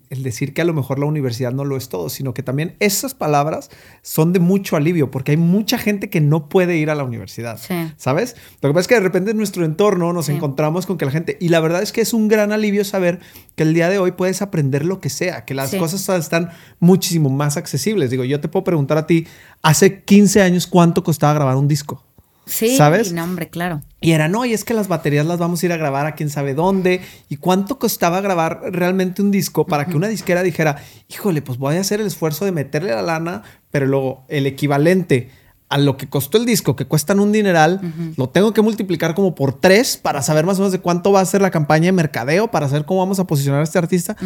decir 0.08 0.54
que 0.54 0.62
a 0.62 0.64
lo 0.64 0.72
mejor 0.72 0.98
la 0.98 1.06
universidad 1.06 1.52
no 1.52 1.64
lo 1.64 1.76
es 1.76 1.88
todo, 1.88 2.08
sino 2.08 2.34
que 2.34 2.42
también 2.42 2.76
esas 2.80 3.14
palabras 3.14 3.70
son 4.02 4.32
de 4.32 4.40
mucho 4.40 4.76
alivio, 4.76 5.10
porque 5.10 5.32
hay 5.32 5.36
mucha 5.36 5.78
gente 5.78 6.08
que 6.08 6.20
no 6.20 6.48
puede 6.48 6.76
ir 6.76 6.90
a 6.90 6.94
la 6.94 7.04
universidad, 7.04 7.60
¿sabes? 7.96 8.36
Lo 8.62 8.68
que 8.68 8.74
pasa 8.74 8.80
es 8.80 8.88
que 8.88 8.94
de 8.94 9.00
repente 9.00 9.30
en 9.32 9.36
nuestro 9.36 9.64
entorno 9.64 10.12
nos 10.12 10.28
encontramos 10.28 10.86
con 10.86 10.98
que 10.98 11.04
la 11.04 11.10
gente, 11.10 11.36
y 11.40 11.48
la 11.48 11.60
verdad 11.60 11.82
es 11.82 11.92
que 11.92 12.00
es 12.00 12.14
un 12.14 12.28
gran 12.28 12.52
alivio 12.52 12.84
saber 12.84 13.20
que 13.54 13.64
el 13.64 13.74
día 13.74 13.88
de 13.88 13.98
hoy 13.98 14.12
puedes 14.12 14.42
aprender 14.42 14.84
lo 14.84 15.00
que 15.00 15.10
sea, 15.10 15.44
que 15.44 15.54
las 15.54 15.74
cosas 15.74 16.08
están 16.08 16.50
muchísimo 16.78 17.28
más 17.28 17.56
accesibles. 17.56 18.10
Digo, 18.10 18.24
yo 18.24 18.40
te 18.40 18.48
puedo 18.48 18.64
preguntar 18.64 18.98
a 18.98 19.06
ti, 19.06 19.26
hace 19.62 20.02
15 20.02 20.42
años, 20.42 20.66
¿cuánto 20.66 21.04
costaba 21.04 21.34
grabar 21.34 21.56
un 21.56 21.68
disco? 21.68 22.04
Sí, 22.50 22.76
¿sabes? 22.76 23.12
no, 23.12 23.24
hombre, 23.24 23.48
claro. 23.48 23.80
Y 24.00 24.12
era, 24.12 24.28
no, 24.28 24.44
y 24.44 24.52
es 24.52 24.64
que 24.64 24.74
las 24.74 24.88
baterías 24.88 25.24
las 25.24 25.38
vamos 25.38 25.62
a 25.62 25.66
ir 25.66 25.72
a 25.72 25.76
grabar 25.76 26.06
a 26.06 26.14
quién 26.14 26.30
sabe 26.30 26.54
dónde. 26.54 27.00
¿Y 27.28 27.36
cuánto 27.36 27.78
costaba 27.78 28.20
grabar 28.20 28.60
realmente 28.72 29.22
un 29.22 29.30
disco 29.30 29.66
para 29.66 29.86
que 29.86 29.96
una 29.96 30.08
disquera 30.08 30.42
dijera, 30.42 30.82
híjole, 31.08 31.42
pues 31.42 31.58
voy 31.58 31.76
a 31.76 31.80
hacer 31.80 32.00
el 32.00 32.06
esfuerzo 32.06 32.44
de 32.44 32.52
meterle 32.52 32.90
la 32.90 33.02
lana, 33.02 33.42
pero 33.70 33.86
luego 33.86 34.24
el 34.28 34.46
equivalente 34.46 35.30
a 35.70 35.78
lo 35.78 35.96
que 35.96 36.08
costó 36.08 36.36
el 36.36 36.44
disco, 36.46 36.74
que 36.74 36.84
cuestan 36.84 37.20
un 37.20 37.30
dineral, 37.30 37.80
lo 38.16 38.28
tengo 38.28 38.52
que 38.52 38.60
multiplicar 38.60 39.14
como 39.14 39.36
por 39.36 39.52
tres 39.60 39.96
para 39.96 40.20
saber 40.20 40.44
más 40.44 40.58
o 40.58 40.62
menos 40.62 40.72
de 40.72 40.80
cuánto 40.80 41.12
va 41.12 41.20
a 41.20 41.24
ser 41.24 41.40
la 41.42 41.52
campaña 41.52 41.86
de 41.86 41.92
mercadeo, 41.92 42.50
para 42.50 42.68
saber 42.68 42.84
cómo 42.84 42.98
vamos 42.98 43.20
a 43.20 43.24
posicionar 43.24 43.60
a 43.60 43.62
este 43.62 43.78
artista, 43.78 44.16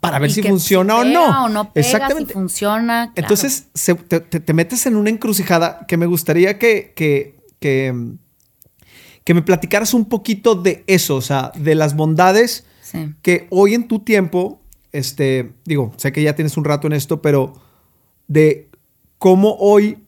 para 0.00 0.18
ver 0.18 0.32
si 0.32 0.42
funciona 0.42 0.96
o 0.96 1.04
no. 1.04 1.44
O 1.44 1.48
no 1.50 1.70
Exactamente. 1.74 2.32
Si 2.32 2.32
funciona. 2.32 3.12
Entonces 3.16 3.66
te, 4.08 4.54
metes 4.54 4.86
en 4.86 4.96
una 4.96 5.10
encrucijada 5.10 5.84
que 5.86 5.98
me 5.98 6.06
gustaría 6.06 6.58
que, 6.58 6.94
que 6.96 7.43
que, 7.64 9.32
me 9.32 9.42
platicaras 9.42 9.94
un 9.94 10.04
poquito 10.04 10.54
de 10.54 10.84
eso, 10.86 11.16
o 11.16 11.22
sea, 11.22 11.50
de 11.56 11.74
las 11.74 11.96
bondades 11.96 12.66
que 13.22 13.46
hoy 13.50 13.74
en 13.74 13.88
tu 13.88 14.00
tiempo, 14.00 14.60
este, 14.92 15.54
digo, 15.64 15.92
sé 15.96 16.12
que 16.12 16.22
ya 16.22 16.36
tienes 16.36 16.56
un 16.58 16.64
rato 16.64 16.86
en 16.86 16.92
esto, 16.92 17.22
pero 17.22 17.54
de 18.28 18.68
cómo 19.18 19.56
hoy 19.58 20.04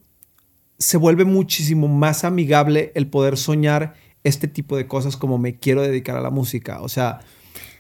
se 0.79 0.99
vuelve 0.99 1.25
muchísimo 1.25 1.89
más 1.89 2.25
amigable 2.25 2.93
el 2.95 3.09
poder 3.09 3.39
soñar 3.39 3.95
este 4.23 4.47
tipo 4.47 4.77
de 4.77 4.87
cosas 4.87 5.17
como 5.17 5.39
me 5.39 5.57
quiero 5.57 5.81
dedicar 5.81 6.17
a 6.17 6.21
la 6.21 6.31
música. 6.31 6.83
O 6.83 6.89
sea, 6.89 7.21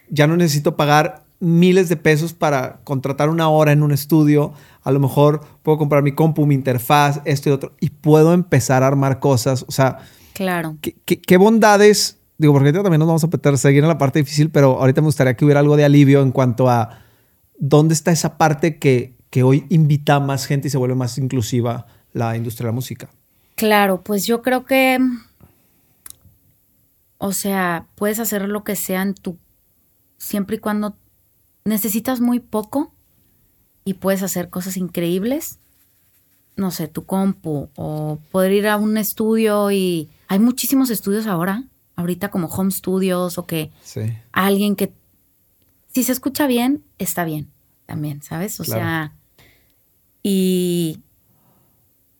ya 0.08 0.26
no 0.26 0.36
necesito 0.36 0.76
pagar 0.76 1.25
miles 1.40 1.88
de 1.88 1.96
pesos 1.96 2.32
para 2.32 2.80
contratar 2.84 3.28
una 3.28 3.48
hora 3.48 3.72
en 3.72 3.82
un 3.82 3.92
estudio. 3.92 4.52
A 4.82 4.90
lo 4.90 5.00
mejor 5.00 5.40
puedo 5.62 5.78
comprar 5.78 6.02
mi 6.02 6.12
compu, 6.12 6.46
mi 6.46 6.54
interfaz, 6.54 7.20
esto 7.24 7.50
y 7.50 7.52
otro, 7.52 7.72
y 7.80 7.90
puedo 7.90 8.32
empezar 8.32 8.82
a 8.82 8.86
armar 8.86 9.20
cosas. 9.20 9.64
O 9.68 9.72
sea, 9.72 9.98
claro. 10.32 10.76
¿qué, 10.80 11.36
bondades? 11.36 12.18
Digo, 12.38 12.52
porque 12.52 12.72
también 12.72 12.98
nos 12.98 13.08
vamos 13.08 13.24
a 13.24 13.28
meter, 13.28 13.58
seguir 13.58 13.82
en 13.82 13.88
la 13.88 13.98
parte 13.98 14.18
difícil, 14.18 14.50
pero 14.50 14.78
ahorita 14.78 15.00
me 15.00 15.06
gustaría 15.06 15.34
que 15.34 15.44
hubiera 15.44 15.60
algo 15.60 15.76
de 15.76 15.84
alivio 15.84 16.22
en 16.22 16.32
cuanto 16.32 16.68
a 16.68 17.00
dónde 17.58 17.94
está 17.94 18.12
esa 18.12 18.36
parte 18.36 18.78
que, 18.78 19.16
que 19.30 19.42
hoy 19.42 19.66
invita 19.70 20.16
a 20.16 20.20
más 20.20 20.46
gente 20.46 20.68
y 20.68 20.70
se 20.70 20.78
vuelve 20.78 20.94
más 20.94 21.16
inclusiva 21.18 21.86
la 22.12 22.36
industria 22.36 22.66
de 22.66 22.68
la 22.68 22.74
música. 22.74 23.08
Claro, 23.54 24.02
pues 24.02 24.26
yo 24.26 24.42
creo 24.42 24.64
que, 24.64 24.98
o 27.18 27.32
sea, 27.32 27.86
puedes 27.94 28.18
hacer 28.20 28.48
lo 28.48 28.64
que 28.64 28.76
sea 28.76 29.00
en 29.00 29.14
tu, 29.14 29.38
siempre 30.18 30.56
y 30.56 30.58
cuando 30.58 30.96
necesitas 31.66 32.20
muy 32.20 32.40
poco 32.40 32.92
y 33.84 33.94
puedes 33.94 34.22
hacer 34.22 34.48
cosas 34.48 34.76
increíbles. 34.76 35.58
No 36.56 36.70
sé, 36.70 36.88
tu 36.88 37.04
compu 37.04 37.68
o 37.74 38.18
poder 38.30 38.52
ir 38.52 38.68
a 38.68 38.78
un 38.78 38.96
estudio 38.96 39.70
y 39.70 40.08
hay 40.28 40.38
muchísimos 40.38 40.88
estudios 40.88 41.26
ahora, 41.26 41.64
ahorita 41.96 42.30
como 42.30 42.46
home 42.46 42.70
studios 42.70 43.36
o 43.36 43.46
que 43.46 43.70
alguien 44.32 44.74
que 44.74 44.92
si 45.92 46.02
se 46.02 46.12
escucha 46.12 46.46
bien, 46.46 46.82
está 46.98 47.24
bien 47.24 47.50
también, 47.84 48.22
¿sabes? 48.22 48.58
O 48.60 48.64
sea, 48.64 49.14
y 50.22 51.00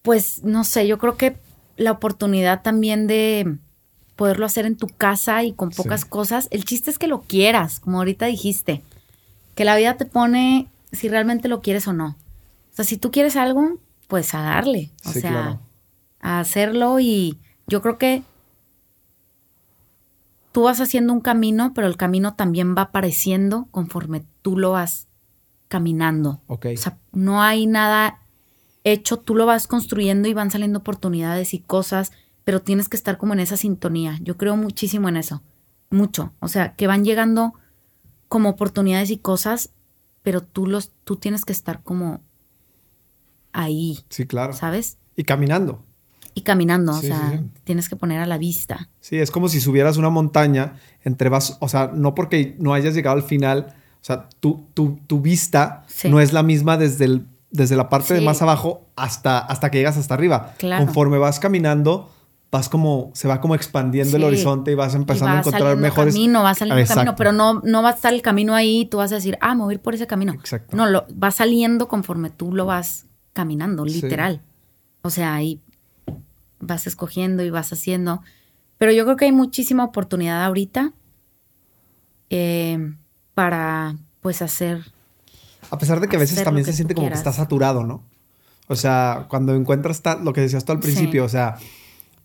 pues 0.03 0.45
no 0.45 0.65
sé, 0.65 0.87
yo 0.87 0.99
creo 0.99 1.17
que 1.17 1.37
la 1.77 1.93
oportunidad 1.93 2.63
también 2.63 3.07
de 3.07 3.59
poderlo 4.17 4.47
hacer 4.47 4.67
en 4.67 4.77
tu 4.77 4.87
casa 4.87 5.43
y 5.45 5.53
con 5.53 5.71
pocas 5.71 6.05
cosas, 6.05 6.49
el 6.51 6.65
chiste 6.65 6.91
es 6.91 6.99
que 6.99 7.07
lo 7.07 7.23
quieras, 7.23 7.81
como 7.81 7.99
ahorita 7.99 8.27
dijiste 8.27 8.83
que 9.57 9.65
la 9.65 9.75
vida 9.75 9.97
te 9.97 10.05
pone 10.05 10.71
si 10.93 11.09
realmente 11.09 11.49
lo 11.49 11.63
quieres 11.63 11.89
o 11.89 11.93
no. 11.93 12.17
O 12.71 12.75
sea, 12.77 12.85
si 12.85 12.99
tú 12.99 13.11
quieres 13.11 13.35
algo, 13.37 13.81
pues 14.07 14.35
a 14.35 14.43
darle. 14.43 14.93
O 15.05 15.11
sea, 15.11 15.59
a 16.21 16.39
hacerlo 16.39 17.01
y 17.01 17.41
yo 17.67 17.83
creo 17.83 17.99
que 17.99 18.23
tú 20.53 20.65
vas 20.65 20.81
haciendo 20.81 21.13
un 21.13 21.21
camino, 21.21 21.73
pero 21.75 21.87
el 21.87 21.97
camino 21.97 22.35
también 22.35 22.77
va 22.77 22.83
apareciendo 22.83 23.67
conforme 23.71 24.25
tú 24.43 24.59
lo 24.59 24.73
vas 24.73 25.09
caminando. 25.69 26.43
Ok. 26.47 26.67
O 26.75 26.77
sea, 26.77 26.99
no 27.13 27.43
hay 27.43 27.67
nada 27.67 28.21
hecho, 28.85 29.19
tú 29.19 29.35
lo 29.35 29.47
vas 29.47 29.67
construyendo 29.67 30.29
y 30.29 30.35
van 30.35 30.51
saliendo 30.51 30.81
oportunidades 30.81 31.55
y 31.55 31.61
cosas, 31.61 32.13
pero 32.45 32.61
tienes 32.61 32.91
que 32.91 32.97
estar 32.97 33.17
como 33.17 33.33
en 33.33 33.41
esa 33.41 33.57
sintonía. 33.57 34.19
Yo 34.21 34.37
creo 34.37 34.55
muchísimo 34.57 35.09
en 35.09 35.17
eso. 35.17 35.43
Mucho. 35.89 36.35
O 36.41 36.49
sea, 36.49 36.75
que 36.75 36.87
van 36.87 37.05
llegando 37.05 37.55
como 38.29 38.49
oportunidades 38.51 39.11
y 39.11 39.19
cosas, 39.19 39.71
pero 40.23 40.41
tú 40.43 40.67
los, 40.67 40.93
tú 41.05 41.17
tienes 41.17 41.45
que 41.45 41.53
estar 41.53 41.83
como 41.83 42.21
ahí. 43.53 44.01
Sí, 44.11 44.27
claro. 44.27 44.53
¿Sabes? 44.53 44.99
Y 45.17 45.25
caminando. 45.25 45.83
Y 46.35 46.43
caminando, 46.43 46.93
o 46.93 47.01
sea, 47.01 47.43
tienes 47.65 47.89
que 47.89 47.97
poner 47.97 48.21
a 48.21 48.27
la 48.27 48.37
vista. 48.37 48.91
Sí, 49.01 49.17
es 49.17 49.31
como 49.31 49.49
si 49.49 49.59
subieras 49.59 49.97
una 49.97 50.11
montaña 50.11 50.75
entre 51.03 51.31
vas, 51.31 51.57
o 51.61 51.69
sea, 51.69 51.91
no 51.95 52.15
porque 52.15 52.57
no 52.59 52.75
hayas 52.75 52.95
llegado 52.95 53.17
al 53.17 53.23
final, 53.23 53.75
o 54.03 54.05
sea, 54.05 54.29
tu, 54.41 54.67
tu, 54.75 55.01
tu 55.07 55.23
vista 55.23 55.87
no 56.05 56.21
es 56.21 56.35
la 56.35 56.43
misma 56.43 56.77
desde, 56.77 57.07
el, 57.07 57.27
desde 57.51 57.75
la 57.75 57.89
parte 57.89 58.13
de 58.13 58.21
más 58.21 58.43
abajo 58.43 58.85
hasta, 58.97 59.39
hasta 59.39 59.71
que 59.71 59.79
llegas 59.79 59.97
hasta 59.97 60.13
arriba. 60.13 60.55
Claro. 60.59 60.85
Conforme 60.85 61.17
vas 61.17 61.41
caminando, 61.41 62.13
vas 62.57 62.69
como, 62.69 63.11
se 63.15 63.29
va 63.29 63.41
como 63.41 63.55
expandiendo 63.55 64.17
el 64.17 64.25
horizonte 64.25 64.73
y 64.73 64.75
vas 64.75 64.95
empezando 64.95 65.37
a 65.37 65.39
encontrar 65.41 65.77
mejores. 65.77 66.15
Camino, 66.15 66.43
va 66.43 66.55
saliendo 66.55 66.87
camino, 66.87 67.17
pero 67.17 67.33
no, 67.33 67.61
no 67.63 67.83
va 67.83 67.91
a 67.91 67.93
estar 67.93 68.15
el 68.15 68.23
camino 68.23 68.55
ahí 68.55 68.87
tú 68.87 68.97
vas 68.97 69.13
a 69.13 69.17
decir, 69.17 69.37
ah, 69.41 69.55
me 69.55 69.63
voy 69.63 69.73
a 69.73 69.75
ir 69.75 69.81
por 69.81 69.95
ese 69.95 70.07
camino. 70.07 70.33
Exacto. 70.33 70.77
No, 70.77 70.87
lo, 70.87 71.07
va 71.23 71.31
saliendo 71.31 71.89
conforme 71.89 72.31
tú 72.31 72.53
lo 72.53 72.67
vas 72.67 73.07
caminando, 73.33 73.85
literal. 73.85 74.41
O 75.03 75.11
sea, 75.11 75.35
ahí 75.35 75.61
vas 76.59 76.87
escogiendo 76.87 77.45
y 77.45 77.51
vas 77.51 77.73
haciendo. 77.73 78.23
Pero 78.79 78.93
yo 78.93 79.05
creo 79.05 79.17
que 79.17 79.27
hay 79.27 79.33
muchísima 79.33 79.85
oportunidad 79.85 80.43
ahorita 80.45 80.93
eh, 82.31 82.95
para, 83.35 83.97
pues, 84.21 84.41
hacer. 84.43 84.93
A 85.71 85.79
pesar 85.79 86.01
de 86.01 86.09
que 86.09 86.17
a 86.17 86.19
veces 86.19 86.43
también 86.43 86.65
se 86.65 86.73
siente 86.73 86.95
como 86.95 87.09
que 87.09 87.15
está 87.15 87.33
saturado, 87.33 87.85
¿no? 87.85 88.03
O 88.69 88.77
sea, 88.77 89.27
cuando 89.29 89.55
encuentras 89.55 90.03
lo 90.23 90.33
que 90.33 90.41
decías 90.41 90.65
tú 90.65 90.73
al 90.73 90.81
principio, 90.81 91.25
o 91.25 91.29
sea, 91.29 91.57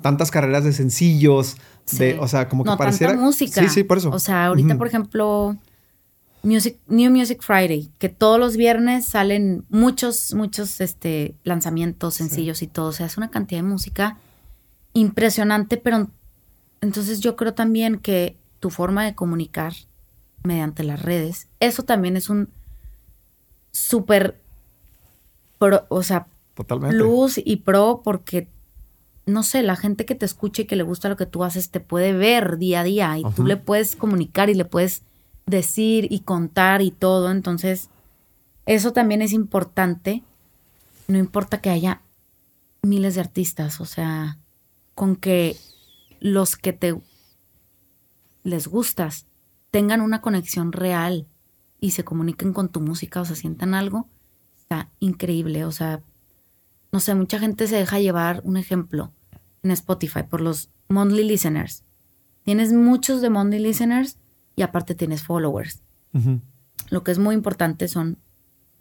tantas 0.02 0.32
carreras 0.32 0.64
de 0.64 0.74
sencillos, 0.74 1.58
de, 1.98 2.18
o 2.20 2.28
sea, 2.28 2.50
como 2.50 2.64
que 2.64 2.70
no, 2.70 2.78
pareciera... 2.78 3.14
Tanta 3.14 3.26
música. 3.26 3.62
Sí, 3.62 3.70
sí, 3.70 3.84
por 3.84 3.98
eso. 3.98 4.10
O 4.10 4.20
sea, 4.20 4.48
ahorita, 4.48 4.78
por 4.78 4.88
ejemplo, 4.88 5.58
Music, 6.44 6.78
New 6.88 7.12
Music 7.12 7.42
Friday, 7.42 7.92
que 8.00 8.10
todos 8.10 8.40
los 8.40 8.58
viernes 8.58 9.06
salen 9.06 9.66
muchos, 9.70 10.34
muchos 10.34 10.82
este, 10.82 11.36
lanzamientos 11.44 12.16
sencillos 12.16 12.62
y 12.62 12.68
todo. 12.68 12.88
O 12.88 12.94
sea, 12.94 13.06
es 13.06 13.18
una 13.18 13.30
cantidad 13.30 13.62
de 13.62 13.68
música 13.68 14.18
impresionante, 14.94 15.78
pero 15.78 16.10
entonces 16.82 17.20
yo 17.20 17.36
creo 17.36 17.54
también 17.54 18.00
que 18.00 18.38
tu 18.60 18.70
forma 18.70 19.06
de 19.06 19.16
comunicar 19.16 19.74
mediante 20.44 20.84
las 20.84 21.02
redes, 21.02 21.48
eso 21.60 21.84
también 21.84 22.18
es 22.18 22.30
un 22.30 22.50
súper, 23.72 24.42
o 25.60 26.04
sea, 26.04 26.28
Totalmente. 26.56 26.98
plus 26.98 27.40
y 27.44 27.58
pro 27.58 28.02
porque, 28.04 28.48
no 29.26 29.44
sé, 29.44 29.64
la 29.64 29.76
gente 29.76 30.06
que 30.06 30.16
te 30.16 30.26
escucha 30.26 30.64
y 30.64 30.66
que 30.66 30.76
le 30.76 30.84
gusta 30.84 31.10
lo 31.10 31.18
que 31.18 31.26
tú 31.26 31.44
haces 31.44 31.70
te 31.70 31.80
puede 31.80 32.14
ver 32.14 32.58
día 32.58 32.82
a 32.82 32.84
día 32.84 33.18
y 33.18 33.24
tú 33.36 33.46
le 33.46 33.58
puedes 33.58 33.96
comunicar 33.96 34.50
y 34.50 34.56
le 34.56 34.66
puedes 34.66 35.04
decir 35.46 36.08
y 36.10 36.22
contar 36.22 36.82
y 36.82 36.92
todo. 36.92 37.32
Entonces, 37.32 37.90
eso 38.66 38.94
también 38.94 39.22
es 39.22 39.34
importante. 39.34 40.24
No 41.08 41.18
importa 41.18 41.62
que 41.62 41.70
haya 41.70 42.02
miles 42.82 43.16
de 43.16 43.22
artistas, 43.22 43.80
o 43.82 43.86
sea, 43.86 44.40
con 44.96 45.16
que 45.16 45.56
los 46.20 46.56
que 46.56 46.74
te 46.74 47.00
les 48.44 48.68
gustas 48.68 49.28
tengan 49.70 50.02
una 50.02 50.22
conexión 50.22 50.72
real 50.72 51.28
y 51.80 51.92
se 51.92 52.04
comuniquen 52.04 52.54
con 52.54 52.70
tu 52.70 52.82
música 52.82 53.22
o 53.22 53.26
se 53.26 53.36
sientan 53.36 53.74
algo, 53.74 54.08
está 54.58 54.90
increíble. 55.00 55.66
O 55.66 55.72
sea, 55.72 56.02
no 56.92 57.00
sé, 57.00 57.16
mucha 57.16 57.40
gente 57.40 57.68
se 57.68 57.76
deja 57.78 58.00
llevar 58.00 58.42
un 58.44 58.58
ejemplo 58.58 59.12
en 59.64 59.72
Spotify 59.72 60.24
por 60.24 60.42
los 60.42 60.70
monthly 60.90 61.24
listeners. 61.24 61.84
Tienes 62.44 62.74
muchos 62.74 63.22
de 63.22 63.30
monthly 63.30 63.60
listeners 63.60 64.18
y 64.56 64.64
aparte 64.64 64.96
tienes 64.96 65.24
followers. 65.24 65.82
Lo 66.90 67.04
que 67.04 67.12
es 67.12 67.20
muy 67.20 67.36
importante 67.36 67.88
son 67.88 68.18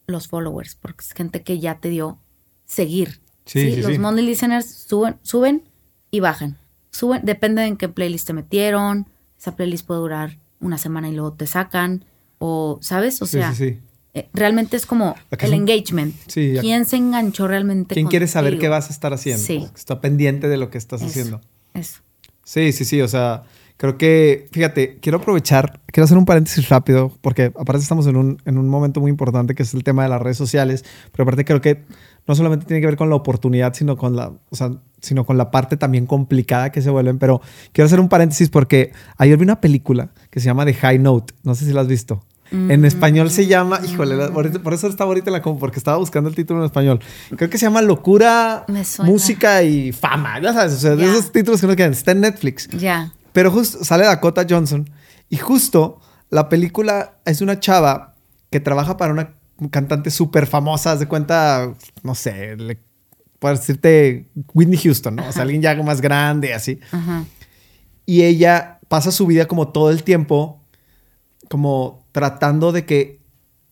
los 0.07 0.27
followers, 0.29 0.75
porque 0.75 1.05
es 1.05 1.13
gente 1.13 1.43
que 1.43 1.61
ya 1.61 1.79
te 1.79 1.89
dio 1.91 2.19
seguir. 2.65 3.21
Sí, 3.45 3.75
sí, 3.75 3.83
los 3.83 3.93
sí. 3.93 3.99
monthly 3.99 4.23
listeners 4.27 4.67
suben, 4.67 5.19
suben 5.23 5.69
y 6.11 6.21
bajan. 6.21 6.59
Suben, 6.91 7.25
depende 7.25 7.63
de 7.63 7.69
en 7.69 7.77
qué 7.77 7.89
playlist 7.89 8.27
te 8.27 8.33
metieron. 8.33 9.07
Esa 9.39 9.55
playlist 9.55 9.87
puede 9.87 10.01
durar 10.01 10.39
una 10.61 10.79
semana 10.79 11.09
y 11.09 11.13
luego 11.15 11.33
te 11.35 11.47
sacan. 11.47 12.05
O, 12.39 12.79
¿sabes? 12.81 13.21
O 13.23 13.27
Sí, 13.27 13.33
sea, 13.33 13.53
sí, 13.55 13.71
sí. 13.75 13.81
Realmente 14.33 14.77
es 14.77 14.87
como 14.87 15.15
el 15.39 15.55
engagement. 15.55 16.15
Sí, 16.27 16.55
¿Quién 16.61 16.85
se 16.85 16.97
enganchó 16.97 17.47
realmente? 17.49 17.95
¿Quién 17.95 18.09
quiere 18.09 18.27
saber 18.27 18.59
qué 18.59 18.69
vas 18.69 18.89
a 18.89 18.93
estar 18.93 19.13
haciendo? 19.13 19.43
Sí. 19.43 19.67
Está 19.77 20.01
pendiente 20.01 20.49
de 20.49 20.57
lo 20.57 20.71
que 20.71 20.79
estás 20.79 21.01
Eso, 21.01 21.11
haciendo. 21.11 21.41
Eso. 21.75 22.01
Sí, 22.45 22.73
sí, 22.73 22.85
sí. 22.85 23.01
O 23.01 23.09
sea, 23.09 23.45
creo 23.77 23.97
que, 23.97 24.49
fíjate, 24.53 24.99
quiero 25.01 25.19
aprovechar, 25.19 25.81
quiero 25.87 26.05
hacer 26.05 26.19
un 26.19 26.25
paréntesis 26.25 26.69
rápido, 26.69 27.17
porque 27.21 27.53
aparte 27.57 27.83
estamos 27.83 28.07
en 28.07 28.17
un, 28.17 28.43
en 28.45 28.59
un 28.59 28.69
momento 28.69 29.01
muy 29.01 29.11
importante 29.11 29.55
que 29.55 29.63
es 29.63 29.73
el 29.75 29.85
tema 29.85 30.03
de 30.03 30.09
las 30.09 30.21
redes 30.21 30.37
sociales, 30.37 30.85
pero 31.13 31.23
aparte 31.23 31.45
creo 31.45 31.61
que 31.61 31.85
no 32.27 32.35
solamente 32.35 32.67
tiene 32.67 32.81
que 32.81 32.87
ver 32.87 32.97
con 32.97 33.11
la 33.11 33.17
oportunidad, 33.17 33.75
sino 33.75 33.97
con 33.97 34.17
la, 34.17 34.33
o 34.51 34.57
sea, 34.57 34.71
sino 35.01 35.25
con 35.25 35.39
la 35.39 35.51
parte 35.51 35.77
también 35.77 36.07
complicada 36.07 36.71
que 36.71 36.83
se 36.83 36.91
vuelven. 36.91 37.19
Pero 37.19 37.41
quiero 37.73 37.87
hacer 37.87 38.01
un 38.01 38.09
paréntesis 38.09 38.51
porque 38.51 38.93
ayer 39.17 39.37
vi 39.37 39.45
una 39.45 39.61
película 39.61 40.11
que 40.31 40.41
se 40.41 40.47
llama 40.47 40.65
The 40.65 40.75
High 40.75 40.99
Note. 40.99 41.35
No 41.43 41.55
sé 41.55 41.65
si 41.65 41.73
la 41.73 41.81
has 41.81 41.89
visto. 41.89 42.23
En 42.51 42.85
español 42.85 43.31
se 43.31 43.47
llama, 43.47 43.81
híjole, 43.85 44.29
por 44.29 44.75
eso 44.75 44.89
estaba 44.89 45.09
ahorita 45.09 45.31
en 45.31 45.35
la 45.35 45.43
porque 45.43 45.79
estaba 45.79 45.99
buscando 45.99 46.29
el 46.29 46.35
título 46.35 46.61
en 46.61 46.67
español. 46.67 47.01
Creo 47.37 47.49
que 47.49 47.59
se 47.59 47.67
llama 47.67 47.83
Locura. 47.83 48.67
Música 49.05 49.63
y 49.63 49.93
Fama. 49.93 50.41
Ya 50.41 50.53
sabes, 50.53 50.75
o 50.75 50.79
sea, 50.79 50.97
de 50.97 51.05
esos 51.05 51.31
títulos 51.31 51.61
que 51.61 51.67
no 51.67 51.77
quedan. 51.77 51.93
Está 51.93 52.13
en 52.13 52.21
Netflix. 52.21 52.69
Ya. 52.71 53.13
Pero 53.33 53.51
justo 53.51 53.85
sale 53.85 54.05
Dakota 54.05 54.45
Johnson 54.49 54.91
y 55.29 55.37
justo 55.37 56.01
la 56.29 56.49
película 56.49 57.19
es 57.25 57.41
una 57.41 57.61
chava 57.61 58.15
que 58.51 58.61
trabaja 58.61 58.97
para 58.97 59.13
una 59.13 59.35
cantante 59.71 60.11
súper 60.11 60.47
famosa, 60.47 60.93
haz 60.93 61.01
de 61.01 61.07
cuenta, 61.07 61.73
no 62.03 62.15
sé, 62.15 62.57
le, 62.57 62.81
puedo 63.39 63.55
decirte 63.55 64.29
Whitney 64.55 64.79
Houston, 64.79 65.17
¿no? 65.17 65.29
O 65.29 65.33
sea, 65.33 65.43
alguien 65.43 65.63
ya 65.63 65.75
más 65.83 66.01
grande, 66.01 66.55
así. 66.55 66.79
Ajá. 66.93 67.25
Y 68.07 68.23
ella 68.23 68.79
pasa 68.89 69.13
su 69.13 69.27
vida 69.27 69.47
como 69.47 69.69
todo 69.69 69.91
el 69.91 70.03
tiempo, 70.03 70.63
como 71.49 72.00
tratando 72.13 72.73
de 72.73 72.85
que 72.85 73.21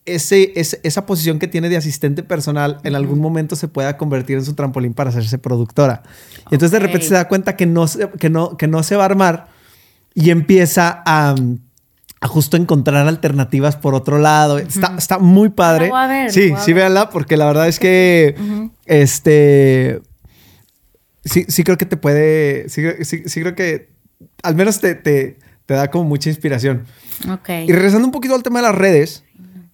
ese, 0.05 0.53
ese- 0.55 0.79
esa 0.83 1.05
posición 1.05 1.37
que 1.39 1.47
tiene 1.47 1.69
de 1.69 1.77
asistente 1.77 2.23
personal 2.23 2.77
en 2.83 2.95
algún 2.95 3.19
momento 3.19 3.55
se 3.55 3.67
pueda 3.67 3.95
convertir 3.97 4.37
en 4.37 4.45
su 4.45 4.53
trampolín 4.55 4.93
para 4.93 5.09
hacerse 5.11 5.37
productora. 5.37 6.01
Y 6.49 6.55
entonces 6.55 6.71
de 6.71 6.79
repente 6.79 7.05
se 7.07 7.13
da 7.13 7.27
cuenta 7.27 7.55
que 7.55 7.65
no, 7.67 7.87
se- 7.87 8.09
que 8.19 8.29
no, 8.29 8.57
que 8.57 8.67
no 8.67 8.81
se 8.83 8.95
va 8.95 9.03
a 9.03 9.05
armar 9.05 9.47
y 10.15 10.31
empieza 10.31 11.03
a, 11.05 11.35
a 12.21 12.27
justo 12.27 12.57
encontrar 12.57 13.07
alternativas 13.07 13.75
por 13.75 13.93
otro 13.93 14.17
lado. 14.17 14.57
Está, 14.57 14.95
está 14.97 15.19
muy 15.19 15.49
padre. 15.49 15.85
La 15.87 15.91
voy 15.91 16.01
a 16.01 16.07
ver, 16.07 16.31
sí, 16.31 16.47
la 16.47 16.53
voy 16.53 16.61
a 16.61 16.63
sí, 16.65 16.73
ver. 16.73 16.81
véanla 16.81 17.09
porque 17.11 17.37
la 17.37 17.45
verdad 17.45 17.67
es 17.67 17.77
que 17.79 18.35
este 18.85 20.01
sí, 21.23 21.45
sí 21.47 21.63
creo 21.63 21.77
que 21.77 21.85
te 21.85 21.97
puede, 21.97 22.67
sí, 22.69 22.81
sí- 23.03 23.23
sí 23.27 23.41
creo 23.41 23.53
que 23.55 23.89
al 24.43 24.55
menos 24.55 24.79
te, 24.79 24.95
te, 24.95 25.37
te 25.69 25.75
da 25.75 25.91
como 25.91 26.05
mucha 26.05 26.31
inspiración. 26.31 26.85
Ok. 27.31 27.47
Y 27.67 27.71
regresando 27.71 28.07
un 28.07 28.11
poquito 28.11 28.33
al 28.33 28.41
tema 28.41 28.57
de 28.57 28.63
las 28.69 28.73
redes, 28.75 29.23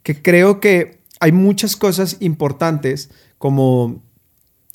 que 0.04 0.22
creo 0.22 0.60
que 0.60 1.00
hay 1.22 1.32
muchas 1.32 1.78
cosas 1.78 2.18
importantes 2.20 3.10
como, 3.38 4.04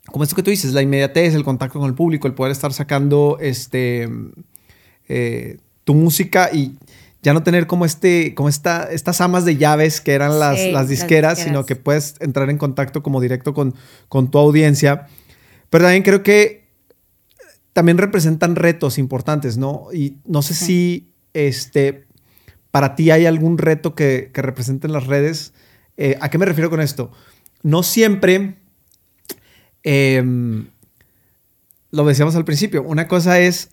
como 0.06 0.24
esto 0.24 0.34
que 0.34 0.42
tú 0.42 0.48
dices, 0.50 0.72
la 0.72 0.80
inmediatez, 0.80 1.34
el 1.34 1.44
contacto 1.44 1.78
con 1.78 1.86
el 1.88 1.94
público, 1.94 2.26
el 2.26 2.32
poder 2.32 2.52
estar 2.52 2.72
sacando 2.72 3.36
este, 3.38 4.08
eh, 5.10 5.58
tu 5.84 5.92
música 5.94 6.48
y 6.54 6.78
ya 7.22 7.34
no 7.34 7.42
tener 7.42 7.66
como, 7.66 7.84
este, 7.84 8.34
como 8.34 8.48
esta, 8.48 8.84
estas 8.90 9.20
amas 9.20 9.44
de 9.44 9.58
llaves 9.58 10.00
que 10.00 10.12
eran 10.14 10.38
las, 10.38 10.56
Sí, 10.58 10.64
las 10.68 10.72
las 10.72 10.88
disqueras, 10.88 11.36
disqueras. 11.36 11.38
sino 11.40 11.66
que 11.66 11.76
puedes 11.76 12.14
entrar 12.20 12.48
en 12.48 12.56
contacto 12.56 13.02
como 13.02 13.20
directo 13.20 13.52
con, 13.52 13.74
con 14.08 14.30
tu 14.30 14.38
audiencia. 14.38 15.06
Pero 15.68 15.84
también 15.84 16.02
creo 16.02 16.22
que 16.22 16.64
también 17.74 17.98
representan 17.98 18.56
retos 18.56 18.96
importantes, 18.96 19.58
¿no? 19.58 19.88
Y 19.92 20.16
no 20.24 20.40
sé 20.42 20.54
Sí. 20.54 20.64
si 20.64 21.09
este, 21.34 22.06
para 22.70 22.94
ti 22.96 23.10
hay 23.10 23.26
algún 23.26 23.58
reto 23.58 23.94
que, 23.94 24.30
que 24.32 24.42
representen 24.42 24.92
las 24.92 25.06
redes. 25.06 25.52
Eh, 25.96 26.16
¿A 26.20 26.30
qué 26.30 26.38
me 26.38 26.46
refiero 26.46 26.70
con 26.70 26.80
esto? 26.80 27.10
No 27.62 27.82
siempre, 27.82 28.56
em, 29.82 30.68
lo 31.90 32.04
decíamos 32.04 32.36
al 32.36 32.44
principio, 32.44 32.82
una 32.82 33.08
cosa 33.08 33.38
es 33.40 33.70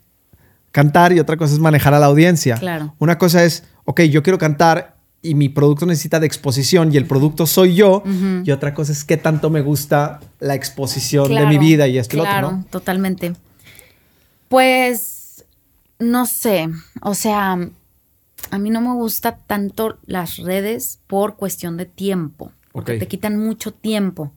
cantar 0.72 1.12
y 1.12 1.20
otra 1.20 1.36
cosa 1.36 1.54
es 1.54 1.60
manejar 1.60 1.94
a 1.94 1.98
la 1.98 2.06
audiencia. 2.06 2.56
Claro. 2.56 2.94
Una 2.98 3.18
cosa 3.18 3.44
es, 3.44 3.64
ok, 3.84 4.02
yo 4.02 4.22
quiero 4.22 4.38
cantar 4.38 4.98
y 5.22 5.34
mi 5.34 5.48
producto 5.48 5.86
necesita 5.86 6.20
de 6.20 6.26
exposición 6.26 6.92
y 6.92 6.96
el 6.96 7.06
producto 7.06 7.46
soy 7.46 7.74
yo. 7.74 8.02
Y 8.44 8.50
otra 8.50 8.74
cosa 8.74 8.92
es 8.92 9.04
qué 9.04 9.16
tanto 9.16 9.50
me 9.50 9.62
gusta 9.62 10.20
la 10.38 10.54
exposición 10.54 11.28
de 11.28 11.46
mi 11.46 11.56
Claro, 11.56 11.60
vida 11.60 11.88
y 11.88 11.98
esto 11.98 12.16
y 12.16 12.18
lo 12.18 12.24
claro, 12.24 12.46
otro, 12.48 12.58
¿no? 12.58 12.64
totalmente. 12.70 13.32
Pues, 14.48 15.17
no 15.98 16.26
sé, 16.26 16.68
o 17.02 17.14
sea, 17.14 17.58
a 18.50 18.58
mí 18.58 18.70
no 18.70 18.80
me 18.80 18.92
gusta 18.92 19.38
tanto 19.38 19.98
las 20.06 20.36
redes 20.38 21.00
por 21.06 21.36
cuestión 21.36 21.76
de 21.76 21.86
tiempo, 21.86 22.52
porque 22.72 22.98
te 22.98 23.08
quitan 23.08 23.36
mucho 23.36 23.72
tiempo. 23.72 24.32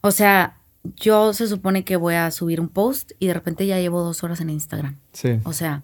O 0.00 0.10
sea, 0.10 0.58
yo 0.96 1.32
se 1.34 1.46
supone 1.46 1.84
que 1.84 1.96
voy 1.96 2.14
a 2.14 2.30
subir 2.30 2.60
un 2.60 2.68
post 2.68 3.12
y 3.18 3.26
de 3.26 3.34
repente 3.34 3.66
ya 3.66 3.78
llevo 3.78 4.02
dos 4.02 4.22
horas 4.22 4.40
en 4.40 4.50
Instagram. 4.50 4.98
Sí. 5.12 5.40
O 5.44 5.52
sea, 5.52 5.82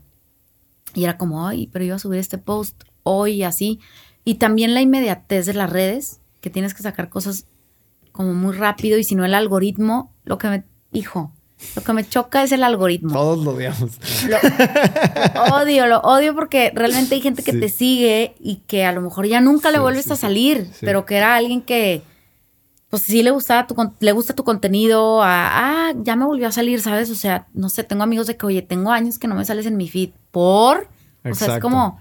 y 0.94 1.04
era 1.04 1.18
como, 1.18 1.46
ay, 1.46 1.68
pero 1.72 1.84
iba 1.84 1.96
a 1.96 1.98
subir 1.98 2.20
este 2.20 2.38
post 2.38 2.84
hoy 3.02 3.34
y 3.34 3.42
así. 3.42 3.80
Y 4.24 4.36
también 4.36 4.74
la 4.74 4.80
inmediatez 4.80 5.46
de 5.46 5.54
las 5.54 5.70
redes, 5.70 6.20
que 6.40 6.50
tienes 6.50 6.74
que 6.74 6.82
sacar 6.82 7.08
cosas 7.08 7.46
como 8.12 8.32
muy 8.32 8.54
rápido 8.54 8.98
y 8.98 9.04
si 9.04 9.14
no 9.14 9.24
el 9.24 9.34
algoritmo, 9.34 10.14
lo 10.24 10.38
que 10.38 10.48
me, 10.48 10.64
hijo, 10.92 11.32
lo 11.76 11.82
que 11.82 11.92
me 11.92 12.08
choca 12.08 12.42
es 12.42 12.52
el 12.52 12.62
algoritmo. 12.64 13.12
Todos 13.12 13.44
lo 13.44 13.52
odiamos. 13.52 13.90
Lo, 14.28 14.38
lo 15.34 15.56
odio, 15.56 15.86
lo 15.86 15.98
odio 16.00 16.34
porque 16.34 16.72
realmente 16.74 17.14
hay 17.14 17.20
gente 17.20 17.42
que 17.42 17.52
Sí. 17.52 17.60
te 17.60 17.68
sigue 17.68 18.34
y 18.40 18.56
que 18.66 18.84
a 18.84 18.92
lo 18.92 19.00
mejor 19.00 19.26
ya 19.26 19.40
nunca 19.40 19.70
le 19.70 19.76
Sí, 19.78 19.82
vuelves 19.82 20.04
sí, 20.06 20.12
a 20.12 20.16
salir, 20.16 20.68
pero 20.80 21.04
que 21.06 21.16
era 21.16 21.36
alguien 21.36 21.60
que 21.62 22.02
pues 22.90 23.02
sí 23.02 23.22
le 23.24 23.32
gustaba 23.32 23.66
tu 23.66 23.74
le 23.98 24.12
gusta 24.12 24.34
tu 24.34 24.44
contenido, 24.44 25.20
a, 25.22 25.88
ah, 25.88 25.92
ya 25.96 26.14
me 26.14 26.24
volvió 26.26 26.46
a 26.46 26.52
salir, 26.52 26.80
¿sabes? 26.80 27.10
O 27.10 27.16
sea, 27.16 27.46
no 27.52 27.68
sé, 27.68 27.82
tengo 27.82 28.04
amigos 28.04 28.28
de 28.28 28.36
que, 28.36 28.46
oye, 28.46 28.62
tengo 28.62 28.92
años 28.92 29.18
que 29.18 29.26
no 29.26 29.34
me 29.34 29.44
sales 29.44 29.66
en 29.66 29.76
mi 29.76 29.88
feed 29.88 30.10
por, 30.30 30.76
o 30.78 30.80
sea, 31.24 31.30
es 31.32 31.42
Exacto. 31.42 31.60
como 31.62 32.00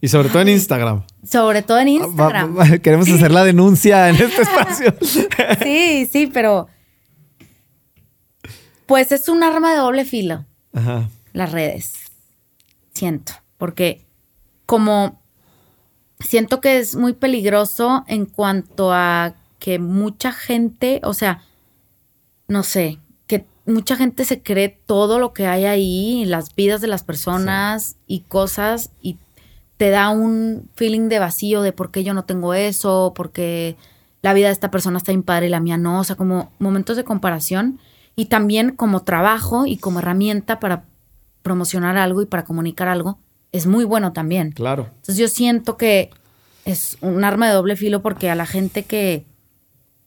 Y 0.00 0.08
sobre 0.08 0.30
todo 0.30 0.40
en 0.40 0.48
Instagram. 0.48 1.02
sobre 1.30 1.60
todo 1.62 1.78
en 1.78 1.88
Va- 1.88 1.90
Instagram. 2.06 2.58
va- 2.58 2.78
queremos 2.78 3.06
hacer 3.10 3.30
la 3.32 3.44
denuncia 3.44 4.08
en 4.08 4.16
este 4.16 4.40
espacio. 4.42 4.94
Sí, 5.62 6.08
sí, 6.10 6.26
pero 6.32 6.68
pues 8.90 9.12
es 9.12 9.28
un 9.28 9.44
arma 9.44 9.70
de 9.70 9.78
doble 9.78 10.04
filo. 10.04 10.44
Ajá. 10.72 11.08
las 11.32 11.52
redes. 11.52 11.92
Siento. 12.92 13.34
Porque 13.56 14.04
como 14.66 15.20
siento 16.18 16.60
que 16.60 16.80
es 16.80 16.96
muy 16.96 17.12
peligroso 17.12 18.04
en 18.08 18.26
cuanto 18.26 18.92
a 18.92 19.34
que 19.60 19.78
mucha 19.78 20.32
gente, 20.32 21.00
o 21.04 21.14
sea, 21.14 21.44
no 22.48 22.64
sé, 22.64 22.98
que 23.28 23.46
mucha 23.64 23.94
gente 23.94 24.24
se 24.24 24.42
cree 24.42 24.68
todo 24.86 25.20
lo 25.20 25.32
que 25.34 25.46
hay 25.46 25.66
ahí, 25.66 26.24
las 26.24 26.56
vidas 26.56 26.80
de 26.80 26.88
las 26.88 27.04
personas 27.04 27.94
y 28.08 28.22
cosas, 28.22 28.90
y 29.00 29.18
te 29.76 29.90
da 29.90 30.10
un 30.10 30.68
feeling 30.74 31.08
de 31.08 31.20
vacío 31.20 31.62
de 31.62 31.72
por 31.72 31.92
qué 31.92 32.02
yo 32.02 32.12
no 32.12 32.24
tengo 32.24 32.54
eso, 32.54 33.12
porque 33.14 33.76
la 34.20 34.34
vida 34.34 34.48
de 34.48 34.52
esta 34.52 34.72
persona 34.72 34.98
está 34.98 35.12
bien 35.12 35.22
padre 35.22 35.46
y 35.46 35.50
la 35.50 35.60
mía 35.60 35.76
no, 35.76 36.00
o 36.00 36.04
sea, 36.04 36.16
como 36.16 36.50
momentos 36.58 36.96
de 36.96 37.04
comparación. 37.04 37.78
Y 38.20 38.26
también 38.26 38.76
como 38.76 39.02
trabajo 39.02 39.64
y 39.64 39.78
como 39.78 40.00
herramienta 40.00 40.60
para 40.60 40.84
promocionar 41.40 41.96
algo 41.96 42.20
y 42.20 42.26
para 42.26 42.44
comunicar 42.44 42.86
algo, 42.86 43.18
es 43.50 43.66
muy 43.66 43.86
bueno 43.86 44.12
también. 44.12 44.52
Claro. 44.52 44.88
Entonces 44.96 45.16
yo 45.16 45.26
siento 45.26 45.78
que 45.78 46.10
es 46.66 46.98
un 47.00 47.24
arma 47.24 47.48
de 47.48 47.54
doble 47.54 47.76
filo 47.76 48.02
porque 48.02 48.28
a 48.28 48.34
la 48.34 48.44
gente 48.44 48.82
que 48.82 49.24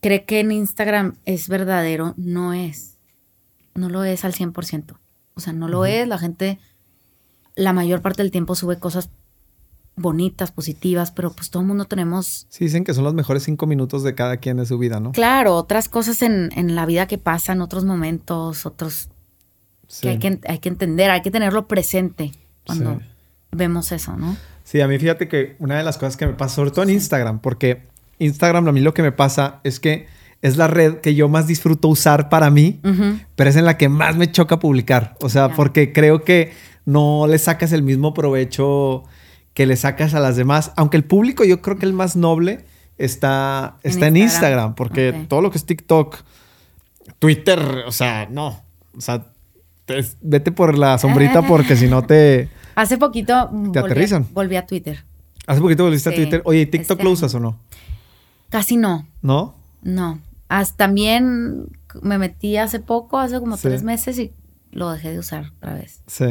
cree 0.00 0.24
que 0.26 0.38
en 0.38 0.52
Instagram 0.52 1.16
es 1.24 1.48
verdadero, 1.48 2.14
no 2.16 2.52
es. 2.52 2.98
No 3.74 3.88
lo 3.88 4.04
es 4.04 4.24
al 4.24 4.32
100%. 4.32 4.96
O 5.34 5.40
sea, 5.40 5.52
no 5.52 5.66
lo 5.66 5.84
es. 5.84 6.06
La 6.06 6.18
gente, 6.18 6.60
la 7.56 7.72
mayor 7.72 8.00
parte 8.00 8.22
del 8.22 8.30
tiempo 8.30 8.54
sube 8.54 8.78
cosas 8.78 9.10
bonitas, 9.96 10.50
positivas, 10.50 11.10
pero 11.12 11.32
pues 11.32 11.50
todo 11.50 11.62
el 11.62 11.68
mundo 11.68 11.84
tenemos... 11.84 12.46
Sí, 12.48 12.64
dicen 12.64 12.82
que 12.84 12.94
son 12.94 13.04
los 13.04 13.14
mejores 13.14 13.44
cinco 13.44 13.66
minutos 13.66 14.02
de 14.02 14.14
cada 14.14 14.38
quien 14.38 14.56
de 14.56 14.66
su 14.66 14.76
vida, 14.78 14.98
¿no? 15.00 15.12
Claro, 15.12 15.54
otras 15.54 15.88
cosas 15.88 16.20
en, 16.22 16.50
en 16.56 16.74
la 16.74 16.84
vida 16.86 17.06
que 17.06 17.18
pasan, 17.18 17.60
otros 17.60 17.84
momentos, 17.84 18.66
otros 18.66 19.08
Sí. 19.86 20.02
que, 20.02 20.08
hay 20.08 20.18
que 20.18 20.40
hay 20.48 20.58
que 20.58 20.68
entender, 20.70 21.10
hay 21.10 21.20
que 21.22 21.30
tenerlo 21.30 21.68
presente 21.68 22.32
cuando 22.66 22.94
Sí. 22.94 23.00
vemos 23.52 23.92
eso, 23.92 24.16
¿no? 24.16 24.36
Sí, 24.64 24.80
a 24.80 24.88
mí 24.88 24.98
fíjate 24.98 25.28
que 25.28 25.54
una 25.58 25.76
de 25.76 25.84
las 25.84 25.98
cosas 25.98 26.16
que 26.16 26.26
me 26.26 26.32
pasa, 26.32 26.56
sobre 26.56 26.70
todo 26.70 26.82
en 26.84 26.90
Instagram, 26.90 27.38
porque 27.40 27.82
Instagram 28.18 28.66
a 28.66 28.72
mí 28.72 28.80
lo 28.80 28.94
que 28.94 29.02
me 29.02 29.12
pasa 29.12 29.60
es 29.62 29.78
que 29.78 30.06
es 30.40 30.56
la 30.56 30.66
red 30.68 30.96
que 30.96 31.14
yo 31.14 31.28
más 31.28 31.46
disfruto 31.46 31.88
usar 31.88 32.28
para 32.30 32.50
mí, 32.50 32.80
pero 33.36 33.50
es 33.50 33.56
en 33.56 33.64
la 33.66 33.76
que 33.78 33.88
más 33.88 34.16
me 34.16 34.30
choca 34.32 34.58
publicar. 34.58 35.16
O 35.22 35.28
sea, 35.28 35.50
porque 35.50 35.92
creo 35.92 36.22
que 36.24 36.52
no 36.86 37.26
le 37.26 37.38
sacas 37.38 37.72
el 37.72 37.82
mismo 37.82 38.12
provecho 38.14 39.04
que 39.54 39.66
le 39.66 39.76
sacas 39.76 40.14
a 40.14 40.20
las 40.20 40.36
demás. 40.36 40.72
Aunque 40.76 40.96
el 40.96 41.04
público, 41.04 41.44
yo 41.44 41.62
creo 41.62 41.78
que 41.78 41.86
el 41.86 41.92
más 41.92 42.16
noble 42.16 42.64
está, 42.98 43.78
En 43.82 43.90
está 43.90 44.06
en 44.08 44.16
Instagram. 44.16 44.22
Instagram, 44.22 44.74
porque 44.74 45.26
todo 45.28 45.40
lo 45.40 45.50
que 45.50 45.58
es 45.58 45.64
TikTok, 45.64 46.16
Twitter, 47.18 47.60
o 47.86 47.92
sea, 47.92 48.28
no. 48.30 48.62
O 48.96 49.00
sea, 49.00 49.26
te- 49.86 50.04
vete 50.20 50.52
por 50.52 50.76
la 50.78 50.98
sombrita 50.98 51.42
porque 51.46 51.76
si 51.76 51.86
no 51.88 52.02
te... 52.02 52.48
Hace 52.74 52.98
poquito 52.98 53.48
mm, 53.50 53.66
volví, 53.66 53.78
a- 53.78 53.82
aterrizan. 53.82 54.26
volví 54.32 54.56
a 54.56 54.66
Twitter. 54.66 55.04
Hace 55.46 55.60
poquito 55.60 55.84
volviste 55.84 56.08
a 56.08 56.14
Twitter. 56.14 56.42
Oye, 56.44 56.60
¿y 56.62 56.66
TikTok 56.66 56.92
este 56.92 57.04
lo 57.04 57.10
usas 57.10 57.34
o 57.34 57.40
no? 57.40 57.58
Casi 58.48 58.76
no, 58.76 59.06
¿No? 59.20 59.56
no. 59.82 60.20
Hasta 60.48 60.76
también 60.86 61.66
me 62.02 62.18
metí 62.18 62.56
hace 62.56 62.80
poco, 62.80 63.18
hace 63.18 63.38
como 63.40 63.56
Sí. 63.56 63.62
tres 63.68 63.82
meses 63.82 64.18
y 64.18 64.32
lo 64.70 64.90
dejé 64.90 65.10
de 65.12 65.18
usar 65.18 65.52
otra 65.58 65.74
vez. 65.74 66.00
Sí. 66.06 66.24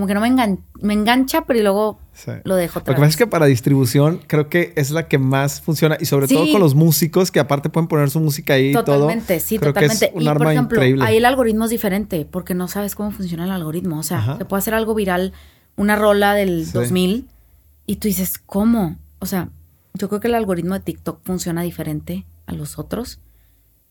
Como 0.00 0.06
que 0.06 0.14
no 0.14 0.20
me, 0.22 0.28
engan- 0.28 0.60
me 0.80 0.94
engancha, 0.94 1.42
pero 1.44 1.60
luego 1.60 2.00
sí. 2.14 2.30
lo 2.44 2.56
dejo 2.56 2.78
Lo 2.78 2.80
otra 2.80 2.94
que 2.94 3.00
pasa 3.00 3.10
es 3.10 3.16
que 3.18 3.26
para 3.26 3.44
distribución 3.44 4.18
creo 4.26 4.48
que 4.48 4.72
es 4.76 4.90
la 4.92 5.08
que 5.08 5.18
más 5.18 5.60
funciona 5.60 5.98
y 6.00 6.06
sobre 6.06 6.26
Sí. 6.26 6.34
todo 6.34 6.50
con 6.50 6.60
los 6.62 6.74
músicos 6.74 7.30
que 7.30 7.38
aparte 7.38 7.68
pueden 7.68 7.86
poner 7.86 8.08
su 8.08 8.18
música 8.18 8.54
ahí 8.54 8.70
y 8.70 8.72
todo. 8.72 8.84
Totalmente, 8.84 9.38
sí, 9.40 9.58
creo 9.58 9.74
totalmente. 9.74 10.06
Es 10.06 10.12
un 10.14 10.22
y 10.22 10.26
arma 10.28 10.44
por 10.44 10.52
ejemplo, 10.52 10.78
increíble. 10.78 11.04
ahí 11.04 11.18
el 11.18 11.26
algoritmo 11.26 11.64
es 11.66 11.70
diferente 11.70 12.24
porque 12.24 12.54
no 12.54 12.66
sabes 12.66 12.94
cómo 12.94 13.10
funciona 13.10 13.44
el 13.44 13.50
algoritmo. 13.50 13.98
O 13.98 14.02
sea, 14.02 14.18
Ajá. 14.20 14.38
te 14.38 14.46
puede 14.46 14.60
hacer 14.60 14.72
algo 14.72 14.94
viral, 14.94 15.34
una 15.76 15.96
rola 15.96 16.32
del 16.34 16.64
Sí. 16.64 16.72
2000 16.72 17.28
y 17.84 17.96
tú 17.96 18.08
dices, 18.08 18.38
¿cómo? 18.38 18.96
O 19.18 19.26
sea, 19.26 19.50
yo 19.92 20.08
creo 20.08 20.20
que 20.20 20.28
el 20.28 20.34
algoritmo 20.34 20.72
de 20.74 20.80
TikTok 20.80 21.20
funciona 21.24 21.60
diferente 21.62 22.24
a 22.46 22.52
los 22.54 22.78
otros 22.78 23.20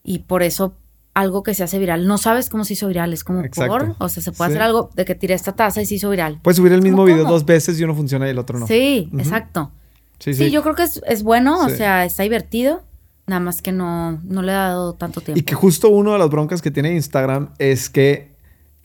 y 0.03 0.19
por 0.19 0.41
eso 0.41 0.73
algo 1.13 1.43
que 1.43 1.53
se 1.53 1.63
hace 1.63 1.79
viral, 1.79 2.07
no 2.07 2.17
sabes 2.17 2.49
cómo 2.49 2.63
se 2.65 2.73
hizo 2.73 2.87
viral, 2.87 3.11
es 3.13 3.23
como 3.23 3.41
Exacto. 3.41 3.71
por, 3.71 3.95
o 3.97 4.09
sea, 4.09 4.21
se 4.23 4.31
puede 4.31 4.51
Sí. 4.51 4.53
hacer 4.55 4.61
algo 4.63 4.89
de 4.95 5.05
que 5.05 5.15
tiré 5.15 5.33
esta 5.33 5.53
taza 5.53 5.81
y 5.81 5.85
se 5.85 5.95
hizo 5.95 6.09
viral. 6.09 6.39
Puedes 6.41 6.57
subir 6.57 6.71
el 6.71 6.81
mismo 6.81 6.97
¿Cómo, 6.99 7.07
video 7.07 7.25
dos 7.25 7.45
veces 7.45 7.79
y 7.79 7.83
uno 7.83 7.95
funciona 7.95 8.27
y 8.27 8.29
el 8.31 8.37
otro 8.39 8.59
no. 8.59 8.67
Sí, 8.67 9.09
exacto. 9.17 9.71
sí, 10.19 10.33
Sí, 10.33 10.51
yo 10.51 10.61
creo 10.61 10.75
que 10.75 10.83
es, 10.83 11.01
es 11.07 11.23
bueno, 11.23 11.65
o 11.65 11.69
sea, 11.69 12.05
está 12.05 12.23
divertido, 12.23 12.83
nada 13.27 13.39
más 13.41 13.61
que 13.61 13.71
no, 13.71 14.19
no 14.23 14.41
le 14.41 14.51
he 14.51 14.55
dado 14.55 14.93
tanto 14.93 15.19
tiempo. 15.21 15.39
Y 15.39 15.43
que 15.43 15.55
justo 15.55 15.89
uno 15.89 16.13
de 16.13 16.19
las 16.19 16.29
broncas 16.29 16.61
que 16.61 16.71
tiene 16.71 16.93
Instagram 16.93 17.49
es 17.57 17.89
que 17.89 18.31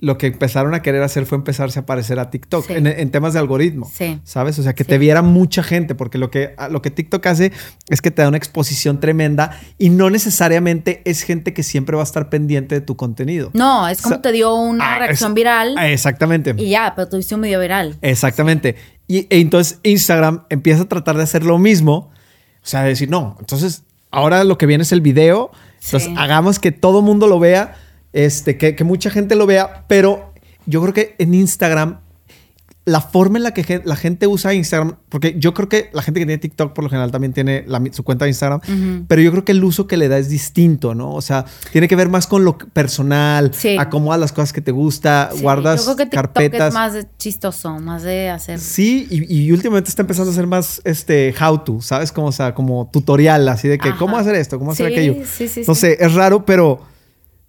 lo 0.01 0.19
que 0.19 0.27
empezaron 0.27 0.75
a 0.75 0.83
querer 0.83 1.03
hacer 1.03 1.25
fue 1.25 1.39
empezarse 1.39 1.79
a 1.79 1.87
parecer 1.87 2.19
a 2.19 2.29
TikTok 2.29 2.67
Sí. 2.67 2.73
en, 2.75 2.87
en 2.89 3.11
temas 3.11 3.33
de 3.33 3.39
algoritmo. 3.39 3.91
Sí. 3.93 4.21
¿Sabes? 4.25 4.59
O 4.59 4.63
sea, 4.63 4.75
que 4.75 4.85
Sí. 4.85 4.89
te 4.89 4.99
viera 4.99 5.23
mucha 5.23 5.63
gente, 5.63 5.95
porque 5.95 6.19
lo 6.19 6.31
que, 6.31 6.55
lo 6.71 6.83
que 6.83 6.91
TikTok 6.91 7.25
hace 7.27 7.53
es 7.89 8.03
que 8.03 8.11
te 8.11 8.21
da 8.21 8.29
una 8.29 8.37
exposición 8.37 8.99
tremenda 9.01 9.59
y 9.79 9.91
no 9.91 10.11
necesariamente 10.11 11.01
es 11.05 11.23
gente 11.23 11.55
que 11.55 11.63
siempre 11.63 11.95
va 11.97 12.03
a 12.03 12.05
estar 12.05 12.29
pendiente 12.29 12.75
de 12.75 12.81
tu 12.81 12.97
contenido. 12.97 13.51
No, 13.55 13.87
es 13.89 14.03
como 14.03 14.21
te 14.21 14.33
dio 14.33 14.55
una 14.55 14.95
Ah, 14.95 14.99
reacción 14.99 15.31
es- 15.31 15.35
viral 15.37 15.75
Ah, 15.79 15.89
Exactamente. 15.89 16.55
y 16.59 16.71
ya, 16.71 16.93
pero 16.97 17.09
tuviste 17.09 17.35
un 17.37 17.43
video 17.43 17.61
viral. 17.61 17.97
Exactamente. 18.03 18.75
Y 19.07 19.19
e 19.31 19.39
entonces 19.41 19.79
Instagram 19.85 20.45
empieza 20.51 20.83
a 20.83 20.89
tratar 20.89 21.17
de 21.17 21.23
hacer 21.23 21.45
lo 21.45 21.59
mismo. 21.59 22.11
O 22.63 22.67
sea, 22.67 22.83
de 22.83 22.89
decir, 22.91 23.09
no, 23.11 23.37
entonces 23.39 23.85
ahora 24.11 24.43
lo 24.45 24.59
que 24.59 24.67
viene 24.67 24.83
es 24.83 24.93
el 24.93 25.01
video. 25.03 25.51
Entonces 25.85 26.11
hagamos 26.17 26.59
que 26.59 26.73
todo 26.73 27.01
mundo 27.03 27.27
lo 27.27 27.39
vea, 27.39 27.77
este, 28.15 28.57
que, 28.57 28.75
que 28.75 28.85
mucha 28.85 29.11
gente 29.11 29.35
lo 29.35 29.45
vea, 29.45 29.85
pero 29.89 30.33
yo 30.65 30.81
creo 30.81 30.95
que 30.95 31.15
en 31.19 31.35
Instagram, 31.35 31.99
la 32.87 33.01
forma 33.01 33.39
en 33.39 33.45
la 33.45 33.55
que 33.55 33.81
la 33.87 33.97
gente 33.97 34.27
usa 34.27 34.53
Instagram, 34.53 34.97
porque 35.09 35.37
yo 35.39 35.55
creo 35.55 35.71
que 35.71 35.89
la 35.95 36.03
gente 36.03 36.21
que 36.21 36.27
tiene 36.27 36.39
TikTok 36.39 36.75
por 36.75 36.85
lo 36.85 36.91
general 36.91 37.11
también 37.11 37.33
tiene 37.33 37.65
la 37.67 37.83
su 37.93 38.03
cuenta 38.05 38.27
de 38.27 38.31
Instagram, 38.33 38.61
pero 39.09 39.23
yo 39.23 39.31
creo 39.31 39.43
que 39.43 39.53
el 39.53 39.65
uso 39.65 39.87
que 39.87 39.97
le 39.97 40.09
da 40.09 40.19
es 40.19 40.29
distinto, 40.29 40.95
¿no? 40.95 41.15
O 41.15 41.23
sea, 41.23 41.47
tiene 41.73 41.89
que 41.89 41.97
ver 41.97 42.11
más 42.11 42.27
con 42.27 42.45
lo 42.45 42.59
personal, 42.59 43.53
Sí. 43.55 43.79
acomodas 43.79 44.21
las 44.21 44.33
cosas 44.33 44.53
que 44.53 44.61
te 44.61 44.71
gusta, 44.71 45.31
Sí, 45.33 45.41
guardas 45.41 45.81
Yo 45.81 45.95
creo 45.95 45.97
que 45.97 46.05
TikTok 46.11 46.21
carpetas. 46.35 46.69
es 46.69 46.75
más 46.75 46.93
de 46.93 47.07
chistoso, 47.17 47.79
más 47.81 48.03
de 48.03 48.29
hacer. 48.29 48.59
Sí, 48.61 49.07
y, 49.11 49.35
y 49.45 49.51
últimamente 49.53 49.89
está 49.89 50.03
empezando 50.03 50.31
a 50.31 50.35
ser 50.35 50.47
más 50.47 50.83
este 50.85 51.35
how 51.43 51.57
to, 51.65 51.81
¿sabes? 51.81 52.13
Como, 52.13 52.27
o 52.27 52.33
sea, 52.33 52.55
como 52.55 52.91
tutorial, 52.93 53.49
así 53.49 53.67
de 53.67 53.79
que 53.79 53.89
Ajá. 53.89 53.99
cómo 53.99 54.19
hacer 54.19 54.35
esto, 54.35 54.59
cómo 54.59 54.73
hacer 54.73 54.89
Sí, 54.89 54.93
aquello. 54.93 55.17
sí, 55.25 55.49
sí, 55.49 55.63
no 55.67 55.75
sé, 55.75 55.97
es 56.01 56.13
raro, 56.13 56.45
pero, 56.45 56.83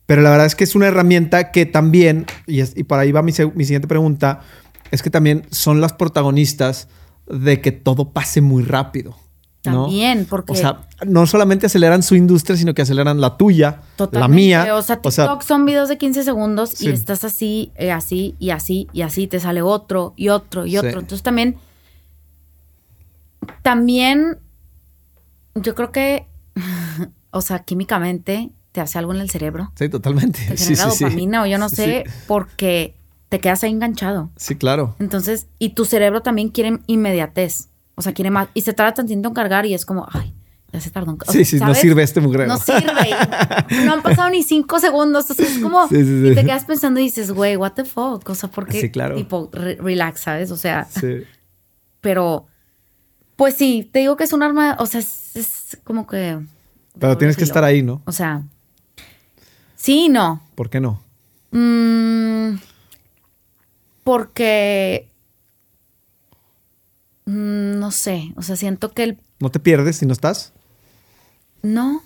pero 0.05 0.21
la 0.21 0.29
verdad 0.29 0.45
es 0.45 0.55
que 0.55 0.63
es 0.63 0.75
una 0.75 0.87
herramienta 0.87 1.51
que 1.51 1.65
también, 1.65 2.25
y, 2.47 2.59
es- 2.59 2.73
y 2.75 2.83
por 2.83 2.99
ahí 2.99 3.11
va 3.11 3.21
mi, 3.23 3.31
siguiente 3.31 3.87
pregunta, 3.87 4.41
es 4.91 5.01
que 5.01 5.09
también 5.09 5.43
son 5.51 5.81
las 5.81 5.93
protagonistas 5.93 6.87
de 7.27 7.59
que 7.61 7.71
todo 7.71 8.11
pase 8.11 8.41
muy 8.41 8.63
rápido. 8.63 9.15
¿no? 9.65 9.85
También, 9.85 10.27
porque 10.29 10.51
O 10.51 10.55
sea, 10.55 10.81
no 11.07 11.25
solamente 11.25 11.65
aceleran 11.65 12.03
su 12.03 12.13
industria, 12.15 12.55
sino 12.55 12.75
que 12.75 12.83
aceleran 12.83 13.19
la 13.19 13.35
tuya, 13.35 13.79
la 13.81 13.95
totalmente. 13.95 14.35
mía. 14.35 14.75
O 14.75 14.81
sea, 14.83 15.01
TikTok 15.01 15.41
son 15.41 15.65
videos 15.65 15.89
de 15.89 15.97
15 15.97 16.21
segundos 16.23 16.69
Sí. 16.69 16.85
y 16.87 16.91
estás 16.91 17.23
así, 17.23 17.71
eh, 17.75 17.91
así 17.91 18.35
y 18.37 18.51
así 18.51 18.87
y 18.93 19.01
así, 19.01 19.25
te 19.25 19.39
sale 19.39 19.63
otro 19.63 20.13
y 20.15 20.29
otro 20.29 20.67
y 20.67 20.71
Sí. 20.71 20.77
otro. 20.77 20.99
Entonces 20.99 21.23
también, 21.23 21.55
también, 23.61 24.37
yo 25.55 25.75
creo 25.75 25.91
que, 25.91 26.27
o 27.31 27.41
sea, 27.41 27.59
químicamente 27.63 28.51
te 28.75 28.81
hace 28.81 28.99
algo 28.99 29.13
en 29.13 29.21
el 29.21 29.29
cerebro. 29.29 29.71
sí, 29.75 29.87
totalmente. 29.89 30.37
Te 30.39 30.57
genera 30.57 30.89
sí, 30.91 30.97
sí. 30.97 31.03
dopamina 31.05 31.41
o 31.43 31.45
yo 31.45 31.57
no 31.57 31.69
sé, 31.69 32.03
porque 32.27 32.95
te 33.29 33.39
quedas 33.39 33.63
ahí 33.63 33.71
enganchado. 33.71 34.29
Sí, 34.35 34.55
claro. 34.55 34.95
Entonces, 34.99 35.47
y 35.57 35.69
tu 35.69 35.85
cerebro 35.85 36.21
también 36.21 36.49
quiere 36.49 36.79
inmediatez. 36.87 37.69
O 37.95 38.01
sea, 38.01 38.13
quiere 38.13 38.29
más. 38.29 38.49
Y 38.53 38.61
se 38.61 38.73
tarda 38.73 38.93
tantito 38.93 39.25
en 39.27 39.33
cargar 39.33 39.65
y 39.65 39.73
es 39.73 39.85
como, 39.85 40.05
ay, 40.11 40.33
ya 40.73 40.81
se 40.81 40.89
tardó 40.91 41.11
en 41.11 41.17
cargar. 41.17 41.33
Sí, 41.37 41.45
sí, 41.45 41.57
no 41.59 41.73
sirve 41.73 42.03
este 42.03 42.19
mugrero. 42.19 42.49
No 42.49 42.57
sirve. 42.57 43.15
no 43.85 43.93
han 43.93 44.01
pasado 44.03 44.29
ni 44.29 44.43
cinco 44.43 44.79
segundos. 44.79 45.31
O 45.31 45.33
sea, 45.33 45.45
es 45.47 45.57
como. 45.59 45.87
Sí, 45.87 45.95
sí, 46.03 46.21
sí. 46.21 46.27
Y 46.31 46.35
te 46.35 46.43
quedas 46.43 46.65
pensando 46.65 46.99
y 46.99 47.03
dices, 47.03 47.31
güey, 47.31 47.55
what 47.55 47.71
the 47.71 47.85
fuck. 47.85 48.29
O 48.29 48.35
sea, 48.35 48.49
porque. 48.51 48.81
Sí, 48.81 48.91
claro. 48.91 49.15
Tipo, 49.15 49.49
re- 49.53 49.77
relax, 49.81 50.19
¿sabes? 50.21 50.51
O 50.51 50.57
sea, 50.57 50.85
Sí. 50.89 51.23
pero. 52.01 52.47
Pues 53.37 53.55
sí, 53.55 53.89
te 53.91 53.99
digo 53.99 54.15
que 54.15 54.23
es 54.25 54.33
un 54.33 54.43
arma. 54.43 54.75
O 54.79 54.85
sea, 54.85 54.99
es, 54.99 55.35
es 55.35 55.77
como 55.83 56.05
que. 56.07 56.37
Pero 56.99 57.17
tienes 57.17 57.35
que 57.35 57.43
estar 57.43 57.63
ahí, 57.63 57.81
¿no? 57.81 58.01
O 58.05 58.11
sea. 58.11 58.43
Sí, 59.85 60.09
no. 60.09 60.41
¿Por 60.55 60.71
qué 60.71 60.79
no? 60.79 60.99
Mm, 61.51 62.55
porque. 64.03 65.11
mm, 67.25 67.77
no 67.77 67.91
sé. 67.91 68.33
O 68.35 68.41
sea, 68.41 68.55
siento 68.55 68.93
que 68.93 69.03
el. 69.03 69.19
¿No 69.39 69.51
te 69.51 69.59
pierdes 69.59 69.97
si 69.97 70.07
no 70.07 70.13
estás? 70.13 70.53
No. 71.61 72.01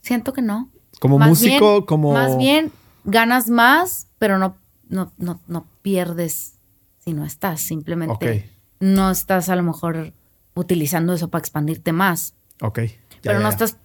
Siento 0.00 0.32
que 0.32 0.42
no. 0.42 0.68
Como 1.00 1.18
Más 1.18 1.28
músico, 1.28 1.72
bien- 1.72 1.86
como... 1.86 2.12
Más 2.12 2.38
bien 2.38 2.70
ganas 3.02 3.48
más, 3.50 4.06
pero 4.20 4.38
no, 4.38 4.56
no, 4.88 5.10
no, 5.18 5.40
no 5.48 5.66
pierdes 5.82 6.60
si 7.00 7.14
no 7.14 7.24
estás. 7.24 7.60
Simplemente 7.62 8.48
no 8.78 9.10
estás 9.10 9.48
a 9.48 9.56
lo 9.56 9.64
mejor 9.64 10.12
utilizando 10.54 11.12
eso 11.12 11.30
para 11.30 11.40
expandirte 11.40 11.90
más. 11.90 12.34
Ok. 12.60 12.78
ya, 12.78 12.94
pero 13.22 13.38
ya, 13.38 13.42
no 13.42 13.48
ya. 13.48 13.54
estás 13.54 13.76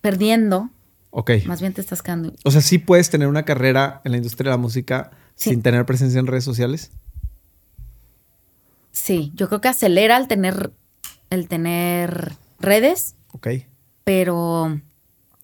perdiendo, 0.00 0.70
Ok. 1.10 1.30
más 1.46 1.60
bien 1.60 1.72
te 1.72 1.80
estás 1.80 2.02
quedando. 2.02 2.32
O 2.44 2.50
sea, 2.50 2.60
sí 2.60 2.78
puedes 2.78 3.08
tener 3.10 3.28
una 3.28 3.44
carrera 3.44 4.00
en 4.04 4.12
la 4.12 4.18
industria 4.18 4.50
de 4.50 4.56
la 4.56 4.60
música 4.60 5.10
Sí. 5.34 5.50
sin 5.50 5.62
tener 5.62 5.86
presencia 5.86 6.18
en 6.18 6.26
redes 6.26 6.44
sociales. 6.44 6.90
Sí, 8.92 9.32
yo 9.34 9.48
creo 9.48 9.60
que 9.60 9.68
acelera 9.68 10.16
el 10.16 10.26
tener, 10.28 10.72
el 11.30 11.48
tener 11.48 12.34
redes, 12.58 13.14
Ok. 13.32 13.48
pero 14.04 14.80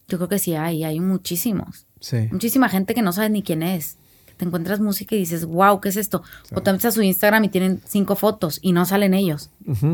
yo 0.09 0.19
creo 0.19 0.29
que 0.29 0.39
sí 0.39 0.55
hay, 0.55 0.85
hay 0.85 1.01
muchísimos. 1.01 1.87
Sí. 2.01 2.29
Muchísima 2.33 2.69
gente 2.69 2.95
que 2.95 3.03
no 3.03 3.13
sabe 3.13 3.31
ni 3.31 3.43
quién 3.43 3.63
es. 3.63 3.97
Te 4.37 4.45
encuentras 4.45 4.81
música 4.81 5.15
y 5.15 5.21
dices, 5.21 5.45
wow, 5.47 5.81
¿qué 5.81 5.89
es 5.91 5.97
esto? 5.97 6.23
O 6.53 6.61
te 6.61 6.73
metes 6.73 6.87
a 6.87 6.91
su 6.91 7.03
Instagram 7.03 7.45
y 7.45 7.49
tienen 7.49 7.81
cinco 7.87 8.17
fotos 8.17 8.59
y 8.61 8.73
no 8.73 8.85
salen 8.85 9.15
ellos. 9.15 9.51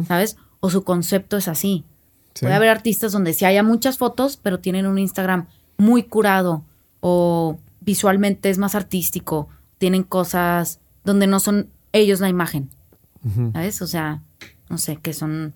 ¿sabes? 0.09 0.37
O 0.61 0.71
su 0.71 0.83
concepto 0.83 1.37
es 1.37 1.47
así. 1.47 1.85
Sí. 2.35 2.41
Puede 2.47 2.55
haber 2.55 2.71
artistas 2.71 3.12
donde 3.12 3.35
sí 3.35 3.45
haya 3.45 3.62
muchas 3.62 3.99
fotos, 3.99 4.39
pero 4.43 4.59
tienen 4.61 4.87
un 4.87 4.99
Instagram 4.99 5.47
muy 5.81 6.05
curado 6.05 6.62
o 7.01 7.59
visualmente 7.81 8.51
es 8.51 8.59
más 8.59 8.74
artístico, 8.74 9.49
tienen 9.78 10.03
cosas 10.03 10.78
donde 11.05 11.26
no 11.26 11.41
son 11.41 11.70
ellos 11.93 12.20
la 12.20 12.28
imagen, 12.28 12.70
¿sabes? 13.53 13.83
O 13.83 13.87
sea, 13.87 14.20
no 14.68 14.78
sé, 14.78 14.97
que 14.97 15.12
son 15.12 15.55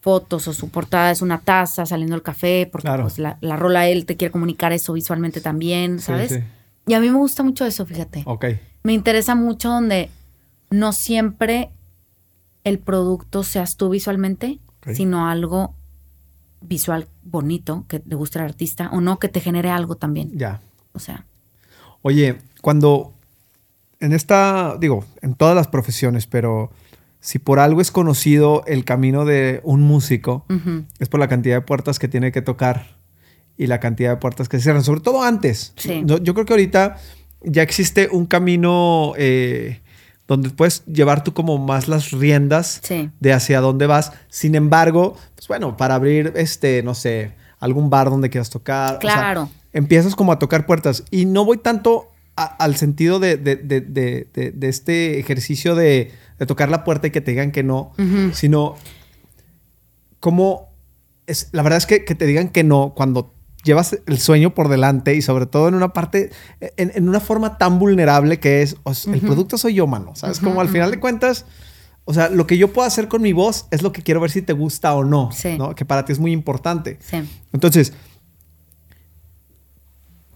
fotos 0.00 0.48
o 0.48 0.52
su 0.52 0.70
portada 0.70 1.10
es 1.10 1.22
una 1.22 1.38
taza 1.38 1.86
saliendo 1.86 2.16
el 2.16 2.22
café, 2.22 2.68
porque 2.70 2.90
pues, 3.00 3.18
la, 3.18 3.56
rola 3.56 3.88
él 3.88 4.06
te 4.06 4.16
quiere 4.16 4.32
comunicar 4.32 4.72
eso 4.72 4.92
visualmente 4.92 5.40
también, 5.40 6.00
¿sabes? 6.00 6.40
Y 6.86 6.94
a 6.94 7.00
mí 7.00 7.08
me 7.08 7.18
gusta 7.18 7.42
mucho 7.42 7.64
eso, 7.64 7.86
fíjate. 7.86 8.24
Ok. 8.26 8.46
Me 8.82 8.92
interesa 8.92 9.34
mucho 9.34 9.68
donde 9.68 10.10
no 10.70 10.92
siempre 10.92 11.70
el 12.64 12.78
producto 12.78 13.42
seas 13.42 13.76
tú 13.76 13.90
visualmente, 13.90 14.58
sino 14.92 15.28
algo 15.28 15.74
visual 16.60 17.08
bonito 17.22 17.84
que 17.88 18.02
le 18.04 18.14
guste 18.14 18.38
al 18.38 18.46
artista 18.46 18.90
o 18.92 19.00
no 19.00 19.18
que 19.18 19.28
te 19.28 19.40
genere 19.40 19.70
algo 19.70 19.96
también. 19.96 20.30
Ya. 20.34 20.60
O 20.92 20.98
sea. 20.98 21.26
Oye, 22.02 22.38
cuando 22.60 23.12
en 24.00 24.12
esta, 24.12 24.76
digo, 24.80 25.04
en 25.22 25.34
todas 25.34 25.54
las 25.54 25.68
profesiones, 25.68 26.26
pero 26.26 26.70
si 27.20 27.38
por 27.38 27.58
algo 27.58 27.80
es 27.80 27.90
conocido 27.90 28.64
el 28.66 28.84
camino 28.84 29.24
de 29.24 29.60
un 29.62 29.82
músico, 29.82 30.46
es 30.98 31.08
por 31.08 31.20
la 31.20 31.28
cantidad 31.28 31.56
de 31.56 31.60
puertas 31.60 31.98
que 31.98 32.08
tiene 32.08 32.32
que 32.32 32.40
tocar 32.40 32.96
y 33.58 33.66
la 33.66 33.78
cantidad 33.78 34.10
de 34.10 34.16
puertas 34.16 34.48
que 34.48 34.56
se 34.56 34.64
cierran, 34.64 34.82
sobre 34.82 35.00
todo 35.00 35.22
antes. 35.22 35.74
Yo, 35.76 36.34
creo 36.34 36.46
que 36.46 36.52
ahorita 36.54 36.96
ya 37.42 37.62
existe 37.62 38.08
un 38.10 38.24
camino 38.24 39.12
eh, 39.18 39.82
donde 40.34 40.50
puedes 40.50 40.84
llevar 40.86 41.24
tú 41.24 41.34
como 41.34 41.58
más 41.58 41.88
las 41.88 42.12
riendas 42.12 42.80
de 43.20 43.32
hacia 43.32 43.60
dónde 43.60 43.86
vas. 43.86 44.12
Sin 44.28 44.54
embargo, 44.54 45.16
pues 45.34 45.48
bueno, 45.48 45.76
para 45.76 45.96
abrir, 45.96 46.32
este, 46.36 46.82
no 46.82 46.94
sé, 46.94 47.32
algún 47.58 47.90
bar 47.90 48.08
donde 48.08 48.30
quieras 48.30 48.48
tocar. 48.48 48.98
Claro. 49.00 49.50
empiezas 49.72 50.14
como 50.14 50.32
a 50.32 50.38
tocar 50.38 50.66
puertas. 50.66 51.04
Y 51.10 51.26
no 51.26 51.44
voy 51.44 51.58
tanto 51.58 52.08
al 52.36 52.76
sentido 52.76 53.18
de, 53.18 53.36
de 53.36 54.68
este 54.68 55.18
ejercicio 55.18 55.74
de 55.74 56.12
de 56.40 56.46
tocar 56.46 56.70
la 56.70 56.82
puerta 56.84 57.06
y 57.06 57.10
que 57.10 57.20
te 57.20 57.32
digan 57.32 57.52
que 57.52 57.62
no, 57.62 57.92
sino 58.32 58.76
como 60.20 60.70
es, 61.26 61.50
la 61.52 61.62
verdad 61.62 61.76
es 61.76 61.86
que, 61.86 62.00
te 62.00 62.26
digan 62.26 62.48
que 62.48 62.64
no 62.64 62.94
cuando 62.96 63.34
llevas 63.62 63.98
el 64.06 64.18
sueño 64.18 64.54
por 64.54 64.68
delante 64.68 65.14
y 65.14 65.22
sobre 65.22 65.46
todo 65.46 65.68
en 65.68 65.74
una 65.74 65.92
parte, 65.92 66.30
en, 66.76 67.08
una 67.08 67.20
forma 67.20 67.58
tan 67.58 67.78
vulnerable 67.78 68.40
que 68.40 68.62
es, 68.62 68.76
el 69.12 69.20
producto 69.20 69.58
soy 69.58 69.74
yo, 69.74 69.86
mano, 69.86 70.14
¿sabes? 70.14 70.40
Como 70.40 70.60
al 70.60 70.68
final 70.68 70.90
de 70.90 71.00
cuentas, 71.00 71.46
o 72.04 72.14
sea, 72.14 72.28
lo 72.28 72.46
que 72.46 72.58
yo 72.58 72.72
puedo 72.72 72.86
hacer 72.86 73.08
con 73.08 73.22
mi 73.22 73.32
voz 73.32 73.66
es 73.70 73.82
lo 73.82 73.92
que 73.92 74.02
quiero 74.02 74.20
ver 74.20 74.30
si 74.30 74.42
te 74.42 74.52
gusta 74.52 74.94
o 74.94 75.04
no, 75.04 75.30
¿no? 75.58 75.74
Que 75.74 75.84
para 75.84 76.04
ti 76.04 76.12
es 76.12 76.18
muy 76.18 76.32
importante. 76.32 76.98
Entonces, 77.52 77.92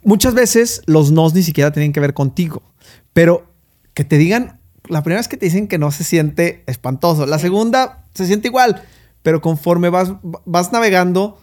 muchas 0.02 0.34
veces 0.34 0.82
los 0.86 1.10
nos 1.10 1.34
ni 1.34 1.42
siquiera 1.42 1.72
tienen 1.72 1.92
que 1.92 2.00
ver 2.00 2.14
contigo, 2.14 2.62
pero 3.12 3.52
que 3.94 4.04
te 4.04 4.18
digan 4.18 4.60
la 4.88 5.02
primera 5.02 5.20
vez 5.20 5.28
que 5.28 5.36
te 5.36 5.46
dicen 5.46 5.66
que 5.66 5.78
no 5.78 5.90
se 5.90 6.04
siente 6.04 6.62
espantoso. 6.66 7.26
La 7.26 7.38
segunda 7.38 8.04
se 8.14 8.26
siente 8.26 8.48
igual, 8.48 8.82
pero 9.22 9.40
conforme 9.40 9.88
vas, 9.88 10.12
vas 10.44 10.72
navegando, 10.72 11.38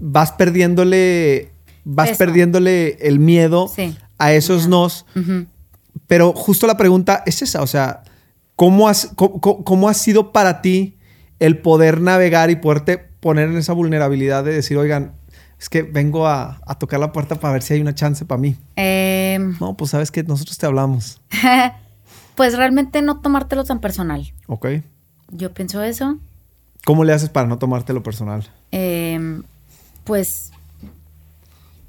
vas 0.00 0.32
perdiéndole, 0.32 1.52
vas 1.84 2.16
perdiéndole 2.16 2.96
el 3.00 3.18
miedo 3.18 3.70
a 4.18 4.32
esos 4.32 4.68
nos. 4.68 5.06
Pero 6.06 6.32
justo 6.32 6.66
la 6.66 6.76
pregunta 6.76 7.22
es 7.26 7.42
esa, 7.42 7.62
o 7.62 7.66
sea, 7.66 8.02
¿cómo, 8.54 8.88
has, 8.88 9.10
cómo, 9.16 9.88
ha 9.88 9.94
sido 9.94 10.32
para 10.32 10.62
ti 10.62 10.98
el 11.40 11.58
poder 11.58 12.00
navegar 12.00 12.50
y 12.50 12.56
poderte 12.56 12.98
poner 12.98 13.48
en 13.48 13.56
esa 13.56 13.72
vulnerabilidad 13.72 14.44
de 14.44 14.52
decir, 14.52 14.76
oigan, 14.76 15.14
es 15.58 15.68
que 15.68 15.82
vengo 15.82 16.28
a, 16.28 16.60
tocar 16.78 17.00
la 17.00 17.12
puerta 17.12 17.36
para 17.36 17.54
ver 17.54 17.62
si 17.62 17.74
hay 17.74 17.80
una 17.80 17.94
chance 17.94 18.24
para 18.24 18.40
mí. 18.40 18.56
Em. 18.76 19.56
no, 19.58 19.76
pues 19.76 19.90
sabes 19.90 20.10
que 20.10 20.22
nosotros 20.22 20.58
te 20.58 20.66
hablamos. 20.66 21.20
Pues 22.36 22.54
realmente 22.54 23.00
no 23.00 23.20
tomártelo 23.20 23.64
tan 23.64 23.80
personal. 23.80 24.32
Ok. 24.46 24.66
Yo 25.30 25.54
pienso 25.54 25.82
eso. 25.82 26.18
¿Cómo 26.84 27.02
le 27.02 27.14
haces 27.14 27.30
para 27.30 27.48
no 27.48 27.58
tomártelo 27.58 28.02
personal? 28.02 28.46
Em, 28.70 29.42
pues... 30.06 30.52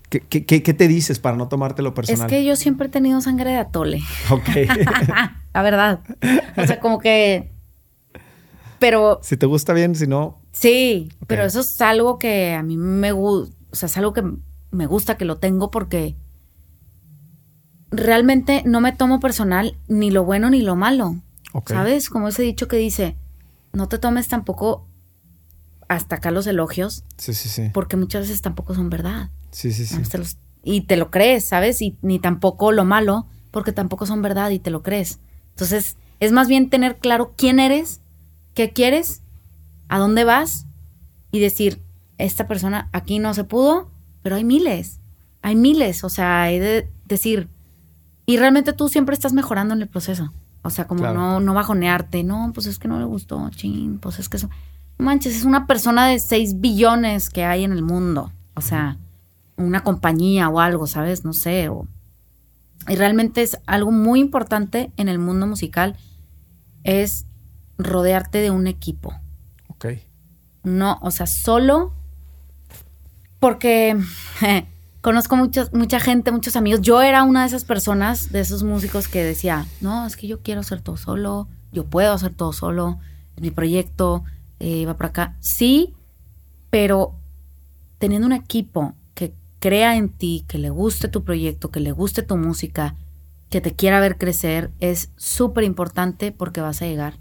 ¿Qué, 0.09 0.19
te 0.19 0.87
dices 0.87 1.19
para 1.19 1.35
no 1.35 1.49
tomártelo 1.49 1.93
personal? 1.93 2.27
Es 2.27 2.29
que 2.29 2.45
yo 2.45 2.55
siempre 2.55 2.87
he 2.87 2.89
tenido 2.89 3.19
sangre 3.21 3.51
de 3.51 3.57
atole. 3.57 4.01
Ok. 4.29 4.49
La 5.53 5.61
verdad. 5.61 5.99
O 6.57 6.65
sea, 6.65 6.79
como 6.79 6.99
que... 6.99 7.51
Pero... 8.79 9.19
Si 9.21 9.37
te 9.37 9.45
gusta 9.45 9.73
bien, 9.73 9.95
si 9.95 10.07
no... 10.07 10.41
Sí, 10.51 11.09
pero 11.27 11.43
eso 11.43 11.59
es 11.59 11.81
algo 11.81 12.17
que 12.17 12.53
a 12.53 12.63
mí 12.63 12.77
me 12.77 13.11
gusta. 13.11 13.55
O 13.71 13.75
sea, 13.75 13.87
es 13.87 13.97
algo 13.97 14.13
que 14.13 14.23
me 14.71 14.87
gusta 14.87 15.17
que 15.17 15.25
lo 15.25 15.37
tengo 15.37 15.69
porque 15.69 16.15
realmente 17.91 18.63
no 18.65 18.81
me 18.81 18.91
tomo 18.91 19.19
personal 19.19 19.77
ni 19.87 20.09
lo 20.09 20.23
bueno 20.23 20.49
ni 20.49 20.61
lo 20.61 20.75
malo. 20.75 21.17
¿Sabes? 21.65 22.09
Como 22.09 22.27
ese 22.27 22.43
dicho 22.43 22.67
que 22.67 22.77
dice, 22.77 23.17
no 23.73 23.87
te 23.87 23.97
tomes 23.99 24.27
tampoco 24.27 24.86
hasta 25.87 26.17
acá 26.17 26.31
los 26.31 26.47
elogios. 26.47 27.03
Sí, 27.17 27.33
sí, 27.33 27.49
sí. 27.49 27.69
Porque 27.73 27.97
muchas 27.97 28.23
veces 28.23 28.41
tampoco 28.41 28.75
son 28.75 28.89
verdad. 28.89 29.29
Sí, 29.51 29.71
sí, 29.71 29.85
sí. 29.85 29.97
y 30.63 30.81
te 30.81 30.97
lo 30.97 31.09
crees, 31.11 31.45
¿sabes? 31.45 31.81
Y 31.81 31.97
ni 32.01 32.19
tampoco 32.19 32.71
lo 32.71 32.85
malo, 32.85 33.27
porque 33.51 33.71
tampoco 33.71 34.05
son 34.05 34.21
verdad 34.21 34.49
y 34.49 34.59
te 34.59 34.69
lo 34.69 34.83
crees. 34.83 35.19
Entonces, 35.51 35.97
es 36.19 36.31
más 36.31 36.47
bien 36.47 36.69
tener 36.69 36.97
claro 36.97 37.33
quién 37.37 37.59
eres, 37.59 38.01
qué 38.53 38.73
quieres, 38.73 39.21
a 39.87 39.99
dónde 39.99 40.23
vas 40.23 40.65
y 41.31 41.39
decir, 41.39 41.81
esta 42.17 42.47
persona 42.47 42.89
aquí 42.91 43.19
no 43.19 43.33
se 43.33 43.43
pudo, 43.43 43.89
pero 44.21 44.35
hay 44.35 44.43
miles, 44.43 44.99
hay 45.41 45.55
miles. 45.55 46.03
O 46.03 46.09
sea, 46.09 46.43
hay 46.43 46.59
de 46.59 46.89
decir, 47.05 47.49
y 48.25 48.37
realmente 48.37 48.73
tú 48.73 48.89
siempre 48.89 49.13
estás 49.13 49.33
mejorando 49.33 49.73
en 49.73 49.81
el 49.81 49.87
proceso. 49.87 50.33
O 50.63 50.69
sea, 50.69 50.85
como 50.85 51.05
no, 51.13 51.39
no 51.39 51.53
bajonearte. 51.53 52.23
No, 52.23 52.51
pues 52.53 52.67
es 52.67 52.77
que 52.77 52.89
no 52.89 52.99
le 52.99 53.05
gustó, 53.05 53.49
ching, 53.51 53.99
pues 53.99 54.19
es 54.19 54.27
que 54.27 54.37
eso. 54.37 54.49
Manches, 54.97 55.35
es 55.35 55.43
una 55.43 55.67
persona 55.67 56.07
de 56.07 56.19
6 56.19 56.59
billones 56.59 57.29
que 57.29 57.43
hay 57.43 57.63
en 57.63 57.71
el 57.71 57.83
mundo. 57.83 58.31
O 58.55 58.61
sea, 58.61 58.97
una 59.55 59.83
compañía 59.83 60.49
o 60.49 60.59
algo, 60.59 60.87
¿sabes? 60.87 61.25
No 61.25 61.33
sé. 61.33 61.69
y 62.87 62.95
realmente 62.95 63.41
es 63.41 63.59
algo 63.65 63.91
muy 63.91 64.19
importante 64.19 64.91
en 64.97 65.09
el 65.09 65.19
mundo 65.19 65.47
musical. 65.47 65.95
Es 66.83 67.25
rodearte 67.77 68.39
de 68.39 68.51
un 68.51 68.67
equipo. 68.67 69.13
Ok. 69.67 69.85
No, 70.63 70.97
o 71.01 71.11
sea, 71.11 71.27
solo 71.27 71.93
porque 73.39 73.97
conozco 75.01 75.35
mucha 75.35 75.99
gente, 75.99 76.31
muchos 76.31 76.55
amigos. 76.55 76.81
Yo 76.81 77.01
era 77.01 77.23
una 77.23 77.41
de 77.41 77.47
esas 77.47 77.63
personas, 77.63 78.31
de 78.31 78.39
esos 78.39 78.63
músicos 78.63 79.07
que 79.07 79.23
decía, 79.23 79.65
no, 79.81 80.05
es 80.05 80.15
que 80.15 80.27
yo 80.27 80.41
quiero 80.41 80.61
hacer 80.61 80.81
todo 80.81 80.97
solo, 80.97 81.47
yo 81.71 81.85
puedo 81.85 82.13
hacer 82.13 82.33
todo 82.33 82.53
solo, 82.53 82.99
es 83.35 83.41
mi 83.41 83.51
proyecto, 83.51 84.23
eh, 84.59 84.85
va 84.85 84.95
por 84.95 85.07
acá. 85.07 85.35
Sí, 85.39 85.93
pero 86.69 87.15
teniendo 87.97 88.27
un 88.27 88.33
equipo 88.33 88.95
que 89.13 89.33
crea 89.59 89.95
en 89.95 90.09
ti, 90.09 90.45
que 90.47 90.57
le 90.57 90.69
guste 90.69 91.07
tu 91.07 91.23
proyecto, 91.23 91.69
que 91.69 91.79
le 91.79 91.91
guste 91.91 92.23
tu 92.23 92.37
música, 92.37 92.95
que 93.49 93.61
te 93.61 93.73
quiera 93.73 93.99
ver 93.99 94.17
crecer, 94.17 94.71
es 94.79 95.11
súper 95.15 95.63
importante 95.63 96.31
porque 96.31 96.61
vas 96.61 96.81
a 96.81 96.85
llegar 96.85 97.19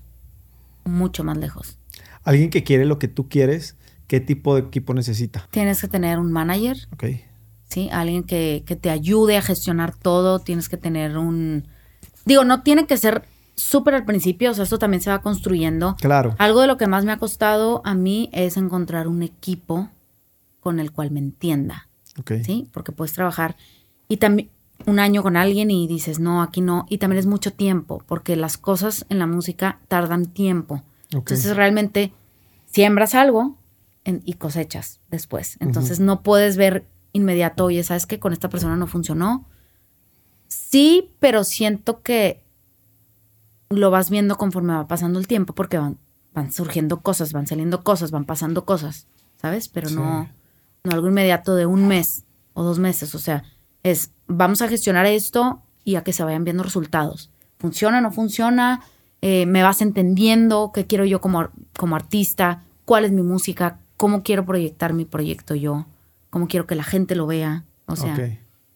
mucho 0.85 1.25
más 1.25 1.37
lejos. 1.37 1.79
Alguien 2.25 2.51
que 2.51 2.65
quiere 2.65 2.85
lo 2.85 2.99
que 2.99 3.09
tú 3.09 3.29
quieres, 3.29 3.77
¿qué 4.07 4.21
tipo 4.21 4.55
de 4.55 4.63
equipo 4.63 4.95
necesita? 4.95 5.49
Tienes 5.51 5.81
que 5.81 5.89
tener 5.89 6.19
un 6.19 6.33
manager. 6.33 6.77
Ok 6.93 7.05
¿sí? 7.69 7.89
Alguien 7.93 8.25
que, 8.25 8.63
te 8.81 8.91
ayude 8.91 9.37
a 9.37 9.43
gestionar 9.43 9.95
todo, 9.95 10.39
tienes 10.39 10.69
que 10.69 10.77
tener 10.77 11.19
un... 11.19 11.69
Digo, 12.25 12.45
no 12.45 12.63
tiene 12.63 12.87
que 12.87 12.97
ser 12.97 13.23
súper 13.57 13.95
al 13.95 14.05
principio, 14.05 14.51
o 14.51 14.55
sea, 14.55 14.65
esto 14.65 14.79
también 14.79 15.01
se 15.01 15.11
va 15.11 15.23
construyendo. 15.23 15.97
Claro. 15.97 16.35
Algo 16.39 16.61
de 16.61 16.67
lo 16.67 16.77
que 16.77 16.87
más 16.87 17.05
me 17.05 17.13
ha 17.13 17.19
costado 17.19 17.83
a 17.85 17.95
mí 17.95 18.31
es 18.33 18.57
encontrar 18.57 19.09
un 19.09 19.23
equipo 19.23 19.89
con 20.61 20.79
el 20.79 20.93
cual 20.93 21.11
me 21.11 21.21
entienda. 21.21 21.89
Ok. 22.19 22.33
¿Sí? 22.45 22.69
Porque 22.73 22.93
puedes 22.93 23.13
trabajar 23.13 23.57
y 24.09 24.19
también 24.19 24.51
un 24.85 24.99
año 24.99 25.23
con 25.23 25.37
alguien 25.37 25.71
y 25.71 25.89
dices, 25.89 26.21
no, 26.21 26.43
aquí 26.43 26.61
no. 26.61 26.87
Y 26.89 26.99
también 26.99 27.19
es 27.19 27.27
mucho 27.27 27.53
tiempo, 27.53 28.03
porque 28.07 28.37
las 28.37 28.59
cosas 28.59 29.07
en 29.09 29.19
la 29.19 29.27
música 29.27 29.81
tardan 29.89 30.27
tiempo. 30.27 30.83
Entonces 31.11 31.57
realmente 31.57 32.13
siembras 32.67 33.15
algo 33.15 33.57
y 34.05 34.35
cosechas 34.35 35.01
después. 35.11 35.57
Entonces 35.61 35.99
no 35.99 36.23
puedes 36.23 36.57
ver 36.57 36.87
inmediato, 37.13 37.65
oye, 37.65 37.83
¿sabes 37.83 38.07
que 38.07 38.19
con 38.19 38.33
esta 38.33 38.51
persona 38.51 38.77
no 38.77 38.87
funcionó? 38.87 39.47
Sí, 40.47 41.11
pero 41.19 41.43
siento 41.43 42.03
que 42.03 42.43
lo 43.71 43.91
vas 43.91 44.11
viendo 44.11 44.37
conforme 44.37 44.75
va 44.75 44.87
pasando 44.87 45.19
el 45.19 45.27
tiempo 45.27 45.55
porque 45.55 45.79
van, 45.79 45.99
van 46.35 46.53
surgiendo 46.53 47.01
cosas, 47.01 47.33
van 47.33 47.47
saliendo 47.47 47.83
cosas, 47.83 48.11
van 48.11 48.25
pasando 48.25 48.65
cosas, 48.65 49.07
¿sabes? 49.41 49.69
Pero 49.69 49.91
no, 49.91 50.29
no 50.85 50.93
algo 50.93 51.09
inmediato 51.09 51.55
de 51.55 51.67
un 51.67 51.87
mes 51.89 52.25
o 52.55 52.63
dos 52.63 52.79
meses, 52.79 53.15
o 53.15 53.19
sea, 53.19 53.45
es 53.83 54.11
vamos 54.27 54.63
a 54.63 54.69
gestionar 54.69 55.07
esto 55.07 55.63
y 55.85 55.97
a 55.97 56.03
que 56.03 56.13
se 56.13 56.25
vayan 56.25 56.45
viendo 56.45 56.63
resultados. 56.63 57.31
¿Funciona, 57.59 58.01
no 58.01 58.13
funciona? 58.13 58.83
Eh, 59.23 59.47
¿Me 59.47 59.63
vas 59.63 59.81
entendiendo? 59.81 60.73
¿Qué 60.75 60.87
quiero 60.87 61.05
yo 61.05 61.21
como, 61.21 61.49
como 61.77 61.97
artista? 61.97 62.63
¿Cuál 62.85 63.05
es 63.05 63.13
mi 63.13 63.23
música? 63.23 63.79
¿Cómo 63.97 64.23
quiero 64.23 64.45
proyectar 64.45 64.93
mi 64.93 65.05
proyecto 65.05 65.55
yo? 65.55 65.87
cómo 66.37 66.49
quiero 66.49 66.67
que 66.67 66.75
la 66.75 66.85
gente 66.85 67.15
lo 67.15 67.27
vea. 67.27 67.65
O 67.87 67.97
sea, 67.97 68.15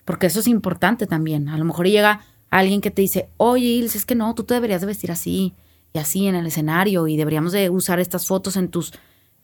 porque 0.07 0.26
eso 0.26 0.41
es 0.41 0.47
importante 0.47 1.07
también. 1.07 1.51
A 1.51 1.59
lo 1.59 1.66
mejor 1.66 1.86
llega 1.86 2.22
alguien 2.51 2.80
que 2.80 2.90
te 2.90 3.03
dice, 3.03 3.28
oye, 3.36 3.66
Ilse, 3.66 3.98
es 3.98 4.05
que 4.05 4.14
no, 4.14 4.34
tú 4.34 4.44
te 4.44 4.55
deberías 4.55 4.80
de 4.80 4.86
vestir 4.86 5.11
así 5.11 5.55
y 5.92 5.98
así 5.98 6.26
en 6.26 6.34
el 6.34 6.46
escenario 6.46 7.07
y 7.09 7.16
deberíamos 7.16 7.53
de 7.53 7.70
usar 7.70 8.01
estas 8.01 8.26
fotos 8.26 8.57
en 8.57 8.68
tus, 8.68 8.92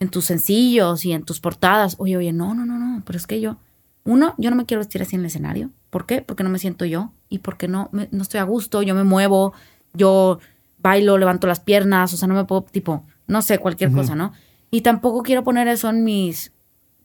en 0.01 0.09
tus 0.11 0.25
sencillos 0.25 1.05
y 1.05 1.13
en 1.13 1.25
tus 1.25 1.41
portadas. 1.41 1.97
Oye, 1.99 2.17
oye, 2.17 2.33
no, 2.33 2.55
no, 2.55 2.67
no, 2.67 2.79
no, 2.79 3.03
pero 3.05 3.17
es 3.17 3.27
que 3.27 3.41
yo, 3.41 3.59
uno, 4.05 4.35
yo 4.39 4.51
no 4.51 4.57
me 4.57 4.67
quiero 4.67 4.81
vestir 4.81 5.03
así 5.03 5.17
en 5.17 5.21
el 5.21 5.27
escenario. 5.27 5.71
¿Por 5.91 6.07
qué? 6.07 6.23
Porque 6.23 6.45
no 6.45 6.51
me 6.51 6.59
siento 6.59 6.85
yo 6.85 7.13
y 7.29 7.39
porque 7.39 7.69
no, 7.69 7.91
no 7.93 8.23
estoy 8.23 8.41
a 8.41 8.45
gusto, 8.45 8.83
yo 8.83 8.95
me 8.95 9.05
muevo, 9.05 9.53
yo 9.95 10.39
bailo, 10.79 11.19
levanto 11.19 11.47
las 11.47 11.61
piernas, 11.61 12.13
o 12.13 12.17
sea, 12.17 12.29
no 12.29 12.35
me 12.35 12.45
puedo, 12.45 12.63
tipo, 12.63 13.05
no 13.27 13.43
sé, 13.43 13.59
cualquier 13.59 13.93
cosa, 13.93 14.15
¿no? 14.15 14.33
Y 14.71 14.83
tampoco 14.83 15.23
quiero 15.23 15.43
poner 15.43 15.69
eso 15.69 15.89
en 15.89 16.05
mis 16.05 16.53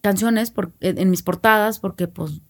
canciones, 0.02 0.54
en 0.82 1.10
mis 1.10 1.24
portadas, 1.24 1.80
porque 1.80 2.08
pues, 2.08 2.42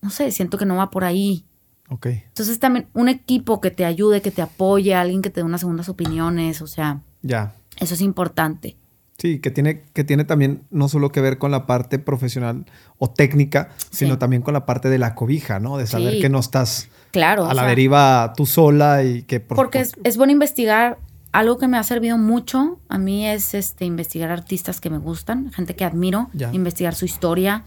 no 0.00 0.10
sé, 0.10 0.30
siento 0.30 0.58
que 0.58 0.66
no 0.66 0.76
va 0.76 0.90
por 0.90 1.04
ahí. 1.04 1.44
Ok. 1.90 2.06
Entonces 2.06 2.58
también 2.58 2.88
un 2.94 3.08
equipo 3.08 3.60
que 3.60 3.70
te 3.70 3.84
ayude, 3.84 4.22
que 4.22 4.30
te 4.30 4.42
apoye, 4.42 4.94
alguien 4.94 5.22
que 5.22 5.30
te 5.30 5.40
dé 5.40 5.44
unas 5.44 5.60
segundas 5.60 5.88
opiniones, 5.88 6.62
o 6.62 6.66
sea, 6.66 7.00
Ya. 7.22 7.54
eso 7.78 7.94
es 7.94 8.00
importante. 8.00 8.76
Sí, 9.18 9.38
que 9.38 9.50
tiene, 9.52 9.82
que 9.92 10.02
tiene 10.02 10.24
también 10.24 10.62
no 10.70 10.88
solo 10.88 11.12
que 11.12 11.20
ver 11.20 11.38
con 11.38 11.50
la 11.52 11.66
parte 11.66 11.98
profesional 12.00 12.64
o 12.98 13.08
técnica, 13.10 13.68
sino 13.90 14.14
Sí. 14.14 14.18
también 14.18 14.42
con 14.42 14.54
la 14.54 14.66
parte 14.66 14.88
de 14.88 14.98
la 14.98 15.14
cobija, 15.14 15.60
¿no? 15.60 15.76
De 15.78 15.86
saber 15.86 16.14
Sí. 16.14 16.20
que 16.20 16.28
no 16.28 16.40
estás 16.40 16.88
Claro. 17.12 17.44
a 17.46 17.54
la 17.54 17.62
sea, 17.62 17.68
deriva 17.68 18.32
tú 18.36 18.44
sola 18.44 19.04
y 19.04 19.22
que... 19.22 19.38
por- 19.38 19.56
Porque 19.56 19.80
es, 19.80 19.92
es 20.02 20.16
bueno 20.16 20.32
investigar. 20.32 20.98
Algo 21.30 21.58
que 21.58 21.66
me 21.68 21.78
ha 21.78 21.82
servido 21.84 22.16
mucho 22.18 22.78
a 22.88 22.96
mí 22.98 23.26
es 23.26 23.54
este 23.54 23.84
investigar 23.84 24.30
artistas 24.30 24.80
que 24.80 24.88
me 24.90 24.98
gustan, 24.98 25.50
gente 25.52 25.74
que 25.76 25.84
admiro, 25.84 26.28
Ya. 26.32 26.52
investigar 26.52 26.94
su 26.94 27.04
historia, 27.04 27.62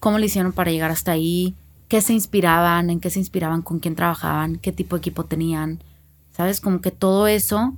cómo 0.00 0.18
le 0.18 0.26
hicieron 0.26 0.52
para 0.52 0.70
llegar 0.70 0.90
hasta 0.90 1.12
ahí, 1.12 1.54
qué 1.90 2.00
se 2.00 2.14
inspiraban, 2.14 2.88
en 2.88 3.00
qué 3.00 3.10
se 3.10 3.18
inspiraban, 3.18 3.62
con 3.62 3.80
quién 3.80 3.96
trabajaban, 3.96 4.56
qué 4.58 4.72
tipo 4.72 4.96
de 4.96 5.00
equipo 5.00 5.24
tenían. 5.24 5.82
¿Sabes? 6.30 6.60
Como 6.60 6.80
que 6.80 6.92
todo 6.92 7.26
eso 7.26 7.76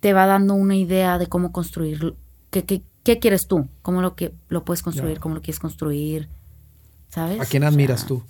te 0.00 0.12
va 0.14 0.26
dando 0.26 0.54
una 0.54 0.74
idea 0.74 1.18
de 1.18 1.26
cómo 1.28 1.52
construir, 1.52 2.16
qué, 2.50 2.64
qué, 2.64 2.82
qué 3.04 3.18
quieres 3.18 3.46
tú, 3.46 3.68
cómo 3.82 4.00
lo 4.02 4.16
que 4.16 4.34
lo 4.48 4.64
puedes 4.64 4.82
construir, 4.82 5.20
cómo 5.20 5.34
lo 5.34 5.42
quieres 5.42 5.60
construir. 5.60 6.28
¿Sabes? 7.10 7.40
¿A 7.40 7.44
quién 7.44 7.64
O 7.64 7.68
admiras 7.68 8.00
sea, 8.00 8.08
tú? 8.08 8.22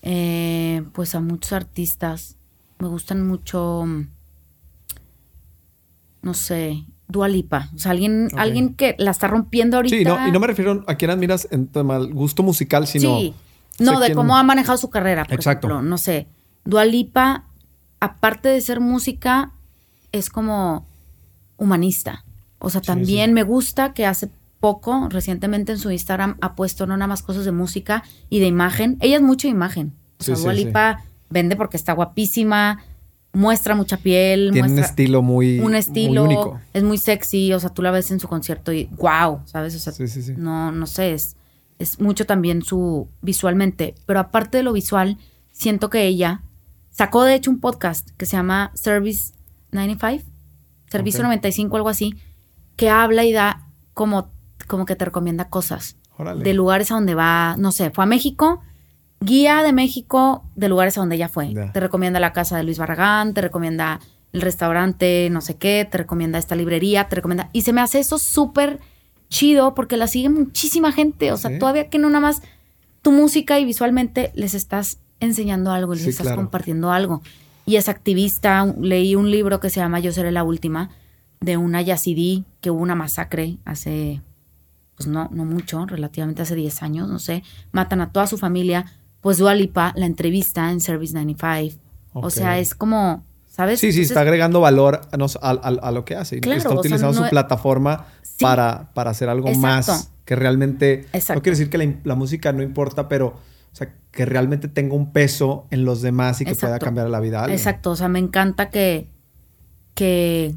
eh, 0.00 0.82
pues 0.94 1.14
a 1.14 1.20
muchos 1.20 1.52
artistas. 1.52 2.36
Me 2.78 2.88
gustan 2.88 3.26
mucho, 3.26 3.84
mm, 3.86 4.08
no 6.22 6.34
sé, 6.34 6.84
Dualipa. 7.08 7.68
O 7.74 7.78
sea, 7.78 7.90
alguien, 7.92 8.28
alguien 8.36 8.74
que 8.74 8.94
la 8.98 9.10
está 9.10 9.26
rompiendo 9.28 9.76
ahorita. 9.76 9.96
Sí, 9.96 10.04
no, 10.04 10.26
y 10.26 10.32
no 10.32 10.40
me 10.40 10.46
refiero 10.46 10.82
a 10.86 10.94
quién 10.94 11.10
admiras 11.10 11.46
en 11.50 11.66
tema 11.66 11.98
gusto 11.98 12.42
musical, 12.42 12.86
sino... 12.86 13.18
Sí. 13.18 13.34
No, 13.78 14.00
de 14.00 14.06
quién- 14.06 14.16
cómo 14.16 14.36
ha 14.36 14.42
manejado 14.42 14.78
su 14.78 14.90
carrera, 14.90 15.24
por 15.24 15.34
Exacto. 15.34 15.66
ejemplo. 15.66 15.88
No 15.88 15.98
sé. 15.98 16.26
Dualipa, 16.64 17.44
aparte 18.00 18.48
de 18.48 18.60
ser 18.60 18.80
música, 18.80 19.52
es 20.12 20.30
como 20.30 20.86
humanista. 21.56 22.24
O 22.58 22.70
sea, 22.70 22.80
también 22.80 23.30
sí. 23.30 23.34
me 23.34 23.42
gusta 23.42 23.92
que 23.92 24.06
hace 24.06 24.30
poco, 24.60 25.08
recientemente 25.10 25.72
en 25.72 25.78
su 25.78 25.90
Instagram, 25.90 26.36
ha 26.40 26.54
puesto 26.54 26.86
no 26.86 26.96
nada 26.96 27.08
más 27.08 27.22
cosas 27.22 27.44
de 27.44 27.52
música 27.52 28.04
y 28.30 28.38
de 28.40 28.46
imagen. 28.46 28.96
Ella 29.00 29.16
es 29.16 29.22
mucho 29.22 29.48
imagen. 29.48 29.92
O 30.20 30.24
sea, 30.24 30.36
Sí, 30.36 30.40
sí, 30.40 30.44
Dua 30.44 30.54
sí. 30.54 30.64
Lipa 30.64 31.02
vende 31.30 31.56
porque 31.56 31.76
está 31.76 31.92
guapísima, 31.94 32.78
muestra 33.32 33.74
mucha 33.74 33.96
piel, 33.96 34.50
Tiene 34.52 34.68
un 34.68 34.74
muestra 34.74 34.90
estilo 34.90 35.22
muy, 35.22 35.58
un 35.58 35.70
muy 35.70 35.76
estilo, 35.78 36.24
único. 36.24 36.60
es 36.72 36.82
muy 36.82 36.98
sexy, 36.98 37.52
o 37.52 37.60
sea, 37.60 37.70
tú 37.70 37.80
la 37.82 37.90
ves 37.90 38.10
en 38.10 38.20
su 38.20 38.28
concierto 38.28 38.72
y 38.72 38.86
wow, 38.98 39.40
¿sabes? 39.46 39.74
O 39.74 39.78
sea, 39.78 39.92
Sí, 39.92 40.06
sí, 40.08 40.22
sí. 40.22 40.34
no, 40.36 40.70
no 40.72 40.86
sé, 40.86 41.12
es, 41.14 41.36
es 41.78 41.98
mucho 42.00 42.26
también 42.26 42.62
su 42.62 43.08
visualmente, 43.22 43.94
pero 44.06 44.20
aparte 44.20 44.58
de 44.58 44.62
lo 44.64 44.72
visual, 44.72 45.16
siento 45.50 45.88
que 45.90 46.06
ella 46.06 46.42
sacó 46.90 47.24
de 47.24 47.34
hecho 47.34 47.50
un 47.50 47.58
podcast 47.60 48.10
que 48.18 48.26
se 48.26 48.36
llama 48.36 48.70
Service 48.74 49.32
95, 49.70 50.24
Servicio 50.90 51.20
Ok. 51.20 51.24
95, 51.26 51.76
algo 51.76 51.88
así, 51.88 52.14
que 52.76 52.90
habla 52.90 53.24
y 53.24 53.32
da 53.32 53.66
como, 53.94 54.30
como 54.66 54.84
que 54.84 54.94
te 54.94 55.06
recomienda 55.06 55.48
cosas 55.48 55.96
Órale. 56.18 56.44
de 56.44 56.52
lugares 56.52 56.90
a 56.90 56.94
donde 56.96 57.14
va, 57.14 57.56
no 57.58 57.72
sé, 57.72 57.90
fue 57.90 58.04
a 58.04 58.06
México, 58.06 58.60
guía 59.24 59.62
de 59.62 59.72
México 59.72 60.44
de 60.56 60.68
lugares 60.68 60.96
a 60.96 61.00
donde 61.00 61.16
ella 61.16 61.28
fue. 61.28 61.52
Te 61.72 61.80
recomienda 61.80 62.20
la 62.20 62.32
casa 62.32 62.56
de 62.56 62.64
Luis 62.64 62.78
Barragán, 62.78 63.34
te 63.34 63.40
recomienda 63.40 64.00
el 64.32 64.40
restaurante, 64.40 65.28
no 65.30 65.40
sé 65.40 65.56
qué, 65.56 65.86
te 65.90 65.98
recomienda 65.98 66.38
esta 66.38 66.56
librería, 66.56 67.08
te 67.08 67.16
recomienda... 67.16 67.50
Y 67.52 67.62
se 67.62 67.72
me 67.72 67.80
hace 67.80 67.98
eso 67.98 68.18
súper 68.18 68.80
chido 69.28 69.74
porque 69.74 69.96
la 69.96 70.06
sigue 70.06 70.28
muchísima 70.28 70.92
gente. 70.92 71.32
O 71.32 71.36
sea, 71.36 71.50
Sí. 71.50 71.58
todavía 71.58 71.88
que 71.88 71.98
no 71.98 72.08
nada 72.08 72.20
más 72.20 72.42
tu 73.02 73.12
música 73.12 73.58
y 73.58 73.64
visualmente 73.64 74.32
les 74.34 74.54
estás 74.54 74.98
enseñando 75.20 75.70
algo, 75.72 75.94
les 75.94 76.04
Sí, 76.04 76.10
estás 76.10 76.26
claro. 76.26 76.40
compartiendo 76.42 76.90
algo. 76.92 77.22
Y 77.66 77.76
es 77.76 77.88
activista. 77.88 78.64
Leí 78.80 79.14
un 79.14 79.30
libro 79.30 79.60
que 79.60 79.70
se 79.70 79.80
llama 79.80 80.00
Yo 80.00 80.12
seré 80.12 80.32
la 80.32 80.44
última, 80.44 80.90
de 81.40 81.56
una 81.56 81.82
yazidí 81.82 82.44
que 82.60 82.70
hubo 82.70 82.80
una 82.80 82.94
masacre 82.94 83.58
hace 83.64 84.20
pues 84.96 85.08
no, 85.08 85.28
no 85.32 85.44
mucho, 85.44 85.86
relativamente 85.86 86.42
hace 86.42 86.54
10 86.54 86.82
años, 86.82 87.08
no 87.08 87.18
sé, 87.18 87.42
matan 87.72 88.00
a 88.02 88.12
toda 88.12 88.26
su 88.26 88.36
familia, 88.38 88.84
pues 89.22 89.38
Dua 89.38 89.54
Lipa 89.54 89.94
la 89.96 90.04
entrevista 90.04 90.70
en 90.70 90.80
Service 90.80 91.14
95. 91.14 91.80
O 92.12 92.26
Ok. 92.26 92.30
sea, 92.30 92.58
es 92.58 92.74
como, 92.74 93.24
¿sabes? 93.46 93.80
Sí, 93.80 93.86
sí, 93.86 94.00
Entonces, 94.00 94.10
está 94.10 94.20
agregando 94.20 94.60
valor 94.60 95.00
a, 95.10 95.16
nos- 95.16 95.36
a- 95.36 95.50
a- 95.52 95.88
a 95.88 95.90
lo 95.92 96.04
que 96.04 96.14
hace. 96.16 96.40
Claro, 96.40 96.58
está 96.58 96.68
o 96.68 96.72
sea, 96.72 96.80
utilizando 96.80 97.18
no 97.20 97.24
su 97.24 97.30
plataforma 97.30 98.04
Sí. 98.22 98.36
para, 98.44 98.92
para 98.92 99.10
hacer 99.12 99.30
algo 99.30 99.48
Exacto. 99.48 99.92
más 99.92 100.10
que 100.26 100.36
realmente... 100.36 101.06
Exacto. 101.14 101.34
No 101.38 101.42
quiere 101.42 101.56
decir 101.56 101.70
que 101.70 101.78
la, 101.78 101.94
la 102.04 102.14
música 102.14 102.52
no 102.52 102.62
importa, 102.62 103.08
pero 103.08 103.28
o 103.28 103.74
sea, 103.74 103.94
que 104.10 104.26
realmente 104.26 104.68
tenga 104.68 104.94
un 104.94 105.12
peso 105.12 105.66
en 105.70 105.86
los 105.86 106.02
demás 106.02 106.40
y 106.42 106.44
que 106.44 106.54
pueda 106.54 106.78
cambiar 106.78 107.08
la 107.08 107.20
vida 107.20 107.38
a 107.38 107.44
alguien. 107.44 107.58
Exacto, 107.58 107.92
o 107.92 107.96
sea, 107.96 108.08
me 108.08 108.18
encanta 108.18 108.68
que, 108.68 109.08
que, 109.94 110.54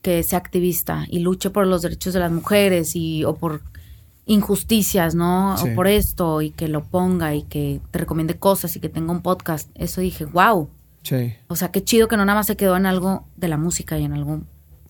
que 0.00 0.22
sea 0.22 0.38
activista 0.38 1.04
y 1.08 1.18
luche 1.20 1.50
por 1.50 1.66
los 1.66 1.82
derechos 1.82 2.14
de 2.14 2.20
las 2.20 2.32
mujeres 2.32 2.96
y, 2.96 3.24
o 3.24 3.34
por 3.34 3.60
injusticias, 4.26 5.14
¿no? 5.14 5.56
Sí. 5.58 5.68
O 5.70 5.74
por 5.74 5.86
esto 5.88 6.42
y 6.42 6.50
que 6.50 6.68
lo 6.68 6.84
ponga 6.84 7.34
y 7.34 7.42
que 7.42 7.80
te 7.90 7.98
recomiende 7.98 8.38
cosas 8.38 8.74
y 8.76 8.80
que 8.80 8.88
tenga 8.88 9.12
un 9.12 9.22
podcast. 9.22 9.70
Eso 9.74 10.00
dije, 10.00 10.24
wow. 10.26 10.68
Sí. 11.02 11.34
O 11.48 11.56
sea, 11.56 11.72
qué 11.72 11.82
chido 11.82 12.06
que 12.08 12.16
no 12.16 12.24
nada 12.24 12.38
más 12.38 12.46
se 12.46 12.56
quedó 12.56 12.76
en 12.76 12.86
algo 12.86 13.26
de 13.36 13.48
la 13.48 13.56
música 13.56 13.98
y 13.98 14.04
en 14.04 14.12
algo, 14.12 14.42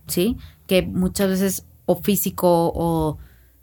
¿sí? 0.07 0.37
Que 0.66 0.83
muchas 0.83 1.28
veces 1.30 1.64
o 1.87 1.97
físico 2.03 2.70
o 2.74 3.18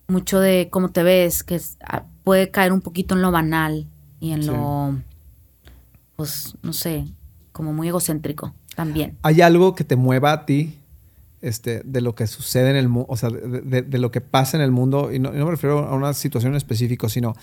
mucho 0.07 0.39
de 0.39 0.69
cómo 0.71 0.89
te 0.89 1.03
ves, 1.03 1.43
que 1.43 1.55
es- 1.55 1.77
ah, 1.85 2.05
puede 2.23 2.49
caer 2.49 2.73
un 2.73 2.81
poquito 2.81 3.13
en 3.15 3.21
lo 3.21 3.31
banal 3.31 3.87
y 4.19 4.31
en 4.31 4.41
Sí. 4.43 4.47
lo, 4.49 4.95
pues, 6.15 6.55
no 6.63 6.73
sé, 6.73 7.05
como 7.51 7.73
muy 7.73 7.87
egocéntrico 7.89 8.53
también. 8.75 9.17
¿Hay 9.21 9.41
algo 9.41 9.75
que 9.75 9.83
te 9.83 9.95
mueva 9.95 10.31
a 10.31 10.45
ti 10.45 10.78
este, 11.41 11.81
de 11.85 12.01
lo 12.01 12.15
que 12.15 12.27
sucede 12.27 12.69
en 12.69 12.75
el 12.75 12.89
mundo, 12.89 13.07
o 13.09 13.17
sea, 13.17 13.29
de, 13.29 13.61
de- 13.61 13.81
de 13.81 13.97
lo 13.97 14.11
que 14.11 14.21
pasa 14.21 14.57
en 14.57 14.63
el 14.63 14.71
mundo? 14.71 15.11
Y 15.13 15.19
no, 15.19 15.33
y 15.33 15.37
no 15.37 15.45
me 15.45 15.51
refiero 15.51 15.79
a 15.87 15.95
una 15.95 16.13
situación 16.13 16.53
en 16.53 16.57
específico, 16.57 17.07
sino 17.09 17.35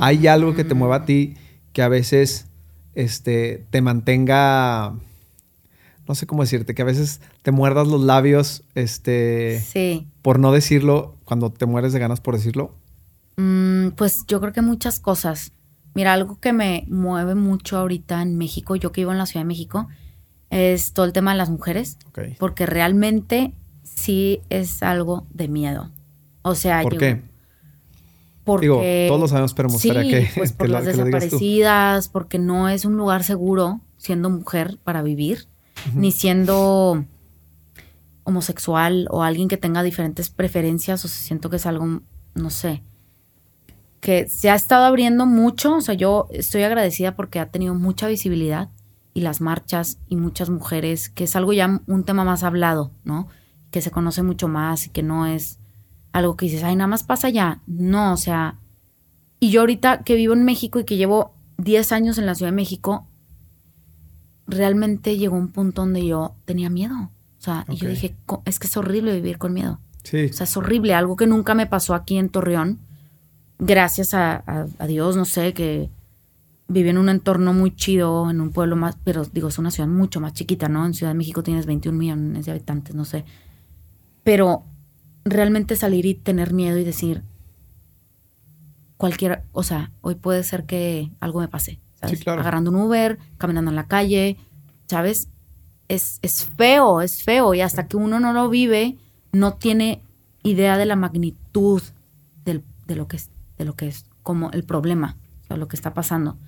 hay 0.00 0.26
algo 0.26 0.54
que 0.54 0.64
te 0.64 0.74
mueva 0.74 0.96
a 0.96 1.04
ti 1.04 1.34
que 1.72 1.82
a 1.82 1.88
veces 1.88 2.46
este, 2.94 3.66
te 3.70 3.82
mantenga, 3.82 4.94
no 6.08 6.14
sé 6.14 6.26
cómo 6.26 6.42
decirte, 6.42 6.74
que 6.74 6.82
a 6.82 6.86
veces 6.86 7.20
te 7.42 7.50
muerdas 7.50 7.88
los 7.88 8.02
labios 8.02 8.62
este, 8.74 9.60
Sí. 9.60 10.06
por 10.22 10.38
no 10.38 10.52
decirlo 10.52 11.16
cuando 11.24 11.50
te 11.50 11.66
mueres 11.66 11.92
de 11.92 11.98
ganas 11.98 12.20
por 12.20 12.36
decirlo. 12.36 12.74
Mm, 13.36 13.88
pues 13.96 14.24
yo 14.28 14.40
creo 14.40 14.52
que 14.52 14.62
muchas 14.62 15.00
cosas. 15.00 15.52
Mira, 15.94 16.12
algo 16.12 16.38
que 16.40 16.52
me 16.52 16.84
mueve 16.88 17.34
mucho 17.34 17.76
ahorita 17.78 18.20
en 18.22 18.36
México, 18.36 18.76
yo 18.76 18.92
que 18.92 19.00
vivo 19.00 19.12
en 19.12 19.18
la 19.18 19.26
Ciudad 19.26 19.42
de 19.44 19.48
México, 19.48 19.88
es 20.54 20.92
todo 20.92 21.04
el 21.04 21.12
tema 21.12 21.32
de 21.32 21.38
las 21.38 21.50
mujeres. 21.50 21.98
Porque 22.38 22.64
realmente 22.64 23.52
sí 23.82 24.40
es 24.50 24.82
algo 24.82 25.26
de 25.30 25.48
miedo. 25.48 25.90
O 26.42 26.54
sea, 26.54 26.82
¿Por 26.82 26.94
yo- 26.94 26.98
qué? 27.00 27.22
Porque, 28.44 28.66
Digo, 28.66 28.82
todos 29.08 29.20
lo 29.20 29.28
sabemos, 29.28 29.54
pero 29.54 29.70
me 29.70 29.78
sí, 29.78 29.88
que, 29.88 30.28
pues 30.36 30.52
que 30.52 30.58
por 30.58 30.68
las 30.68 30.84
que 30.84 30.90
desaparecidas, 30.90 32.08
porque 32.08 32.38
no 32.38 32.68
es 32.68 32.84
un 32.84 32.96
lugar 32.96 33.24
seguro 33.24 33.80
siendo 33.96 34.28
mujer 34.28 34.78
para 34.84 35.02
vivir, 35.02 35.48
ni 35.94 36.12
siendo 36.12 37.04
homosexual 38.24 39.08
o 39.10 39.22
alguien 39.22 39.48
que 39.48 39.56
tenga 39.56 39.82
diferentes 39.82 40.28
preferencias, 40.30 41.04
o 41.04 41.08
sea, 41.08 41.22
siento 41.22 41.48
que 41.50 41.56
es 41.56 41.66
algo, 41.66 42.02
no 42.34 42.50
sé, 42.50 42.82
que 44.00 44.28
se 44.28 44.50
ha 44.50 44.54
estado 44.54 44.84
abriendo 44.84 45.24
mucho, 45.24 45.76
o 45.76 45.80
sea, 45.80 45.94
yo 45.94 46.28
estoy 46.30 46.62
agradecida 46.62 47.16
porque 47.16 47.40
ha 47.40 47.50
tenido 47.50 47.74
mucha 47.74 48.06
visibilidad 48.08 48.68
y 49.14 49.20
las 49.22 49.40
marchas 49.40 49.98
y 50.08 50.16
muchas 50.16 50.50
mujeres, 50.50 51.08
que 51.08 51.24
es 51.24 51.36
algo 51.36 51.52
ya 51.52 51.80
un 51.86 52.04
tema 52.04 52.24
más 52.24 52.42
hablado, 52.42 52.90
¿no? 53.04 53.28
Que 53.70 53.80
se 53.80 53.90
conoce 53.90 54.22
mucho 54.22 54.48
más 54.48 54.86
y 54.86 54.90
que 54.90 55.02
no 55.02 55.24
es 55.26 55.58
algo 56.12 56.36
que 56.36 56.46
dices, 56.46 56.62
ay, 56.64 56.76
nada 56.76 56.88
más 56.88 57.04
pasa 57.04 57.28
ya. 57.30 57.60
No, 57.66 58.12
o 58.12 58.16
sea, 58.16 58.58
y 59.40 59.50
yo 59.50 59.60
ahorita 59.60 60.02
que 60.02 60.14
vivo 60.16 60.34
en 60.34 60.44
México 60.44 60.78
y 60.80 60.84
que 60.84 60.96
llevo 60.96 61.32
10 61.58 61.92
años 61.92 62.18
en 62.18 62.26
la 62.26 62.34
Ciudad 62.34 62.50
de 62.50 62.56
México, 62.56 63.06
realmente 64.46 65.16
llegó 65.16 65.36
un 65.36 65.48
punto 65.48 65.82
donde 65.82 66.06
yo 66.06 66.34
tenía 66.44 66.70
miedo. 66.70 66.94
O 67.38 67.40
sea, 67.44 67.64
y 67.68 67.76
yo 67.76 67.88
dije, 67.88 68.14
"Co- 68.26 68.42
es 68.46 68.58
que 68.58 68.66
es 68.66 68.76
horrible 68.76 69.14
vivir 69.14 69.38
con 69.38 69.52
miedo. 69.52 69.80
Sí. 70.02 70.26
O 70.26 70.32
sea, 70.32 70.44
es 70.44 70.56
horrible, 70.56 70.94
algo 70.94 71.16
que 71.16 71.26
nunca 71.26 71.54
me 71.54 71.66
pasó 71.66 71.94
aquí 71.94 72.16
en 72.18 72.28
Torreón. 72.28 72.78
gracias 73.60 74.14
a, 74.14 74.66
Dios, 74.88 75.16
no 75.16 75.24
sé, 75.24 75.54
que 75.54 75.88
viví 76.68 76.88
en 76.88 76.98
un 76.98 77.08
entorno 77.08 77.52
muy 77.52 77.74
chido, 77.74 78.30
en 78.30 78.40
un 78.40 78.50
pueblo 78.50 78.76
más, 78.76 78.96
pero 79.04 79.24
digo, 79.24 79.48
es 79.48 79.58
una 79.58 79.70
ciudad 79.70 79.88
mucho 79.88 80.20
más 80.20 80.32
chiquita, 80.32 80.68
¿no? 80.68 80.86
En 80.86 80.94
Ciudad 80.94 81.12
de 81.12 81.18
México 81.18 81.42
tienes 81.42 81.66
21 81.66 81.96
millones 81.98 82.46
de 82.46 82.52
habitantes, 82.52 82.94
no 82.94 83.04
sé. 83.04 83.24
Pero 84.22 84.64
realmente 85.24 85.76
salir 85.76 86.06
y 86.06 86.14
tener 86.14 86.52
miedo 86.52 86.78
y 86.78 86.84
decir, 86.84 87.22
cualquier, 88.96 89.44
o 89.52 89.62
sea, 89.62 89.92
hoy 90.00 90.14
puede 90.14 90.42
ser 90.42 90.64
que 90.64 91.12
algo 91.20 91.40
me 91.40 91.48
pase, 91.48 91.80
¿sabes? 91.94 92.18
Sí, 92.18 92.24
claro. 92.24 92.40
Agarrando 92.40 92.70
un 92.70 92.76
Uber, 92.76 93.18
caminando 93.36 93.70
en 93.70 93.76
la 93.76 93.86
calle, 93.86 94.38
¿sabes? 94.86 95.28
Es, 95.88 96.18
es 96.22 96.44
feo, 96.44 97.02
es 97.02 97.22
feo 97.22 97.52
y 97.54 97.60
hasta 97.60 97.86
que 97.86 97.96
uno 97.96 98.20
no 98.20 98.32
lo 98.32 98.48
vive, 98.48 98.96
no 99.32 99.54
tiene 99.54 100.02
idea 100.42 100.78
de 100.78 100.86
la 100.86 100.96
magnitud 100.96 101.82
del, 102.44 102.64
de, 102.86 102.96
lo 102.96 103.08
que 103.08 103.16
es, 103.16 103.30
de 103.58 103.64
lo 103.64 103.74
que 103.74 103.88
es 103.88 104.06
como 104.22 104.50
el 104.52 104.64
problema, 104.64 105.18
o 105.42 105.46
sea, 105.46 105.56
lo 105.56 105.68
que 105.68 105.76
está 105.76 105.92
pasando. 105.92 106.38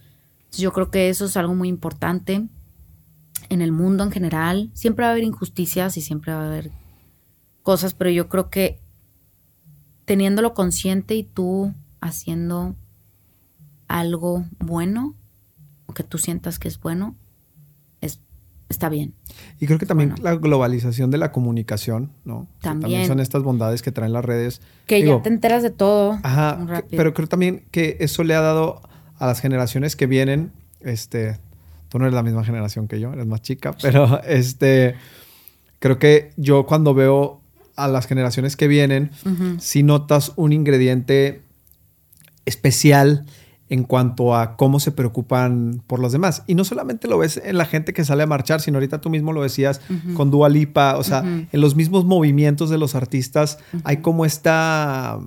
Yo 0.59 0.73
creo 0.73 0.91
que 0.91 1.09
eso 1.09 1.25
es 1.25 1.37
algo 1.37 1.55
muy 1.55 1.69
importante 1.69 2.47
en 3.49 3.63
el 3.63 3.73
mundo 3.73 4.05
en 4.05 4.11
general. 4.11 4.71
Siempre 4.75 5.05
va 5.05 5.11
a 5.11 5.13
haber 5.13 5.25
injusticias 5.25 5.97
y 5.97 6.01
siempre 6.01 6.33
va 6.33 6.43
a 6.43 6.47
haber 6.47 6.71
cosas, 7.63 7.95
pero 7.95 8.11
yo 8.11 8.29
creo 8.29 8.49
que 8.49 8.81
teniéndolo 10.05 10.55
consciente 10.55 11.15
y 11.15 11.25
tú 11.25 11.75
haciendo 12.01 12.77
algo 13.89 14.45
bueno 14.59 15.15
o 15.87 15.93
que 15.93 16.03
tú 16.03 16.19
sientas 16.19 16.59
que 16.59 16.69
es 16.69 16.81
bueno, 16.81 17.17
es, 18.01 18.21
está 18.69 18.89
bien. 18.89 19.15
Y 19.61 19.67
creo 19.67 19.79
que 19.79 19.87
también 19.87 20.15
la 20.23 20.37
globalización 20.37 21.11
de 21.11 21.19
la 21.19 21.33
comunicación, 21.33 22.13
¿no? 22.25 22.49
También. 22.61 23.07
son 23.07 23.21
estas 23.21 23.43
bondades 23.43 23.83
que 23.83 23.93
traen 23.93 24.13
las 24.13 24.25
redes. 24.25 24.61
Que 24.87 25.05
ya 25.05 25.23
te 25.23 25.29
enteras 25.29 25.63
de 25.63 25.71
todo. 25.71 26.19
Ajá. 26.23 26.85
pero 26.91 27.15
creo 27.15 27.29
también 27.29 27.67
que 27.71 27.97
eso 28.01 28.25
le 28.25 28.35
ha 28.35 28.41
dado 28.41 28.81
a 29.19 29.27
las 29.27 29.41
generaciones 29.41 29.97
que 29.97 30.07
vienen, 30.07 30.53
este, 30.81 31.39
tú 31.89 31.99
no 31.99 32.05
eres 32.05 32.15
la 32.15 32.23
misma 32.23 32.45
generación 32.45 32.89
que 32.89 33.01
yo, 33.01 33.13
eres 33.13 33.27
más 33.27 33.43
chica, 33.43 33.75
pero 33.81 34.23
este, 34.27 34.95
creo 35.79 35.99
que 35.99 36.33
yo 36.37 36.67
cuando 36.67 36.95
veo 36.95 37.41
a 37.77 37.89
las 37.89 38.07
generaciones 38.07 38.57
que 38.57 38.69
vienen, 38.69 39.11
si 39.59 39.83
notas 39.83 40.33
un 40.37 40.53
ingrediente 40.53 41.43
especial 42.47 43.27
en 43.69 43.83
cuanto 43.83 44.35
a 44.37 44.57
cómo 44.57 44.79
se 44.81 44.93
preocupan 44.93 45.83
por 45.87 45.99
los 45.99 46.13
demás. 46.13 46.45
Y 46.47 46.55
no 46.55 46.65
solamente 46.65 47.09
lo 47.09 47.19
ves 47.19 47.41
en 47.45 47.59
la 47.59 47.65
gente 47.65 47.93
que 47.93 48.05
sale 48.05 48.23
a 48.23 48.27
marchar, 48.27 48.61
sino 48.61 48.77
ahorita 48.77 49.01
tú 49.01 49.11
mismo 49.11 49.33
lo 49.33 49.43
decías 49.43 49.81
con 50.15 50.31
Dua 50.31 50.49
Lipa, 50.49 50.97
o 50.97 51.03
sea, 51.03 51.21
en 51.21 51.61
los 51.61 51.75
mismos 51.75 52.05
movimientos 52.05 52.71
de 52.71 52.79
los 52.79 52.95
artistas 52.95 53.59
hay 53.85 53.99
como 53.99 54.25
esta 54.25 55.19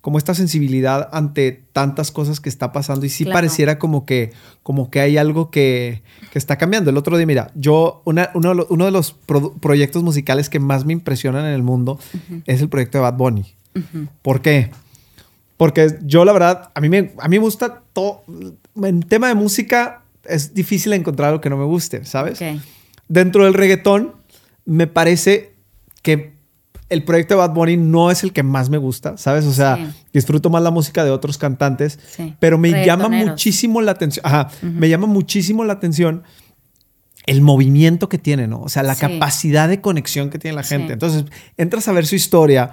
como 0.00 0.16
esta 0.16 0.34
sensibilidad 0.34 1.08
ante 1.12 1.64
tantas 1.72 2.10
cosas 2.10 2.40
que 2.40 2.48
está 2.48 2.72
pasando 2.72 3.04
y 3.04 3.10
sí 3.10 3.24
pareciera 3.26 3.78
como 3.78 4.06
que, 4.06 4.32
como 4.62 4.90
que 4.90 5.00
hay 5.00 5.18
algo 5.18 5.50
que, 5.50 6.02
está 6.32 6.56
cambiando. 6.56 6.90
El 6.90 6.96
otro 6.96 7.16
día, 7.16 7.26
mira, 7.26 7.50
yo, 7.54 8.02
uno, 8.04 8.84
de 8.84 8.90
los 8.90 9.16
proyectos 9.60 10.02
musicales 10.02 10.48
que 10.48 10.58
más 10.58 10.84
me 10.84 10.92
impresionan 10.92 11.44
en 11.44 11.52
el 11.52 11.62
mundo 11.62 11.98
es 12.46 12.62
el 12.62 12.68
proyecto 12.68 12.98
de 12.98 13.02
Bad 13.02 13.14
Bunny. 13.14 13.54
¿Por 14.22 14.40
qué? 14.40 14.70
Porque 15.56 15.98
yo, 16.02 16.24
la 16.24 16.32
verdad, 16.32 16.70
a 16.74 16.80
mí 16.80 16.88
me, 16.88 17.12
a 17.18 17.28
mí 17.28 17.38
me 17.38 17.44
gusta 17.44 17.82
todo. 17.92 18.22
En 18.76 19.02
tema 19.02 19.28
de 19.28 19.34
música, 19.34 20.02
es 20.24 20.54
difícil 20.54 20.92
encontrar 20.94 21.28
algo 21.28 21.40
que 21.42 21.50
no 21.50 21.58
me 21.58 21.64
guste, 21.64 22.06
¿sabes? 22.06 22.40
Dentro 23.08 23.44
del 23.44 23.54
reggaetón, 23.54 24.14
me 24.64 24.86
parece 24.86 25.52
que 26.02 26.32
el 26.90 27.04
proyecto 27.04 27.34
de 27.34 27.38
Bad 27.38 27.54
Bunny 27.54 27.76
no 27.76 28.10
es 28.10 28.24
el 28.24 28.32
que 28.32 28.42
más 28.42 28.68
me 28.68 28.76
gusta, 28.76 29.16
¿sabes? 29.16 29.46
O 29.46 29.52
sea, 29.52 29.94
disfruto 30.12 30.50
más 30.50 30.62
la 30.62 30.70
música 30.70 31.04
de 31.04 31.10
otros 31.10 31.38
cantantes, 31.38 31.98
pero 32.38 32.58
me 32.58 32.84
llama 32.84 33.08
muchísimo 33.08 33.80
la 33.80 33.92
atención. 33.92 34.26
Ajá, 34.26 34.50
me 34.60 34.88
llama 34.88 35.06
muchísimo 35.06 35.64
la 35.64 35.72
atención 35.72 36.24
el 37.26 37.42
movimiento 37.42 38.08
que 38.08 38.18
tiene, 38.18 38.48
¿no? 38.48 38.60
O 38.60 38.68
sea, 38.68 38.82
la 38.82 38.96
capacidad 38.96 39.68
de 39.68 39.80
conexión 39.80 40.30
que 40.30 40.38
tiene 40.38 40.56
la 40.56 40.64
gente. 40.64 40.92
Entonces, 40.92 41.24
entras 41.56 41.86
a 41.86 41.92
ver 41.92 42.06
su 42.06 42.16
historia 42.16 42.72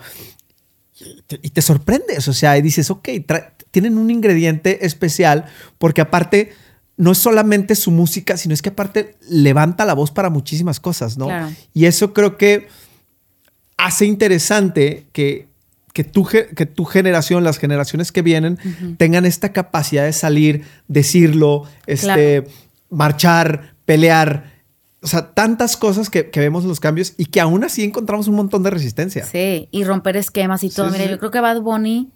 y 1.44 1.50
te 1.52 1.62
sorprendes, 1.62 2.28
o 2.28 2.34
sea, 2.34 2.58
y 2.58 2.62
dices, 2.64 2.90
ok, 2.90 3.10
tienen 3.70 3.98
un 4.00 4.10
ingrediente 4.10 4.86
especial 4.86 5.46
porque 5.78 6.02
aparte 6.02 6.54
no 6.96 7.12
es 7.12 7.20
solamente 7.20 7.76
su 7.76 7.92
música, 7.92 8.36
sino 8.38 8.56
es 8.56 8.64
que 8.64 8.70
aparte 8.70 9.16
levanta 9.30 9.86
la 9.86 9.94
voz 9.94 10.10
para 10.10 10.32
muchísimas 10.32 10.80
cosas, 10.80 11.18
¿no? 11.20 11.30
Y 11.74 11.86
eso 11.86 12.14
creo 12.14 12.38
que 12.38 12.68
hace 13.78 14.06
interesante 14.06 15.08
que, 15.14 15.48
que, 15.94 16.04
tu, 16.04 16.26
que 16.26 16.66
tu 16.66 16.86
generación, 16.86 17.44
las 17.44 17.58
generaciones 17.58 18.12
que 18.12 18.22
vienen, 18.22 18.58
tengan 18.98 19.26
esta 19.26 19.54
capacidad 19.54 20.04
de 20.04 20.14
salir, 20.14 20.66
decirlo, 20.88 21.64
este, 21.86 22.48
marchar, 22.90 23.76
pelear, 23.86 24.58
o 25.02 25.08
sea, 25.08 25.32
tantas 25.32 25.78
cosas 25.78 26.10
que, 26.10 26.30
vemos 26.36 26.64
en 26.64 26.70
los 26.70 26.80
cambios 26.80 27.14
y 27.18 27.26
que 27.26 27.40
aún 27.40 27.64
así 27.64 27.84
encontramos 27.84 28.28
un 28.28 28.36
montón 28.36 28.64
de 28.64 28.72
resistencia. 28.72 29.26
Sí, 29.26 29.70
y 29.72 29.84
romper 29.84 30.18
esquemas 30.18 30.64
y 30.64 30.70
todo. 30.70 30.90
Mira, 30.90 31.06
yo 31.06 31.18
creo 31.20 31.32
que 31.32 31.40
Bad 31.40 31.62
Bunny 31.62 32.12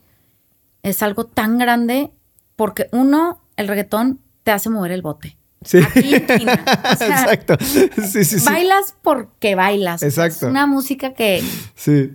es 0.83 1.01
algo 1.03 1.25
tan 1.25 1.57
grande 1.57 2.11
porque 2.55 2.87
uno, 2.91 3.41
el 3.55 3.67
reggaetón 3.67 4.19
te 4.43 4.51
hace 4.51 4.69
mover 4.69 4.91
el 4.91 5.01
bote. 5.01 5.37
Sí. 5.63 5.77
Exacto. 5.95 7.57
Sí, 7.61 8.25
sí, 8.25 8.43
bailas 8.45 8.95
porque 9.01 9.55
bailas. 9.55 10.01
Exacto. 10.01 10.47
Es 10.47 10.51
una 10.51 10.65
música 10.65 11.13
que 11.13 11.43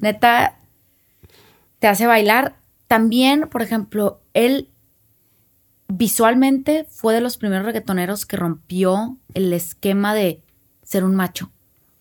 neta 0.01 0.59
te 1.79 1.89
hace 1.89 2.07
bailar. 2.07 2.57
También, 2.89 3.49
por 3.51 3.63
ejemplo, 3.63 4.21
él 4.35 4.71
visualmente 5.89 6.87
fue 6.91 7.15
de 7.15 7.21
los 7.21 7.37
primeros 7.37 7.67
reggaetoneros 7.67 8.27
que 8.27 8.37
rompió 8.37 9.17
el 9.35 9.53
esquema 9.53 10.15
de 10.15 10.43
ser 10.83 11.05
un 11.05 11.15
macho, 11.15 11.51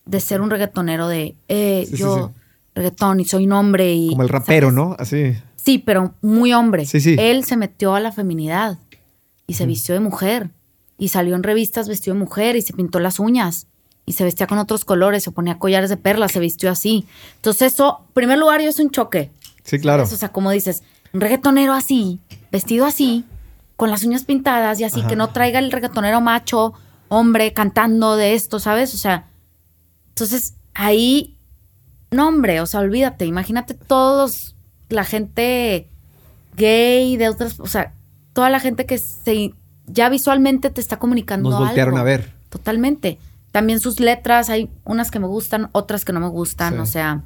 de 0.06 0.20
ser 0.20 0.42
un 0.42 0.50
reggaetonero 0.50 1.08
de, 1.08 1.36
eh, 1.48 1.88
yo 1.92 2.34
reggaetón 2.74 3.20
y 3.20 3.26
soy 3.26 3.46
un 3.46 3.54
hombre 3.54 3.94
y... 3.94 4.10
Como 4.10 4.24
el 4.24 4.30
rapero, 4.30 4.72
¿no? 4.72 4.96
Así. 5.00 5.36
Sí, 5.56 5.80
pero 5.80 6.14
muy 6.22 6.54
hombre. 6.54 6.86
Sí, 6.86 7.00
sí. 7.00 7.16
Él 7.18 7.46
se 7.46 7.58
metió 7.58 7.96
a 7.96 8.00
la 8.00 8.12
feminidad 8.12 8.78
y 9.48 9.54
se 9.54 9.66
vistió 9.66 9.94
de 9.96 10.02
mujer 10.02 10.50
y 10.98 11.10
salió 11.10 11.36
en 11.36 11.44
revistas 11.44 11.88
vestido 11.88 12.14
de 12.14 12.20
mujer 12.20 12.56
y 12.56 12.62
se 12.62 12.74
pintó 12.74 13.00
las 13.00 13.20
uñas 13.20 13.68
y 14.06 14.14
se 14.14 14.24
vestía 14.24 14.48
con 14.48 14.60
otros 14.60 14.86
colores, 14.86 15.24
se 15.24 15.32
ponía 15.32 15.58
collares 15.58 15.90
de 15.90 15.98
perlas, 15.98 16.32
se 16.32 16.40
vistió 16.40 16.70
así. 16.70 17.06
Entonces 17.38 17.74
eso, 17.74 18.04
en 18.08 18.14
primer 18.14 18.38
lugar, 18.38 18.62
yo 18.62 18.70
es 18.70 18.80
un 18.80 18.92
choque. 18.92 19.32
Sí, 19.64 19.80
claro. 19.80 20.04
O 20.04 20.06
sea, 20.06 20.30
como 20.30 20.52
dices, 20.52 20.84
un 21.12 21.22
reggaetonero 21.22 21.74
así, 21.74 22.20
vestido 22.52 22.86
así, 22.86 23.26
con 23.76 23.90
las 23.90 24.04
uñas 24.04 24.24
pintadas 24.24 24.80
y 24.80 24.84
así, 24.84 25.02
que 25.04 25.16
no 25.16 25.30
traiga 25.30 25.60
el 25.60 25.72
reggaetonero 25.72 26.22
macho 26.22 26.74
hombre 27.08 27.54
cantando 27.54 28.16
de 28.16 28.34
esto, 28.34 28.60
¿sabes? 28.60 28.94
O 28.94 28.98
sea, 28.98 29.28
entonces 30.10 30.56
ahí, 30.74 31.38
no 32.12 32.28
hombre, 32.28 32.62
o 32.62 32.66
sea, 32.66 32.80
olvídate, 32.80 33.26
imagínate 33.26 33.74
todos, 33.74 34.56
la 34.90 35.04
gente 35.04 35.90
gay, 36.56 37.18
de 37.18 37.30
otras, 37.30 37.60
o 37.60 37.68
sea, 37.68 37.94
toda 38.34 38.50
la 38.50 38.60
gente 38.60 38.86
que 38.86 38.98
se, 38.98 39.54
ya 39.88 40.10
visualmente 40.10 40.70
te 40.70 40.82
está 40.82 40.98
comunicando. 40.98 41.50
Nos 41.50 41.60
voltearon 41.60 41.98
a 41.98 42.04
ver. 42.04 42.34
Totalmente. 42.50 43.20
También 43.52 43.80
sus 43.80 44.00
letras, 44.00 44.50
hay 44.50 44.70
unas 44.84 45.12
que 45.12 45.20
me 45.20 45.28
gustan, 45.28 45.70
otras 45.72 46.04
que 46.04 46.14
no 46.14 46.20
me 46.20 46.28
gustan, 46.28 46.78
o 46.80 46.86
sea, 46.86 47.24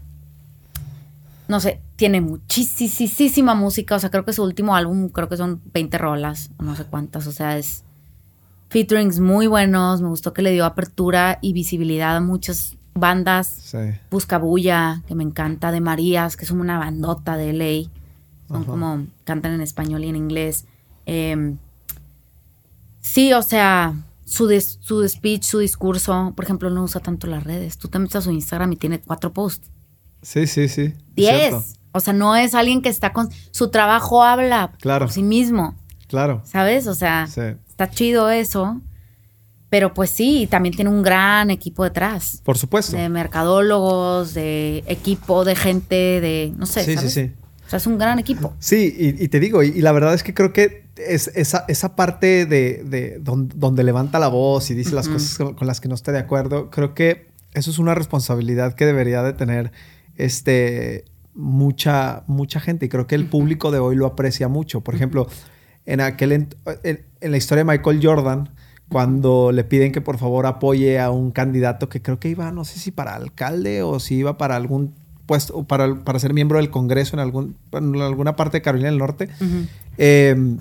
no 1.48 1.60
sé, 1.60 1.82
tiene 1.96 2.22
muchísima 2.22 3.56
música, 3.56 3.96
o 3.96 4.00
sea, 4.00 4.12
creo 4.12 4.26
que 4.26 4.34
su 4.34 4.44
último 4.44 4.76
álbum, 4.76 5.10
creo 5.10 5.28
que 5.28 5.38
son 5.38 5.60
20 5.74 5.98
rolas, 5.98 6.52
no 6.60 6.76
sé 6.76 6.86
cuántas, 6.86 7.26
o 7.26 7.32
sea, 7.32 7.58
es 7.58 7.84
featurings 8.70 9.20
muy 9.20 9.48
buenos. 9.48 10.02
Me 10.02 10.08
gustó 10.08 10.34
que 10.34 10.42
le 10.42 10.52
dio 10.52 10.66
apertura 10.66 11.40
y 11.42 11.54
visibilidad 11.54 12.16
a 12.16 12.22
muchas 12.22 12.78
bandas. 12.94 13.48
Sí. 13.48 13.78
Buscabulla, 14.10 15.04
que 15.08 15.16
me 15.16 15.24
encanta, 15.24 15.72
de 15.72 15.82
Marías, 15.82 16.38
que 16.38 16.46
son 16.46 16.62
una 16.62 16.80
bandota 16.80 17.36
de 17.36 17.54
LA. 17.54 17.90
Son 18.48 18.64
como, 18.64 19.06
cantan 19.26 19.54
en 19.54 19.62
español 19.62 20.04
y 20.04 20.10
en 20.10 20.16
inglés. 20.16 20.66
Em, 21.06 21.58
sí, 23.12 23.34
o 23.34 23.42
sea, 23.42 23.96
su, 24.26 24.50
su 24.80 25.08
speech, 25.08 25.44
su 25.44 25.60
discurso, 25.60 26.34
por 26.36 26.46
ejemplo, 26.46 26.70
no 26.70 26.84
usa 26.84 27.02
tanto 27.02 27.28
las 27.28 27.44
redes. 27.44 27.78
Tú 27.78 27.88
te 27.88 28.00
metes 28.00 28.16
a 28.18 28.22
su 28.22 28.32
Instagram 28.32 28.74
y 28.74 28.76
tiene 28.76 29.00
cuatro 29.00 29.34
posts. 29.34 29.70
Sí, 30.22 30.48
sí, 30.48 30.68
sí. 30.68 30.94
Diez. 31.16 31.76
O 31.92 32.00
sea, 32.00 32.14
no 32.14 32.36
es 32.36 32.54
alguien 32.54 32.82
que 32.82 32.90
está 32.90 33.14
con... 33.14 33.30
Su 33.52 33.70
trabajo 33.70 34.24
habla 34.24 34.74
claro. 34.80 35.06
por 35.06 35.14
sí 35.14 35.24
mismo. 35.24 35.76
Claro. 36.08 36.42
¿Sabes? 36.46 36.88
O 36.88 36.94
sea, 36.94 37.28
sí 37.28 37.42
está 37.80 37.90
chido 37.90 38.30
eso. 38.30 38.82
Pero 39.70 39.94
pues 39.94 40.10
sí, 40.10 40.48
también 40.52 40.76
tiene 40.76 40.90
un 40.90 41.02
gran 41.02 41.50
equipo 41.50 41.84
detrás. 41.84 42.42
Por 42.44 42.58
supuesto. 42.58 42.98
De 42.98 43.08
mercadólogos, 43.08 44.34
de 44.34 44.84
equipo, 44.88 45.46
de 45.46 45.56
gente, 45.56 45.96
de, 46.20 46.54
no 46.58 46.66
sé. 46.66 46.84
Sí, 46.84 46.98
sí, 46.98 47.10
sí. 47.10 47.32
O 47.70 47.72
sea, 47.72 47.78
es 47.78 47.86
un 47.86 48.00
gran 48.00 48.18
equipo. 48.18 48.56
Sí, 48.58 48.96
y, 48.98 49.28
te 49.28 49.40
digo, 49.40 49.62
y, 49.62 49.80
la 49.84 49.92
verdad 49.92 50.16
es 50.16 50.24
que 50.24 50.34
creo 50.34 50.54
que 50.54 50.86
es 50.98 51.28
esa, 51.36 51.66
esa 51.68 51.96
parte 51.96 52.48
de, 52.48 53.20
donde, 53.22 53.84
levanta 53.84 54.18
la 54.18 54.28
voz 54.28 54.72
y 54.72 54.74
dice 54.74 54.96
las 54.96 55.08
cosas 55.08 55.38
con, 55.38 55.68
las 55.68 55.80
que 55.80 55.88
no 55.88 55.94
esté 55.94 56.12
de 56.12 56.18
acuerdo, 56.18 56.72
creo 56.72 56.96
que 56.96 57.28
eso 57.54 57.70
es 57.70 57.78
una 57.78 57.94
responsabilidad 57.94 58.74
que 58.74 58.88
debería 58.88 59.22
de 59.22 59.34
tener 59.34 59.72
este 60.16 61.06
mucha, 61.36 62.24
mucha 62.26 62.60
gente 62.60 62.88
y 62.88 62.90
creo 62.90 63.06
que 63.06 63.14
el 63.14 63.28
público 63.28 63.70
de 63.70 63.78
hoy 63.78 63.96
lo 63.96 64.08
aprecia 64.08 64.48
mucho. 64.48 64.82
Por 64.82 64.96
ejemplo, 64.96 65.28
en 65.86 66.02
aquel 66.02 66.32
en, 66.32 67.06
la 67.22 67.38
historia 67.38 67.64
de 67.64 67.72
Michael 67.72 68.00
Jordan, 68.02 68.50
cuando 68.90 69.52
le 69.52 69.64
piden 69.64 69.92
que 69.92 70.02
por 70.02 70.18
favor 70.18 70.48
apoye 70.48 71.00
a 71.00 71.12
un 71.12 71.30
candidato 71.30 71.88
que 71.88 72.02
creo 72.02 72.20
que 72.20 72.30
iba, 72.30 72.52
no 72.52 72.66
sé 72.66 72.80
si 72.80 72.90
para 72.90 73.14
alcalde 73.14 73.84
o 73.84 74.00
si 74.00 74.16
iba 74.16 74.40
para 74.40 74.56
algún 74.56 74.96
puesto, 75.30 75.64
para, 75.64 75.94
para 75.94 76.18
ser 76.18 76.34
miembro 76.34 76.58
del 76.58 76.72
Congreso 76.72 77.16
en, 77.16 77.20
algún, 77.20 77.56
en 77.72 78.02
alguna 78.02 78.36
parte 78.36 78.58
de 78.58 78.62
Carolina 78.64 78.90
del 78.90 78.98
Norte, 78.98 79.30
em, 80.00 80.58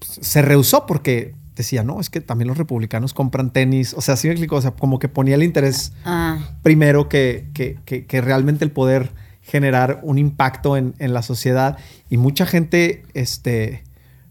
se 0.00 0.42
rehusó 0.42 0.84
porque 0.84 1.34
decía, 1.56 1.82
no, 1.82 1.98
es 1.98 2.10
que 2.10 2.20
también 2.20 2.48
los 2.48 2.58
republicanos 2.58 3.14
compran 3.14 3.54
tenis. 3.54 3.94
O 3.94 4.02
sea, 4.02 4.16
sí 4.16 4.28
me 4.28 4.34
explico, 4.34 4.56
o 4.56 4.60
sea, 4.60 4.72
como 4.72 4.98
que 4.98 5.08
ponía 5.08 5.34
el 5.36 5.42
interés 5.42 5.94
ah. 6.04 6.38
primero 6.62 7.08
que, 7.08 7.46
que, 7.54 7.78
que, 7.86 8.20
realmente 8.20 8.66
el 8.66 8.70
poder 8.70 9.12
generar 9.40 10.00
un 10.02 10.18
impacto 10.18 10.76
en, 10.76 10.94
en, 10.98 11.14
la 11.14 11.22
sociedad. 11.22 11.78
Y 12.10 12.18
mucha 12.18 12.44
gente 12.44 13.04
este, 13.14 13.82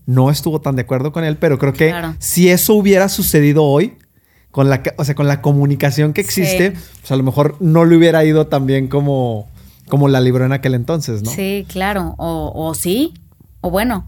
no 0.06 0.30
estuvo 0.30 0.62
tan 0.62 0.76
de 0.76 0.84
acuerdo 0.84 1.12
con 1.12 1.24
él, 1.24 1.38
pero 1.38 1.58
creo 1.58 1.74
que 1.74 1.92
si 2.20 2.50
eso 2.50 2.76
hubiera 2.76 3.10
sucedido 3.10 3.64
hoy, 3.64 3.98
con 4.54 4.70
la, 4.70 4.82
o 4.96 5.04
sea, 5.04 5.16
con 5.16 5.28
la 5.28 5.42
comunicación 5.42 6.14
que 6.14 6.22
existe, 6.22 6.72
pues 6.72 7.12
a 7.12 7.18
lo 7.18 7.24
mejor 7.24 7.58
no 7.60 7.84
le 7.84 7.98
hubiera 7.98 8.24
ido 8.24 8.48
tan 8.48 8.66
bien 8.66 8.88
como, 8.88 9.50
como 9.90 10.08
la 10.08 10.22
libró 10.22 10.46
en 10.46 10.54
aquel 10.54 10.74
entonces, 10.74 11.24
¿no? 11.24 11.30
Sí, 11.30 11.66
claro. 11.68 12.16
O, 12.18 12.54
o 12.56 12.74
sí, 12.74 13.14
o 13.60 13.70
bueno, 13.70 14.06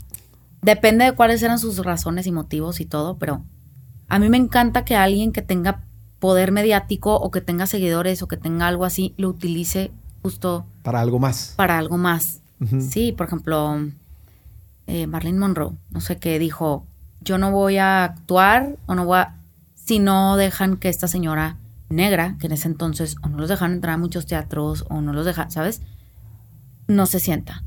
Depende 0.65 1.05
de 1.05 1.11
cuáles 1.11 1.43
eran 1.43 1.59
sus 1.59 1.77
razones 1.85 2.25
y 2.25 2.31
motivos 2.31 2.79
y 2.81 2.85
todo, 2.85 3.19
pero 3.19 3.43
a 4.07 4.17
mí 4.17 4.29
me 4.29 4.37
encanta 4.37 4.83
que 4.83 4.95
alguien 4.95 5.31
que 5.31 5.43
tenga 5.43 5.83
poder 6.17 6.51
mediático 6.51 7.13
o 7.13 7.29
que 7.29 7.39
tenga 7.39 7.67
seguidores 7.67 8.23
o 8.23 8.27
que 8.27 8.35
tenga 8.35 8.65
algo 8.65 8.83
así 8.83 9.13
lo 9.15 9.29
utilice 9.29 9.91
justo 10.23 10.65
para 10.81 11.01
algo 11.01 11.19
más. 11.19 11.53
Para 11.55 11.77
algo 11.77 11.99
más. 11.99 12.41
Sí, 12.79 13.11
por 13.11 13.27
ejemplo, 13.27 13.77
eh, 14.87 15.05
Marlene 15.05 15.37
Monroe, 15.37 15.73
no 15.91 16.01
sé 16.01 16.17
qué 16.17 16.39
dijo, 16.39 16.87
yo 17.21 17.37
no 17.37 17.51
voy 17.51 17.77
a 17.77 18.03
actuar 18.03 18.77
o 18.87 18.95
no 18.95 19.05
voy 19.05 19.19
a 19.19 19.34
si 19.85 19.99
no 19.99 20.35
dejan 20.35 20.77
que 20.77 20.89
esta 20.89 21.07
señora 21.07 21.57
negra, 21.89 22.35
que 22.39 22.47
en 22.47 22.53
ese 22.53 22.67
entonces 22.67 23.15
o 23.21 23.29
no 23.29 23.37
los 23.37 23.49
dejan 23.49 23.73
entrar 23.73 23.93
a 23.93 23.97
muchos 23.97 24.25
teatros 24.25 24.85
o 24.89 25.01
no 25.01 25.13
los 25.13 25.25
dejan, 25.25 25.51
¿sabes? 25.51 25.81
No 26.87 27.05
se 27.05 27.19
sienta. 27.19 27.63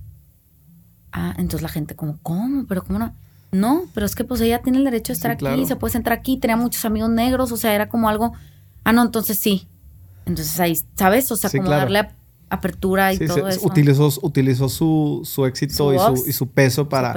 Ah, 1.13 1.35
entonces 1.39 1.63
la 1.63 1.69
gente 1.69 1.95
como, 1.95 2.19
¿cómo? 2.23 2.67
¿Pero 2.67 2.85
cómo 2.85 2.99
no? 2.99 3.15
No, 3.51 3.85
pero 3.95 4.05
es 4.05 4.15
que 4.15 4.25
pues 4.25 4.41
ella 4.41 4.61
tiene 4.61 4.79
el 4.79 4.85
derecho 4.85 5.13
de 5.13 5.17
estar 5.17 5.31
aquí, 5.31 5.65
se 5.65 5.77
puede 5.77 5.93
sentar 5.93 6.13
aquí, 6.13 6.37
tenía 6.37 6.57
muchos 6.57 6.85
amigos 6.85 7.09
negros, 7.09 7.51
o 7.51 7.57
sea, 7.57 7.75
era 7.75 7.89
como 7.89 8.09
algo, 8.09 8.35
ah, 8.85 8.93
no, 8.93 9.03
entonces 9.03 9.39
sí. 9.39 9.69
Entonces 10.27 10.61
ahí, 10.61 10.79
¿sabes? 10.97 11.31
O 11.33 11.37
sea, 11.37 11.49
como 11.49 11.71
darle 11.71 12.11
apertura 12.51 13.13
y 13.13 13.19
todo 13.19 13.49
eso. 13.49 13.67
Utilizó, 13.67 14.11
utilizó 14.23 14.69
su, 14.69 15.23
su 15.25 15.47
éxito 15.47 15.93
y, 15.93 15.99
su, 15.99 16.25
y, 16.29 16.33
su, 16.33 16.49
peso 16.49 16.89
para, 16.89 17.15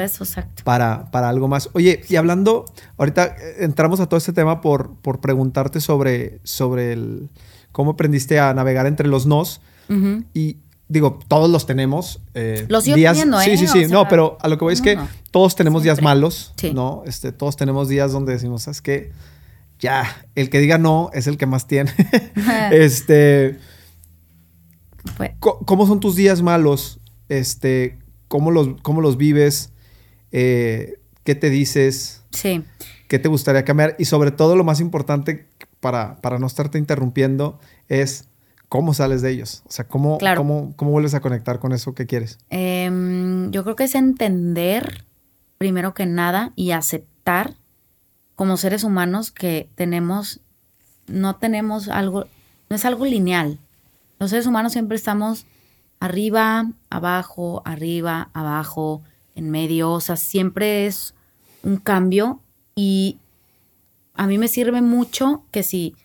para, 0.63 1.09
para 1.11 1.29
algo 1.29 1.47
más. 1.47 1.69
Oye, 1.73 2.01
y 2.09 2.15
hablando, 2.15 2.65
ahorita 2.97 3.25
eh, 3.25 3.55
entramos 3.59 3.99
a 3.99 4.07
todo 4.07 4.17
este 4.17 4.33
tema 4.33 4.61
por, 4.61 4.95
por 4.95 5.19
preguntarte 5.19 5.79
sobre, 5.79 6.39
sobre 6.43 6.93
el, 6.93 7.29
cómo 7.71 7.91
aprendiste 7.91 8.39
a 8.39 8.53
navegar 8.53 8.85
entre 8.87 9.07
los 9.07 9.25
nos. 9.25 9.61
Y 10.33 10.55
digo, 10.87 11.19
todos 11.27 11.49
los 11.49 11.65
tenemos. 11.65 12.21
Eh, 12.33 12.65
los 12.69 12.85
días, 12.85 13.17
¿eh? 13.17 13.25
Sí, 13.43 13.57
sí, 13.57 13.67
sí. 13.67 13.85
no, 13.87 14.07
pero 14.07 14.37
a 14.41 14.47
lo 14.47 14.57
que 14.57 14.63
voy 14.63 14.73
es 14.73 14.81
que 14.81 14.97
todos 15.31 15.55
tenemos 15.55 15.83
días 15.83 16.01
malos, 16.01 16.53
¿no? 16.73 17.03
Este, 17.05 17.31
todos 17.31 17.57
tenemos 17.57 17.89
días 17.89 18.11
donde 18.11 18.33
decimos, 18.33 18.63
¿sabes 18.63 18.81
qué? 18.81 19.11
Ya, 19.79 20.25
el 20.35 20.49
que 20.49 20.59
diga 20.59 20.77
no 20.77 21.09
es 21.13 21.27
el 21.27 21.37
que 21.37 21.45
más 21.45 21.67
tiene. 21.67 21.91
este. 22.71 23.59
¿Cómo 25.39 25.87
son 25.87 25.99
tus 25.99 26.15
días 26.15 26.41
malos? 26.41 26.99
Este, 27.29 27.99
¿cómo 28.27 28.51
los, 28.51 28.81
cómo 28.81 29.01
los 29.01 29.17
vives? 29.17 29.73
Eh, 30.31 30.99
¿Qué 31.23 31.35
te 31.35 31.49
dices? 31.49 32.23
Sí. 32.31 32.63
¿Qué 33.07 33.19
te 33.19 33.27
gustaría 33.27 33.65
cambiar? 33.65 33.95
Y 33.99 34.05
sobre 34.05 34.31
todo, 34.31 34.55
lo 34.55 34.63
más 34.63 34.79
importante 34.79 35.47
para, 35.79 36.15
para 36.17 36.39
no 36.39 36.47
estarte 36.47 36.77
interrumpiendo 36.77 37.59
es 37.87 38.29
¿Cómo 38.71 38.93
sales 38.93 39.21
de 39.21 39.31
ellos? 39.31 39.63
O 39.67 39.71
sea, 39.71 39.85
¿cómo, 39.85 40.17
cómo, 40.37 40.73
cómo 40.77 40.91
vuelves 40.91 41.13
a 41.13 41.19
conectar 41.19 41.59
con 41.59 41.73
eso 41.73 41.93
que 41.93 42.05
quieres? 42.05 42.39
Em, 42.49 43.51
yo 43.51 43.65
creo 43.65 43.75
que 43.75 43.83
es 43.83 43.95
entender, 43.95 45.03
primero 45.57 45.93
que 45.93 46.05
nada, 46.05 46.53
y 46.55 46.71
aceptar 46.71 47.55
como 48.35 48.55
seres 48.55 48.85
humanos 48.85 49.31
que 49.31 49.67
tenemos, 49.75 50.39
no 51.07 51.35
tenemos 51.35 51.89
algo, 51.89 52.27
no 52.69 52.77
es 52.77 52.85
algo 52.85 53.03
lineal. 53.03 53.59
Los 54.21 54.29
seres 54.29 54.45
humanos 54.45 54.73
siempre 54.73 54.97
estamos 54.97 55.47
arriba, 55.99 56.69
abajo, 56.91 57.63
arriba, 57.65 58.29
abajo, 58.33 59.01
en 59.33 59.49
medio, 59.49 59.93
o 59.93 59.99
sea, 59.99 60.15
siempre 60.15 60.85
es 60.85 61.15
un 61.63 61.77
cambio 61.77 62.39
y 62.75 63.17
a 64.13 64.27
mí 64.27 64.37
me 64.37 64.47
sirve 64.47 64.83
mucho 64.83 65.43
que 65.49 65.63
si 65.63 65.95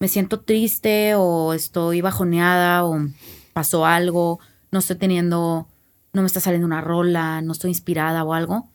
me 0.00 0.08
siento 0.08 0.40
triste 0.40 1.14
o 1.14 1.54
estoy 1.54 2.02
bajoneada 2.02 2.84
o 2.84 3.08
pasó 3.54 3.86
algo, 3.86 4.38
no 4.70 4.80
estoy 4.80 4.96
teniendo, 4.96 5.66
no 6.12 6.20
me 6.20 6.26
está 6.26 6.40
saliendo 6.40 6.66
una 6.66 6.82
rola, 6.82 7.40
no 7.40 7.52
estoy 7.52 7.70
inspirada 7.70 8.22
o 8.22 8.34
algo, 8.34 8.68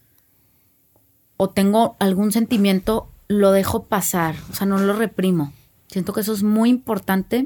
o 1.38 1.52
tengo 1.52 1.98
algún 2.00 2.32
sentimiento, 2.32 3.12
lo 3.28 3.52
dejo 3.52 3.84
pasar, 3.84 4.34
o 4.50 4.56
sea, 4.56 4.66
no 4.66 4.80
lo 4.80 4.93
reprimo. 4.93 5.54
Siento 5.86 6.14
que 6.14 6.22
eso 6.22 6.34
es 6.34 6.41
muy 6.41 6.72
importante 6.72 7.45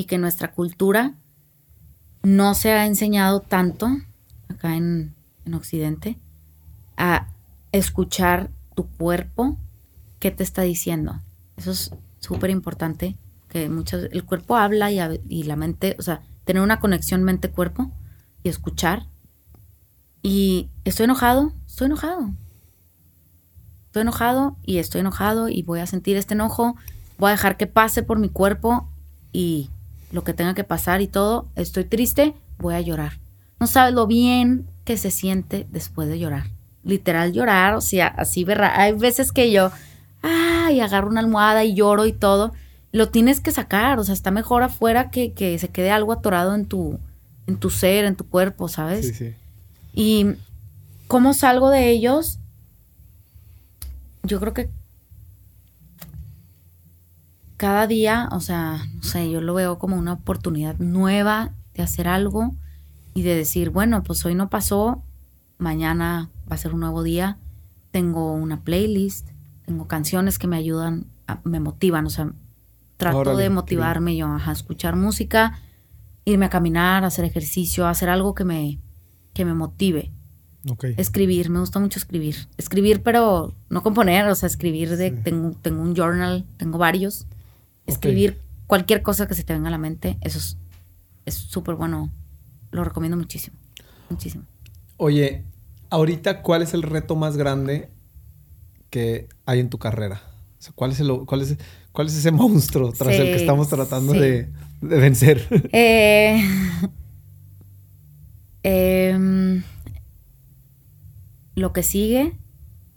y 0.00 0.04
que 0.04 0.16
nuestra 0.16 0.52
cultura 0.52 1.14
no 2.22 2.54
se 2.54 2.72
ha 2.72 2.86
enseñado 2.86 3.40
tanto 3.40 3.86
acá 4.48 4.74
en, 4.74 5.14
en 5.44 5.52
Occidente 5.52 6.18
a 6.96 7.28
escuchar 7.70 8.50
tu 8.74 8.86
cuerpo, 8.88 9.58
qué 10.18 10.30
te 10.30 10.42
está 10.42 10.62
diciendo. 10.62 11.20
Eso 11.58 11.72
es 11.72 11.94
súper 12.18 12.48
importante, 12.48 13.18
que 13.48 13.68
muchas, 13.68 14.08
el 14.10 14.24
cuerpo 14.24 14.56
habla 14.56 14.90
y, 14.90 14.98
y, 15.28 15.42
la 15.42 15.56
mente, 15.56 15.96
o 15.98 16.02
sea, 16.02 16.22
tener 16.44 16.62
una 16.62 16.80
conexión 16.80 17.22
mente-cuerpo 17.22 17.92
y 18.42 18.48
escuchar. 18.48 19.06
Y 20.22 20.70
estoy 20.84 21.04
enojado, 21.04 21.52
estoy 21.66 21.88
enojado. 21.88 22.32
Estoy 23.88 24.00
enojado 24.00 24.56
y 24.62 24.78
estoy 24.78 25.02
enojado 25.02 25.50
y 25.50 25.62
voy 25.62 25.80
a 25.80 25.86
sentir 25.86 26.16
este 26.16 26.32
enojo, 26.32 26.76
voy 27.18 27.28
a 27.28 27.32
dejar 27.32 27.58
que 27.58 27.66
pase 27.66 28.02
por 28.02 28.18
mi 28.18 28.30
cuerpo 28.30 28.88
y 29.30 29.68
lo 30.10 30.24
que 30.24 30.34
tenga 30.34 30.54
que 30.54 30.64
pasar 30.64 31.00
y 31.00 31.06
todo. 31.06 31.48
Estoy 31.56 31.84
triste, 31.84 32.34
voy 32.58 32.74
a 32.74 32.80
llorar. 32.80 33.20
No 33.58 33.66
sabes 33.66 33.94
lo 33.94 34.06
bien 34.06 34.66
que 34.84 34.96
se 34.96 35.10
siente 35.10 35.66
después 35.70 36.08
de 36.08 36.18
llorar. 36.18 36.50
Literal 36.82 37.32
llorar, 37.32 37.74
o 37.74 37.80
sea, 37.80 38.06
así, 38.06 38.44
¿verdad? 38.44 38.72
Hay 38.74 38.92
veces 38.92 39.32
que 39.32 39.52
yo 39.52 39.70
y 40.70 40.80
agarro 40.80 41.08
una 41.08 41.20
almohada 41.20 41.64
y 41.64 41.74
lloro 41.74 42.06
y 42.06 42.12
todo, 42.12 42.52
lo 42.92 43.08
tienes 43.10 43.40
que 43.40 43.52
sacar, 43.52 43.98
o 43.98 44.04
sea, 44.04 44.14
está 44.14 44.30
mejor 44.30 44.62
afuera 44.62 45.10
que, 45.10 45.32
que 45.32 45.58
se 45.58 45.68
quede 45.68 45.90
algo 45.90 46.12
atorado 46.12 46.54
en 46.54 46.66
tu, 46.66 46.98
en 47.46 47.56
tu 47.56 47.70
ser, 47.70 48.04
en 48.04 48.16
tu 48.16 48.26
cuerpo, 48.26 48.68
¿sabes? 48.68 49.08
Sí, 49.08 49.14
sí. 49.14 49.34
Y 49.92 50.26
cómo 51.06 51.34
salgo 51.34 51.70
de 51.70 51.90
ellos, 51.90 52.38
yo 54.22 54.40
creo 54.40 54.54
que 54.54 54.70
cada 57.60 57.86
día, 57.86 58.26
o 58.32 58.40
sea, 58.40 58.86
no 58.94 59.02
sé, 59.02 59.30
yo 59.30 59.42
lo 59.42 59.52
veo 59.52 59.78
como 59.78 59.96
una 59.96 60.14
oportunidad 60.14 60.78
nueva 60.78 61.52
de 61.74 61.82
hacer 61.82 62.08
algo 62.08 62.56
y 63.12 63.20
de 63.20 63.34
decir, 63.36 63.68
bueno, 63.68 64.02
pues 64.02 64.24
hoy 64.24 64.34
no 64.34 64.48
pasó, 64.48 65.04
mañana 65.58 66.30
va 66.50 66.54
a 66.54 66.58
ser 66.58 66.72
un 66.72 66.80
nuevo 66.80 67.02
día, 67.02 67.36
tengo 67.90 68.32
una 68.32 68.64
playlist, 68.64 69.28
tengo 69.66 69.86
canciones 69.88 70.38
que 70.38 70.46
me 70.46 70.56
ayudan, 70.56 71.08
me 71.44 71.60
motivan, 71.60 72.06
o 72.06 72.08
sea, 72.08 72.32
trato 72.96 73.36
de 73.36 73.50
motivarme 73.50 74.16
yo 74.16 74.26
a 74.28 74.52
escuchar 74.52 74.96
música, 74.96 75.60
irme 76.24 76.46
a 76.46 76.50
caminar, 76.50 77.04
hacer 77.04 77.26
ejercicio, 77.26 77.86
hacer 77.86 78.08
algo 78.08 78.34
que 78.34 78.46
me, 78.46 78.80
que 79.34 79.44
me 79.44 79.52
motive. 79.52 80.14
Escribir, 80.96 81.50
me 81.50 81.60
gusta 81.60 81.78
mucho 81.78 81.98
escribir. 81.98 82.36
Escribir, 82.56 83.02
pero 83.02 83.52
no 83.68 83.82
componer, 83.82 84.26
o 84.28 84.34
sea, 84.34 84.46
escribir 84.46 84.96
de, 84.96 85.10
tengo, 85.10 85.50
tengo 85.60 85.82
un 85.82 85.94
journal, 85.94 86.46
tengo 86.56 86.78
varios. 86.78 87.26
Escribir 87.92 88.40
cualquier 88.66 89.02
cosa 89.02 89.26
que 89.26 89.34
se 89.34 89.44
te 89.44 89.52
venga 89.52 89.68
a 89.68 89.70
la 89.70 89.78
mente, 89.78 90.18
eso 90.20 90.38
es 91.26 91.34
súper 91.34 91.74
bueno. 91.74 92.12
Lo 92.70 92.84
recomiendo 92.84 93.16
muchísimo, 93.16 93.56
muchísimo. 94.08 94.44
Oye, 94.96 95.44
ahorita, 95.90 96.42
¿cuál 96.42 96.62
es 96.62 96.74
el 96.74 96.82
reto 96.82 97.16
más 97.16 97.36
grande 97.36 97.90
que 98.90 99.28
hay 99.44 99.60
en 99.60 99.70
tu 99.70 99.78
carrera? 99.78 100.22
¿cuál, 100.74 100.92
es 100.92 101.00
el, 101.00 101.08
cuál, 101.26 101.40
es, 101.40 101.56
¿Cuál 101.92 102.08
es 102.08 102.16
ese 102.16 102.30
monstruo 102.32 102.92
tras 102.92 103.14
el 103.14 103.26
que 103.26 103.36
estamos 103.36 103.68
tratando 103.68 104.12
de, 104.12 104.50
vencer? 104.80 105.46
Eh, 105.72 106.42
em, 108.62 109.62
lo 111.54 111.72
que 111.72 111.82
sigue, 111.82 112.36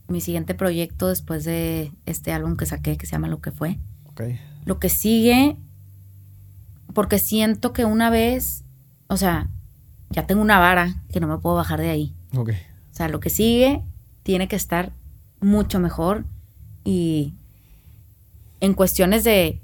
mi 0.07 0.21
siguiente 0.21 0.55
proyecto 0.55 1.07
después 1.07 1.45
de 1.45 1.91
este 2.05 2.31
álbum 2.31 2.57
que 2.57 2.65
saqué 2.65 2.97
que 2.97 3.05
se 3.05 3.13
llama 3.13 3.27
Lo 3.27 3.41
que 3.41 3.51
fue. 3.51 3.79
Lo 4.65 4.79
que 4.79 4.89
sigue, 4.89 5.57
porque 6.93 7.19
siento 7.19 7.73
que 7.73 7.85
una 7.85 8.09
vez 8.09 8.63
o 9.13 9.17
sea, 9.17 9.47
ya 10.09 10.25
tengo 10.25 10.41
una 10.41 10.59
vara 10.59 11.03
que 11.11 11.19
no 11.19 11.27
me 11.27 11.37
puedo 11.37 11.55
bajar 11.55 11.79
de 11.79 11.89
ahí. 11.89 12.15
Ok. 12.35 12.49
O 12.49 12.95
sea, 12.95 13.09
lo 13.09 13.19
que 13.19 13.29
sigue 13.29 13.83
tiene 14.23 14.47
que 14.47 14.55
estar 14.55 14.93
mucho 15.39 15.79
mejor 15.79 16.25
y 16.83 17.35
en 18.59 18.73
cuestiones 18.73 19.23
de 19.23 19.61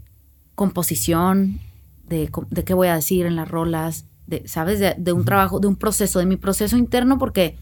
composición, 0.54 1.60
de, 2.08 2.30
de 2.50 2.64
qué 2.64 2.74
voy 2.74 2.90
a 2.90 2.96
decir 2.96 3.26
en 3.26 3.36
las 3.36 3.48
rolas, 3.48 4.06
de, 4.28 4.48
¿sabes? 4.48 4.80
De, 4.80 4.96
de 4.98 5.14
un 5.14 5.26
trabajo, 5.26 5.60
de 5.60 5.68
un 5.68 5.76
proceso, 5.76 6.20
de 6.20 6.26
mi 6.26 6.38
proceso 6.38 6.78
interno, 6.78 7.18
porque 7.18 7.58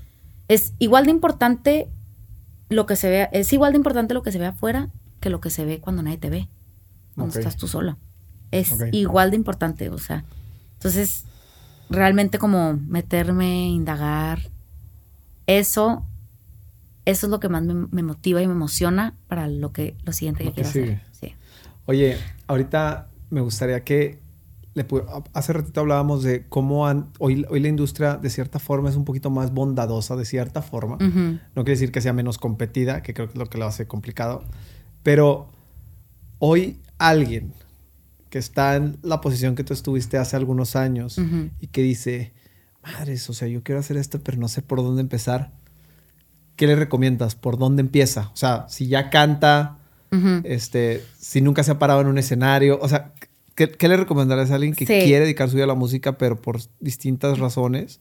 es 0.49 0.73
igual 0.79 1.05
de 1.05 1.11
importante 1.11 1.89
lo 2.69 2.85
que 2.85 2.97
se 2.97 3.09
vea, 3.09 3.25
es 3.25 3.53
igual 3.53 3.71
de 3.71 3.77
importante 3.77 4.13
lo 4.13 4.23
que 4.23 4.31
se 4.31 4.39
ve 4.39 4.47
afuera 4.47 4.89
que 5.21 5.29
lo 5.29 5.39
que 5.39 5.49
se 5.49 5.63
ve 5.63 5.79
cuando 5.79 6.03
nadie 6.03 6.17
te 6.17 6.29
ve, 6.29 6.49
cuando 7.17 7.33
Ok. 7.33 7.39
estás 7.39 7.57
tú 7.57 7.67
solo. 7.67 7.97
Es 8.51 8.71
Ok. 8.71 8.83
igual 8.93 9.31
de 9.31 9.35
importante, 9.35 9.89
o 9.89 9.97
sea. 9.97 10.23
Entonces, 10.73 11.25
realmente 11.89 12.37
como 12.39 12.73
meterme, 12.73 13.67
indagar, 13.67 14.39
eso, 15.47 16.05
eso 17.05 17.25
es 17.27 17.31
lo 17.31 17.39
que 17.39 17.49
más 17.49 17.63
me, 17.63 17.73
me 17.91 18.03
motiva 18.03 18.41
y 18.41 18.47
me 18.47 18.53
emociona 18.53 19.15
para 19.27 19.47
lo 19.47 19.71
que 19.71 19.95
lo 20.03 20.11
siguiente 20.13 20.39
que 20.43 20.49
Lo 20.49 20.55
que 20.55 20.61
quiero 20.63 20.69
hacer. 20.69 20.83
sigue. 20.85 21.01
Sí. 21.11 21.35
Oye, 21.85 22.17
ahorita 22.47 23.09
me 23.29 23.41
gustaría 23.41 23.83
que 23.83 24.19
le 24.73 24.85
hace 25.33 25.53
ratito 25.53 25.79
hablábamos 25.81 26.21
de 26.21 26.45
cómo 26.47 26.85
han- 26.87 27.09
hoy, 27.17 27.45
hoy 27.49 27.59
la 27.61 27.67
industria 27.67 28.15
de 28.17 28.29
cierta 28.29 28.59
forma 28.59 28.89
es 28.89 28.95
un 28.95 29.05
poquito 29.05 29.29
más 29.31 29.51
bondadosa 29.51 30.15
de 30.15 30.23
cierta 30.25 30.61
forma. 30.61 30.95
Ujú. 30.95 31.39
No 31.55 31.63
quiere 31.63 31.71
decir 31.71 31.91
que 31.91 31.99
sea 32.01 32.13
menos 32.13 32.37
competida, 32.37 33.01
que 33.01 33.13
creo 33.15 33.27
que 33.27 33.33
es 33.33 33.39
lo 33.39 33.47
que 33.47 33.57
lo 33.57 33.65
hace 33.65 33.87
complicado. 33.87 34.43
Pero 35.01 35.49
hoy 36.39 36.79
alguien 36.97 37.53
que 38.29 38.39
está 38.39 38.75
en 38.75 38.97
la 39.03 39.21
posición 39.21 39.55
que 39.55 39.63
tú 39.63 39.73
estuviste 39.73 40.17
hace 40.17 40.35
algunos 40.35 40.75
años 40.75 41.19
y 41.59 41.67
que 41.67 41.81
dice, 41.81 42.33
madres, 42.83 43.29
o 43.29 43.33
sea, 43.33 43.47
yo 43.47 43.63
quiero 43.63 43.79
hacer 43.79 43.97
esto, 43.97 44.19
pero 44.21 44.37
no 44.37 44.47
sé 44.47 44.61
por 44.61 44.79
dónde 44.83 45.01
empezar. 45.01 45.51
¿Qué 46.55 46.67
le 46.67 46.75
recomiendas? 46.75 47.35
¿Por 47.35 47.57
dónde 47.57 47.81
empieza? 47.81 48.29
O 48.33 48.35
sea, 48.35 48.65
si 48.67 48.87
ya 48.87 49.09
canta, 49.09 49.77
este, 50.43 51.03
si 51.19 51.41
nunca 51.41 51.63
se 51.63 51.71
ha 51.71 51.79
parado 51.79 52.01
en 52.01 52.07
un 52.07 52.17
escenario, 52.17 52.79
o 52.81 52.89
sea, 52.89 53.13
¿qué, 53.55 53.69
qué 53.71 53.87
le 53.87 53.95
recomendarías 53.97 54.51
a 54.51 54.55
alguien 54.55 54.73
que 54.73 54.85
Sí. 54.85 54.93
quiere 55.05 55.25
dedicar 55.25 55.49
su 55.49 55.55
vida 55.55 55.65
a 55.65 55.67
la 55.67 55.75
música, 55.75 56.17
pero 56.17 56.41
por 56.41 56.59
distintas 56.79 57.37
razones 57.39 57.99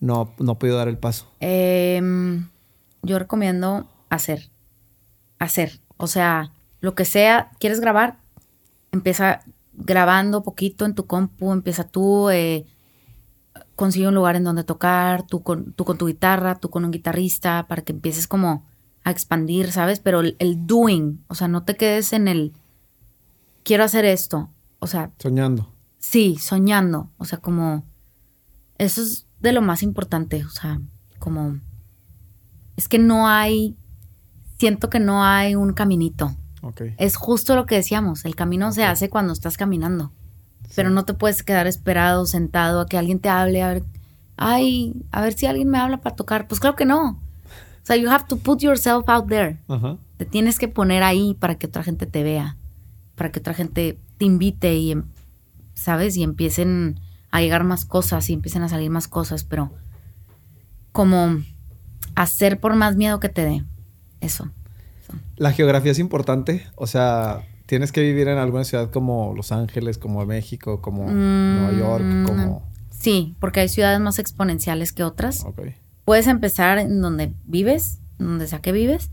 no, 0.00 0.32
no 0.38 0.52
ha 0.52 0.58
podido 0.58 0.76
dar 0.78 0.88
el 0.88 0.98
paso? 0.98 1.30
Em, 1.40 2.48
yo 3.02 3.18
recomiendo 3.18 3.88
hacer. 4.08 4.50
Hacer. 5.38 5.80
O 5.98 6.06
sea, 6.06 6.52
lo 6.80 6.94
que 6.94 7.04
sea, 7.04 7.50
¿quieres 7.58 7.80
grabar? 7.80 8.18
Empieza 8.92 9.42
grabando 9.72 10.42
poquito 10.42 10.84
en 10.84 10.94
tu 10.94 11.06
compu, 11.06 11.52
empieza 11.52 11.84
tú, 11.84 12.30
eh, 12.30 12.66
consigue 13.74 14.08
un 14.08 14.14
lugar 14.14 14.36
en 14.36 14.44
donde 14.44 14.64
tocar, 14.64 15.26
tú 15.26 15.42
con, 15.42 15.72
tú 15.72 15.84
con 15.84 15.98
tu 15.98 16.06
guitarra, 16.06 16.58
tú 16.58 16.70
con 16.70 16.84
un 16.84 16.90
guitarrista, 16.90 17.66
para 17.68 17.82
que 17.82 17.92
empieces 17.92 18.26
como 18.26 18.64
a 19.04 19.10
expandir, 19.10 19.70
¿sabes? 19.72 20.00
Pero 20.00 20.20
el, 20.20 20.36
el 20.38 20.66
doing, 20.66 21.24
o 21.28 21.34
sea, 21.34 21.48
no 21.48 21.64
te 21.64 21.76
quedes 21.76 22.12
en 22.12 22.28
el, 22.28 22.52
quiero 23.62 23.84
hacer 23.84 24.04
esto. 24.04 24.50
O 24.78 24.86
sea, 24.86 25.12
Soñando. 25.18 25.76
Sí, 25.98 26.36
soñando. 26.36 27.10
O 27.18 27.24
sea, 27.24 27.38
como. 27.38 27.84
Eso 28.78 29.02
es 29.02 29.26
de 29.40 29.52
lo 29.52 29.60
más 29.60 29.82
importante. 29.82 30.44
O 30.44 30.50
sea, 30.50 30.80
como. 31.18 31.58
Es 32.76 32.86
que 32.86 33.00
no 33.00 33.26
hay. 33.26 33.76
Siento 34.58 34.88
que 34.88 35.00
no 35.00 35.24
hay 35.24 35.56
un 35.56 35.72
caminito. 35.72 36.36
Es 36.98 37.16
justo 37.16 37.54
lo 37.54 37.66
que 37.66 37.76
decíamos. 37.76 38.24
El 38.24 38.34
camino 38.34 38.72
se 38.72 38.84
hace 38.84 39.08
cuando 39.08 39.32
estás 39.32 39.56
caminando. 39.56 40.12
Pero 40.74 40.90
no 40.90 41.04
te 41.04 41.14
puedes 41.14 41.42
quedar 41.42 41.66
esperado, 41.66 42.26
sentado, 42.26 42.80
a 42.80 42.86
que 42.86 42.98
alguien 42.98 43.20
te 43.20 43.28
hable. 43.28 43.62
A 43.62 43.68
ver. 43.74 43.84
Ay, 44.36 44.94
a 45.12 45.20
ver 45.22 45.32
si 45.34 45.46
alguien 45.46 45.68
me 45.70 45.78
habla 45.78 45.98
para 46.00 46.16
tocar. 46.16 46.48
Pues 46.48 46.60
claro 46.60 46.76
que 46.76 46.84
no. 46.84 47.10
O 47.10 47.86
sea, 47.86 47.96
you 47.96 48.10
have 48.10 48.24
to 48.28 48.36
put 48.36 48.60
yourself 48.60 49.08
out 49.08 49.28
there. 49.28 49.60
Te 50.16 50.24
tienes 50.24 50.58
que 50.58 50.66
poner 50.68 51.02
ahí 51.02 51.34
para 51.34 51.54
que 51.54 51.66
otra 51.66 51.82
gente 51.82 52.06
te 52.06 52.22
vea, 52.22 52.56
para 53.14 53.30
que 53.30 53.38
otra 53.38 53.54
gente 53.54 53.98
te 54.18 54.24
invite 54.24 54.74
y, 54.74 54.92
em- 54.92 55.04
¿sabes? 55.74 56.16
Y 56.16 56.22
empiecen 56.24 56.98
a 57.30 57.40
llegar 57.40 57.64
más 57.64 57.84
cosas 57.84 58.28
y 58.28 58.32
empiecen 58.32 58.62
a 58.62 58.68
salir 58.68 58.90
más 58.90 59.08
cosas, 59.08 59.44
pero 59.44 59.72
como 60.92 61.36
hacer 62.14 62.58
por 62.60 62.74
más 62.74 62.96
miedo 62.96 63.20
que 63.20 63.28
te 63.28 63.44
dé. 63.44 63.64
Eso. 64.20 64.50
La 65.36 65.52
geografía 65.52 65.92
es 65.92 65.98
importante, 65.98 66.66
o 66.76 66.86
sea, 66.86 67.46
tienes 67.66 67.92
que 67.92 68.00
vivir 68.02 68.28
en 68.28 68.38
alguna 68.38 68.64
ciudad 68.64 68.90
como 68.90 69.34
Los 69.34 69.52
Ángeles, 69.52 69.98
como 69.98 70.24
México, 70.24 70.80
como 70.80 71.10
Nueva 71.10 71.78
York, 71.78 72.04
Mm, 72.04 72.24
como... 72.24 72.62
Sí, 72.90 73.34
porque 73.40 73.60
hay 73.60 73.68
ciudades 73.68 74.00
más 74.00 74.18
exponenciales 74.18 74.92
que 74.92 75.04
otras. 75.04 75.44
Puedes 76.04 76.26
empezar 76.28 76.78
en 76.78 77.00
donde 77.00 77.32
vives, 77.44 77.98
donde 78.18 78.46
sea 78.46 78.60
que 78.60 78.72
vives, 78.72 79.10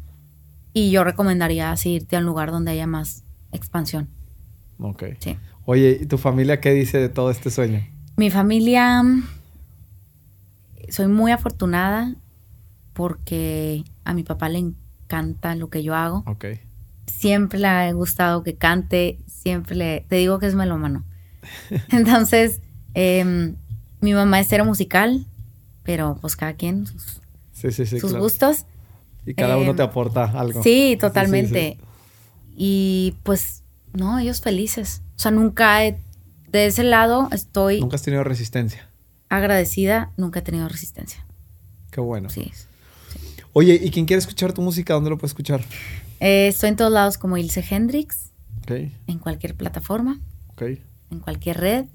y 0.74 0.91
yo 0.91 1.04
recomendaría 1.04 1.72
así 1.72 1.91
irte 1.91 2.16
a 2.16 2.20
un 2.20 2.26
lugar 2.26 2.51
donde 2.51 2.72
haya 2.72 2.88
más 2.88 3.24
expansión. 3.51 4.10
Ok. 4.80 5.04
Sí. 5.20 5.38
Oye, 5.66 5.99
¿y 6.01 6.06
tu 6.06 6.18
familia 6.18 6.60
qué 6.60 6.72
dice 6.72 6.97
de 6.97 7.10
todo 7.10 7.32
este 7.32 7.49
sueño? 7.49 7.86
Mi 8.16 8.30
familia, 8.30 9.04
soy 10.89 11.08
muy 11.08 11.32
afortunada 11.32 12.16
porque 12.93 13.84
a 14.04 14.14
mi 14.14 14.24
papá 14.24 14.49
le 14.49 14.60
encanta 14.60 14.82
lo 15.55 15.70
que 15.70 15.84
yo 15.84 15.95
hago. 15.95 16.24
Siempre 17.07 17.59
le 17.59 17.68
ha 17.68 17.91
gustado 17.93 18.43
que 18.43 18.55
cante, 18.55 19.20
siempre 19.28 19.76
le, 19.76 20.05
te 20.07 20.16
digo 20.18 20.39
que 20.39 20.47
es 20.47 20.55
melómano. 20.55 21.05
Entonces, 21.89 22.61
em, 22.93 23.55
mi 24.01 24.14
mamá 24.14 24.39
es 24.39 24.47
cero 24.49 24.66
musical, 24.66 25.26
pero 25.84 26.18
pues 26.22 26.36
cada 26.36 26.53
quien 26.53 26.86
sus, 26.88 27.22
Sí, 27.51 27.72
sí, 27.72 27.86
sí. 27.86 27.99
sus 27.99 28.11
claro. 28.11 28.24
gustos. 28.24 28.66
Y 29.26 29.34
cada 29.36 29.57
uno 29.57 29.72
Eh, 29.72 29.76
te 29.76 29.84
aporta 29.84 30.26
algo. 30.26 30.64
Sí, 30.64 30.97
totalmente. 30.99 31.78
Y 32.55 33.16
pues, 33.24 33.64
no, 33.93 34.20
ellos 34.20 34.41
felices. 34.41 35.01
O 35.16 35.20
sea, 35.20 35.32
nunca 35.32 35.86
he, 35.86 35.97
de 36.49 36.66
ese 36.68 36.84
lado 36.84 37.30
estoy 37.32 37.80
Nunca 37.82 37.95
has 37.95 38.01
tenido 38.03 38.24
resistencia. 38.24 38.89
agradecida, 39.30 40.11
nunca 40.18 40.39
he 40.39 40.41
tenido 40.41 40.68
resistencia. 40.68 41.26
Qué 41.91 42.01
bueno. 42.01 42.30
Sí. 42.30 42.51
Oye, 43.54 43.80
¿y 43.82 43.89
quien 43.91 44.06
quiere 44.06 44.20
escuchar 44.20 44.54
tu 44.54 44.62
música, 44.62 44.93
dónde 44.93 45.10
lo 45.10 45.18
puede 45.18 45.28
escuchar? 45.30 45.62
Eh, 46.20 46.47
estoy 46.47 46.70
en 46.70 46.76
todos 46.76 46.91
lados 46.91 47.18
como 47.18 47.38
Ilse 47.38 47.64
Hendrix, 47.70 48.32
Ok, 48.64 48.72
en 49.08 49.20
cualquier 49.20 49.56
plataforma, 49.56 50.20
ok. 50.54 50.62
en 51.12 51.20
cualquier 51.20 51.58
red, 51.60 51.86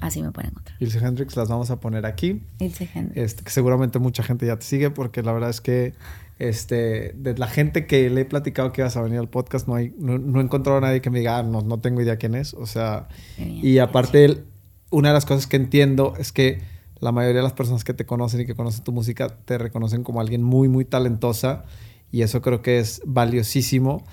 así 0.00 0.22
me 0.22 0.32
pueden 0.32 0.50
encontrar. 0.50 0.76
Ilse 0.80 0.98
Hendrix 0.98 1.36
las 1.36 1.48
vamos 1.48 1.70
a 1.70 1.80
poner 1.80 2.04
aquí. 2.06 2.42
Ilse 2.58 2.88
Hendrix. 2.92 3.16
Este, 3.16 3.44
que 3.44 3.50
seguramente 3.50 3.98
mucha 3.98 4.22
gente 4.22 4.46
ya 4.46 4.56
te 4.58 4.64
sigue 4.66 4.90
porque 4.90 5.22
la 5.22 5.32
verdad 5.32 5.50
es 5.50 5.60
que 5.60 5.94
este, 6.38 7.12
de 7.14 7.36
la 7.38 7.46
gente 7.48 7.86
que 7.86 8.10
le 8.10 8.20
he 8.22 8.24
platicado 8.24 8.72
que 8.72 8.80
ibas 8.82 8.96
a 8.96 9.02
venir 9.02 9.18
al 9.18 9.28
podcast, 9.28 9.66
no, 9.66 9.74
hay, 9.76 9.94
no, 9.98 10.18
no 10.18 10.40
he 10.40 10.42
encontrado 10.42 10.78
a 10.78 10.80
nadie 10.80 11.00
que 11.00 11.10
me 11.10 11.18
diga, 11.20 11.38
"Ah, 11.38 11.42
no, 11.42 11.62
no 11.62 11.78
tengo 11.80 12.00
idea 12.02 12.16
quién 12.16 12.34
es. 12.34 12.52
O 12.54 12.66
sea, 12.66 13.08
bien. 13.36 13.60
y 13.64 13.78
aparte, 13.78 14.44
una 14.90 15.08
de 15.08 15.14
las 15.14 15.24
cosas 15.24 15.46
que 15.46 15.56
entiendo 15.56 16.14
es 16.18 16.32
que 16.32 16.60
la 17.00 17.12
mayoría 17.12 17.38
de 17.38 17.42
las 17.42 17.52
personas 17.52 17.84
que 17.84 17.94
te 17.94 18.04
conocen 18.06 18.40
y 18.40 18.46
que 18.46 18.54
conocen 18.54 18.84
tu 18.84 18.92
música 18.92 19.28
te 19.28 19.58
reconocen 19.58 20.02
como 20.04 20.20
alguien 20.20 20.42
muy, 20.42 20.68
muy 20.68 20.84
talentosa. 20.84 21.64
Y 22.10 22.22
eso 22.22 22.40
creo 22.42 22.62
que 22.62 22.78
es 22.78 23.02
valiosísimo. 23.04 24.04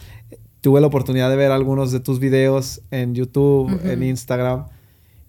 Tuve 0.62 0.82
la 0.82 0.88
oportunidad 0.88 1.30
de 1.30 1.36
ver 1.36 1.52
algunos 1.52 1.92
de 1.92 2.00
tus 2.00 2.20
videos 2.20 2.82
en 2.92 3.16
YouTube, 3.16 3.80
en 3.86 4.04
Instagram. 4.04 4.66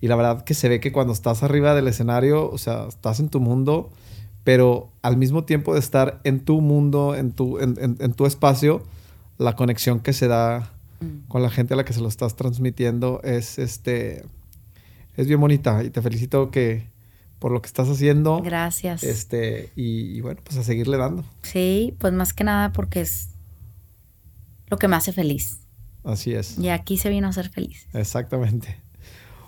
Y 0.00 0.08
la 0.08 0.16
verdad 0.16 0.42
que 0.44 0.54
se 0.54 0.68
ve 0.68 0.80
que 0.80 0.92
cuando 0.92 1.12
estás 1.12 1.42
arriba 1.42 1.74
del 1.74 1.88
escenario, 1.88 2.50
o 2.50 2.58
sea, 2.58 2.86
estás 2.88 3.20
en 3.20 3.28
tu 3.28 3.40
mundo, 3.40 3.90
pero 4.44 4.90
al 5.02 5.16
mismo 5.16 5.44
tiempo 5.44 5.72
de 5.74 5.80
estar 5.80 6.20
en 6.24 6.40
tu 6.40 6.60
mundo, 6.60 7.14
en 7.14 7.32
tu, 7.32 7.58
en, 7.58 7.76
en- 7.80 7.96
en 8.00 8.12
tu 8.12 8.26
espacio, 8.26 8.82
la 9.38 9.54
conexión 9.56 10.00
que 10.00 10.12
se 10.12 10.28
da 10.28 10.72
Mm. 10.98 11.28
con 11.28 11.42
la 11.42 11.50
gente 11.50 11.74
a 11.74 11.76
la 11.76 11.84
que 11.84 11.92
se 11.92 12.00
lo 12.00 12.08
estás 12.08 12.36
transmitiendo 12.36 13.20
es 13.22 13.58
este 13.58 14.24
es 15.14 15.26
bien 15.26 15.38
bonita 15.38 15.84
y 15.84 15.90
te 15.90 16.00
felicito 16.00 16.50
que 16.50 16.88
por 17.38 17.52
lo 17.52 17.60
que 17.60 17.66
estás 17.66 17.88
haciendo. 17.88 18.40
Gracias. 18.42 19.02
este 19.02 19.70
y, 19.76 20.16
y 20.16 20.20
bueno 20.20 20.40
pues 20.44 20.56
a 20.58 20.62
seguirle 20.62 20.96
dando. 20.96 21.24
Sí, 21.42 21.94
pues 21.98 22.12
más 22.12 22.32
que 22.32 22.44
nada 22.44 22.72
porque 22.72 23.00
es 23.02 23.30
lo 24.68 24.76
que 24.78 24.88
me 24.88 24.96
hace 24.96 25.12
feliz. 25.12 25.60
así 26.04 26.34
es. 26.34 26.58
Y 26.58 26.68
aquí 26.70 26.96
se 26.98 27.08
vino 27.10 27.28
a 27.28 27.32
ser 27.32 27.48
feliz. 27.50 27.86
exactamente. 27.92 28.80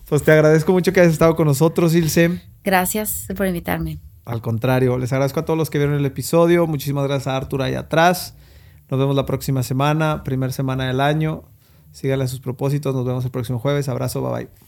Pues 0.08 0.22
te 0.22 0.32
agradezco 0.32 0.72
mucho 0.72 0.92
que 0.92 1.00
hayas 1.00 1.12
estado 1.12 1.36
con 1.36 1.46
nosotros 1.46 1.94
Ilse. 1.94 2.40
Gracias 2.64 3.26
por 3.36 3.46
invitarme. 3.46 3.98
al 4.24 4.40
contrario 4.40 4.96
les 4.98 5.12
agradezco 5.12 5.40
a 5.40 5.44
todos 5.44 5.58
los 5.58 5.70
que 5.70 5.78
vieron 5.78 5.96
el 5.96 6.06
episodio. 6.06 6.66
Muchísimas 6.66 7.04
gracias 7.06 7.26
a 7.28 7.36
Artur 7.36 7.62
ahí 7.62 7.74
atrás. 7.74 8.34
Nos 8.90 8.98
vemos 8.98 9.14
la 9.16 9.26
próxima 9.26 9.62
semana 9.62 10.22
primer 10.24 10.52
semana 10.52 10.86
del 10.86 11.00
año. 11.00 11.44
Síganle 11.92 12.26
sus 12.28 12.40
propósitos. 12.40 12.94
Nos 12.94 13.04
vemos 13.06 13.24
el 13.24 13.30
próximo 13.30 13.58
jueves. 13.58 13.88
Abrazo 13.88 14.22
bye 14.22 14.44
bye 14.46 14.67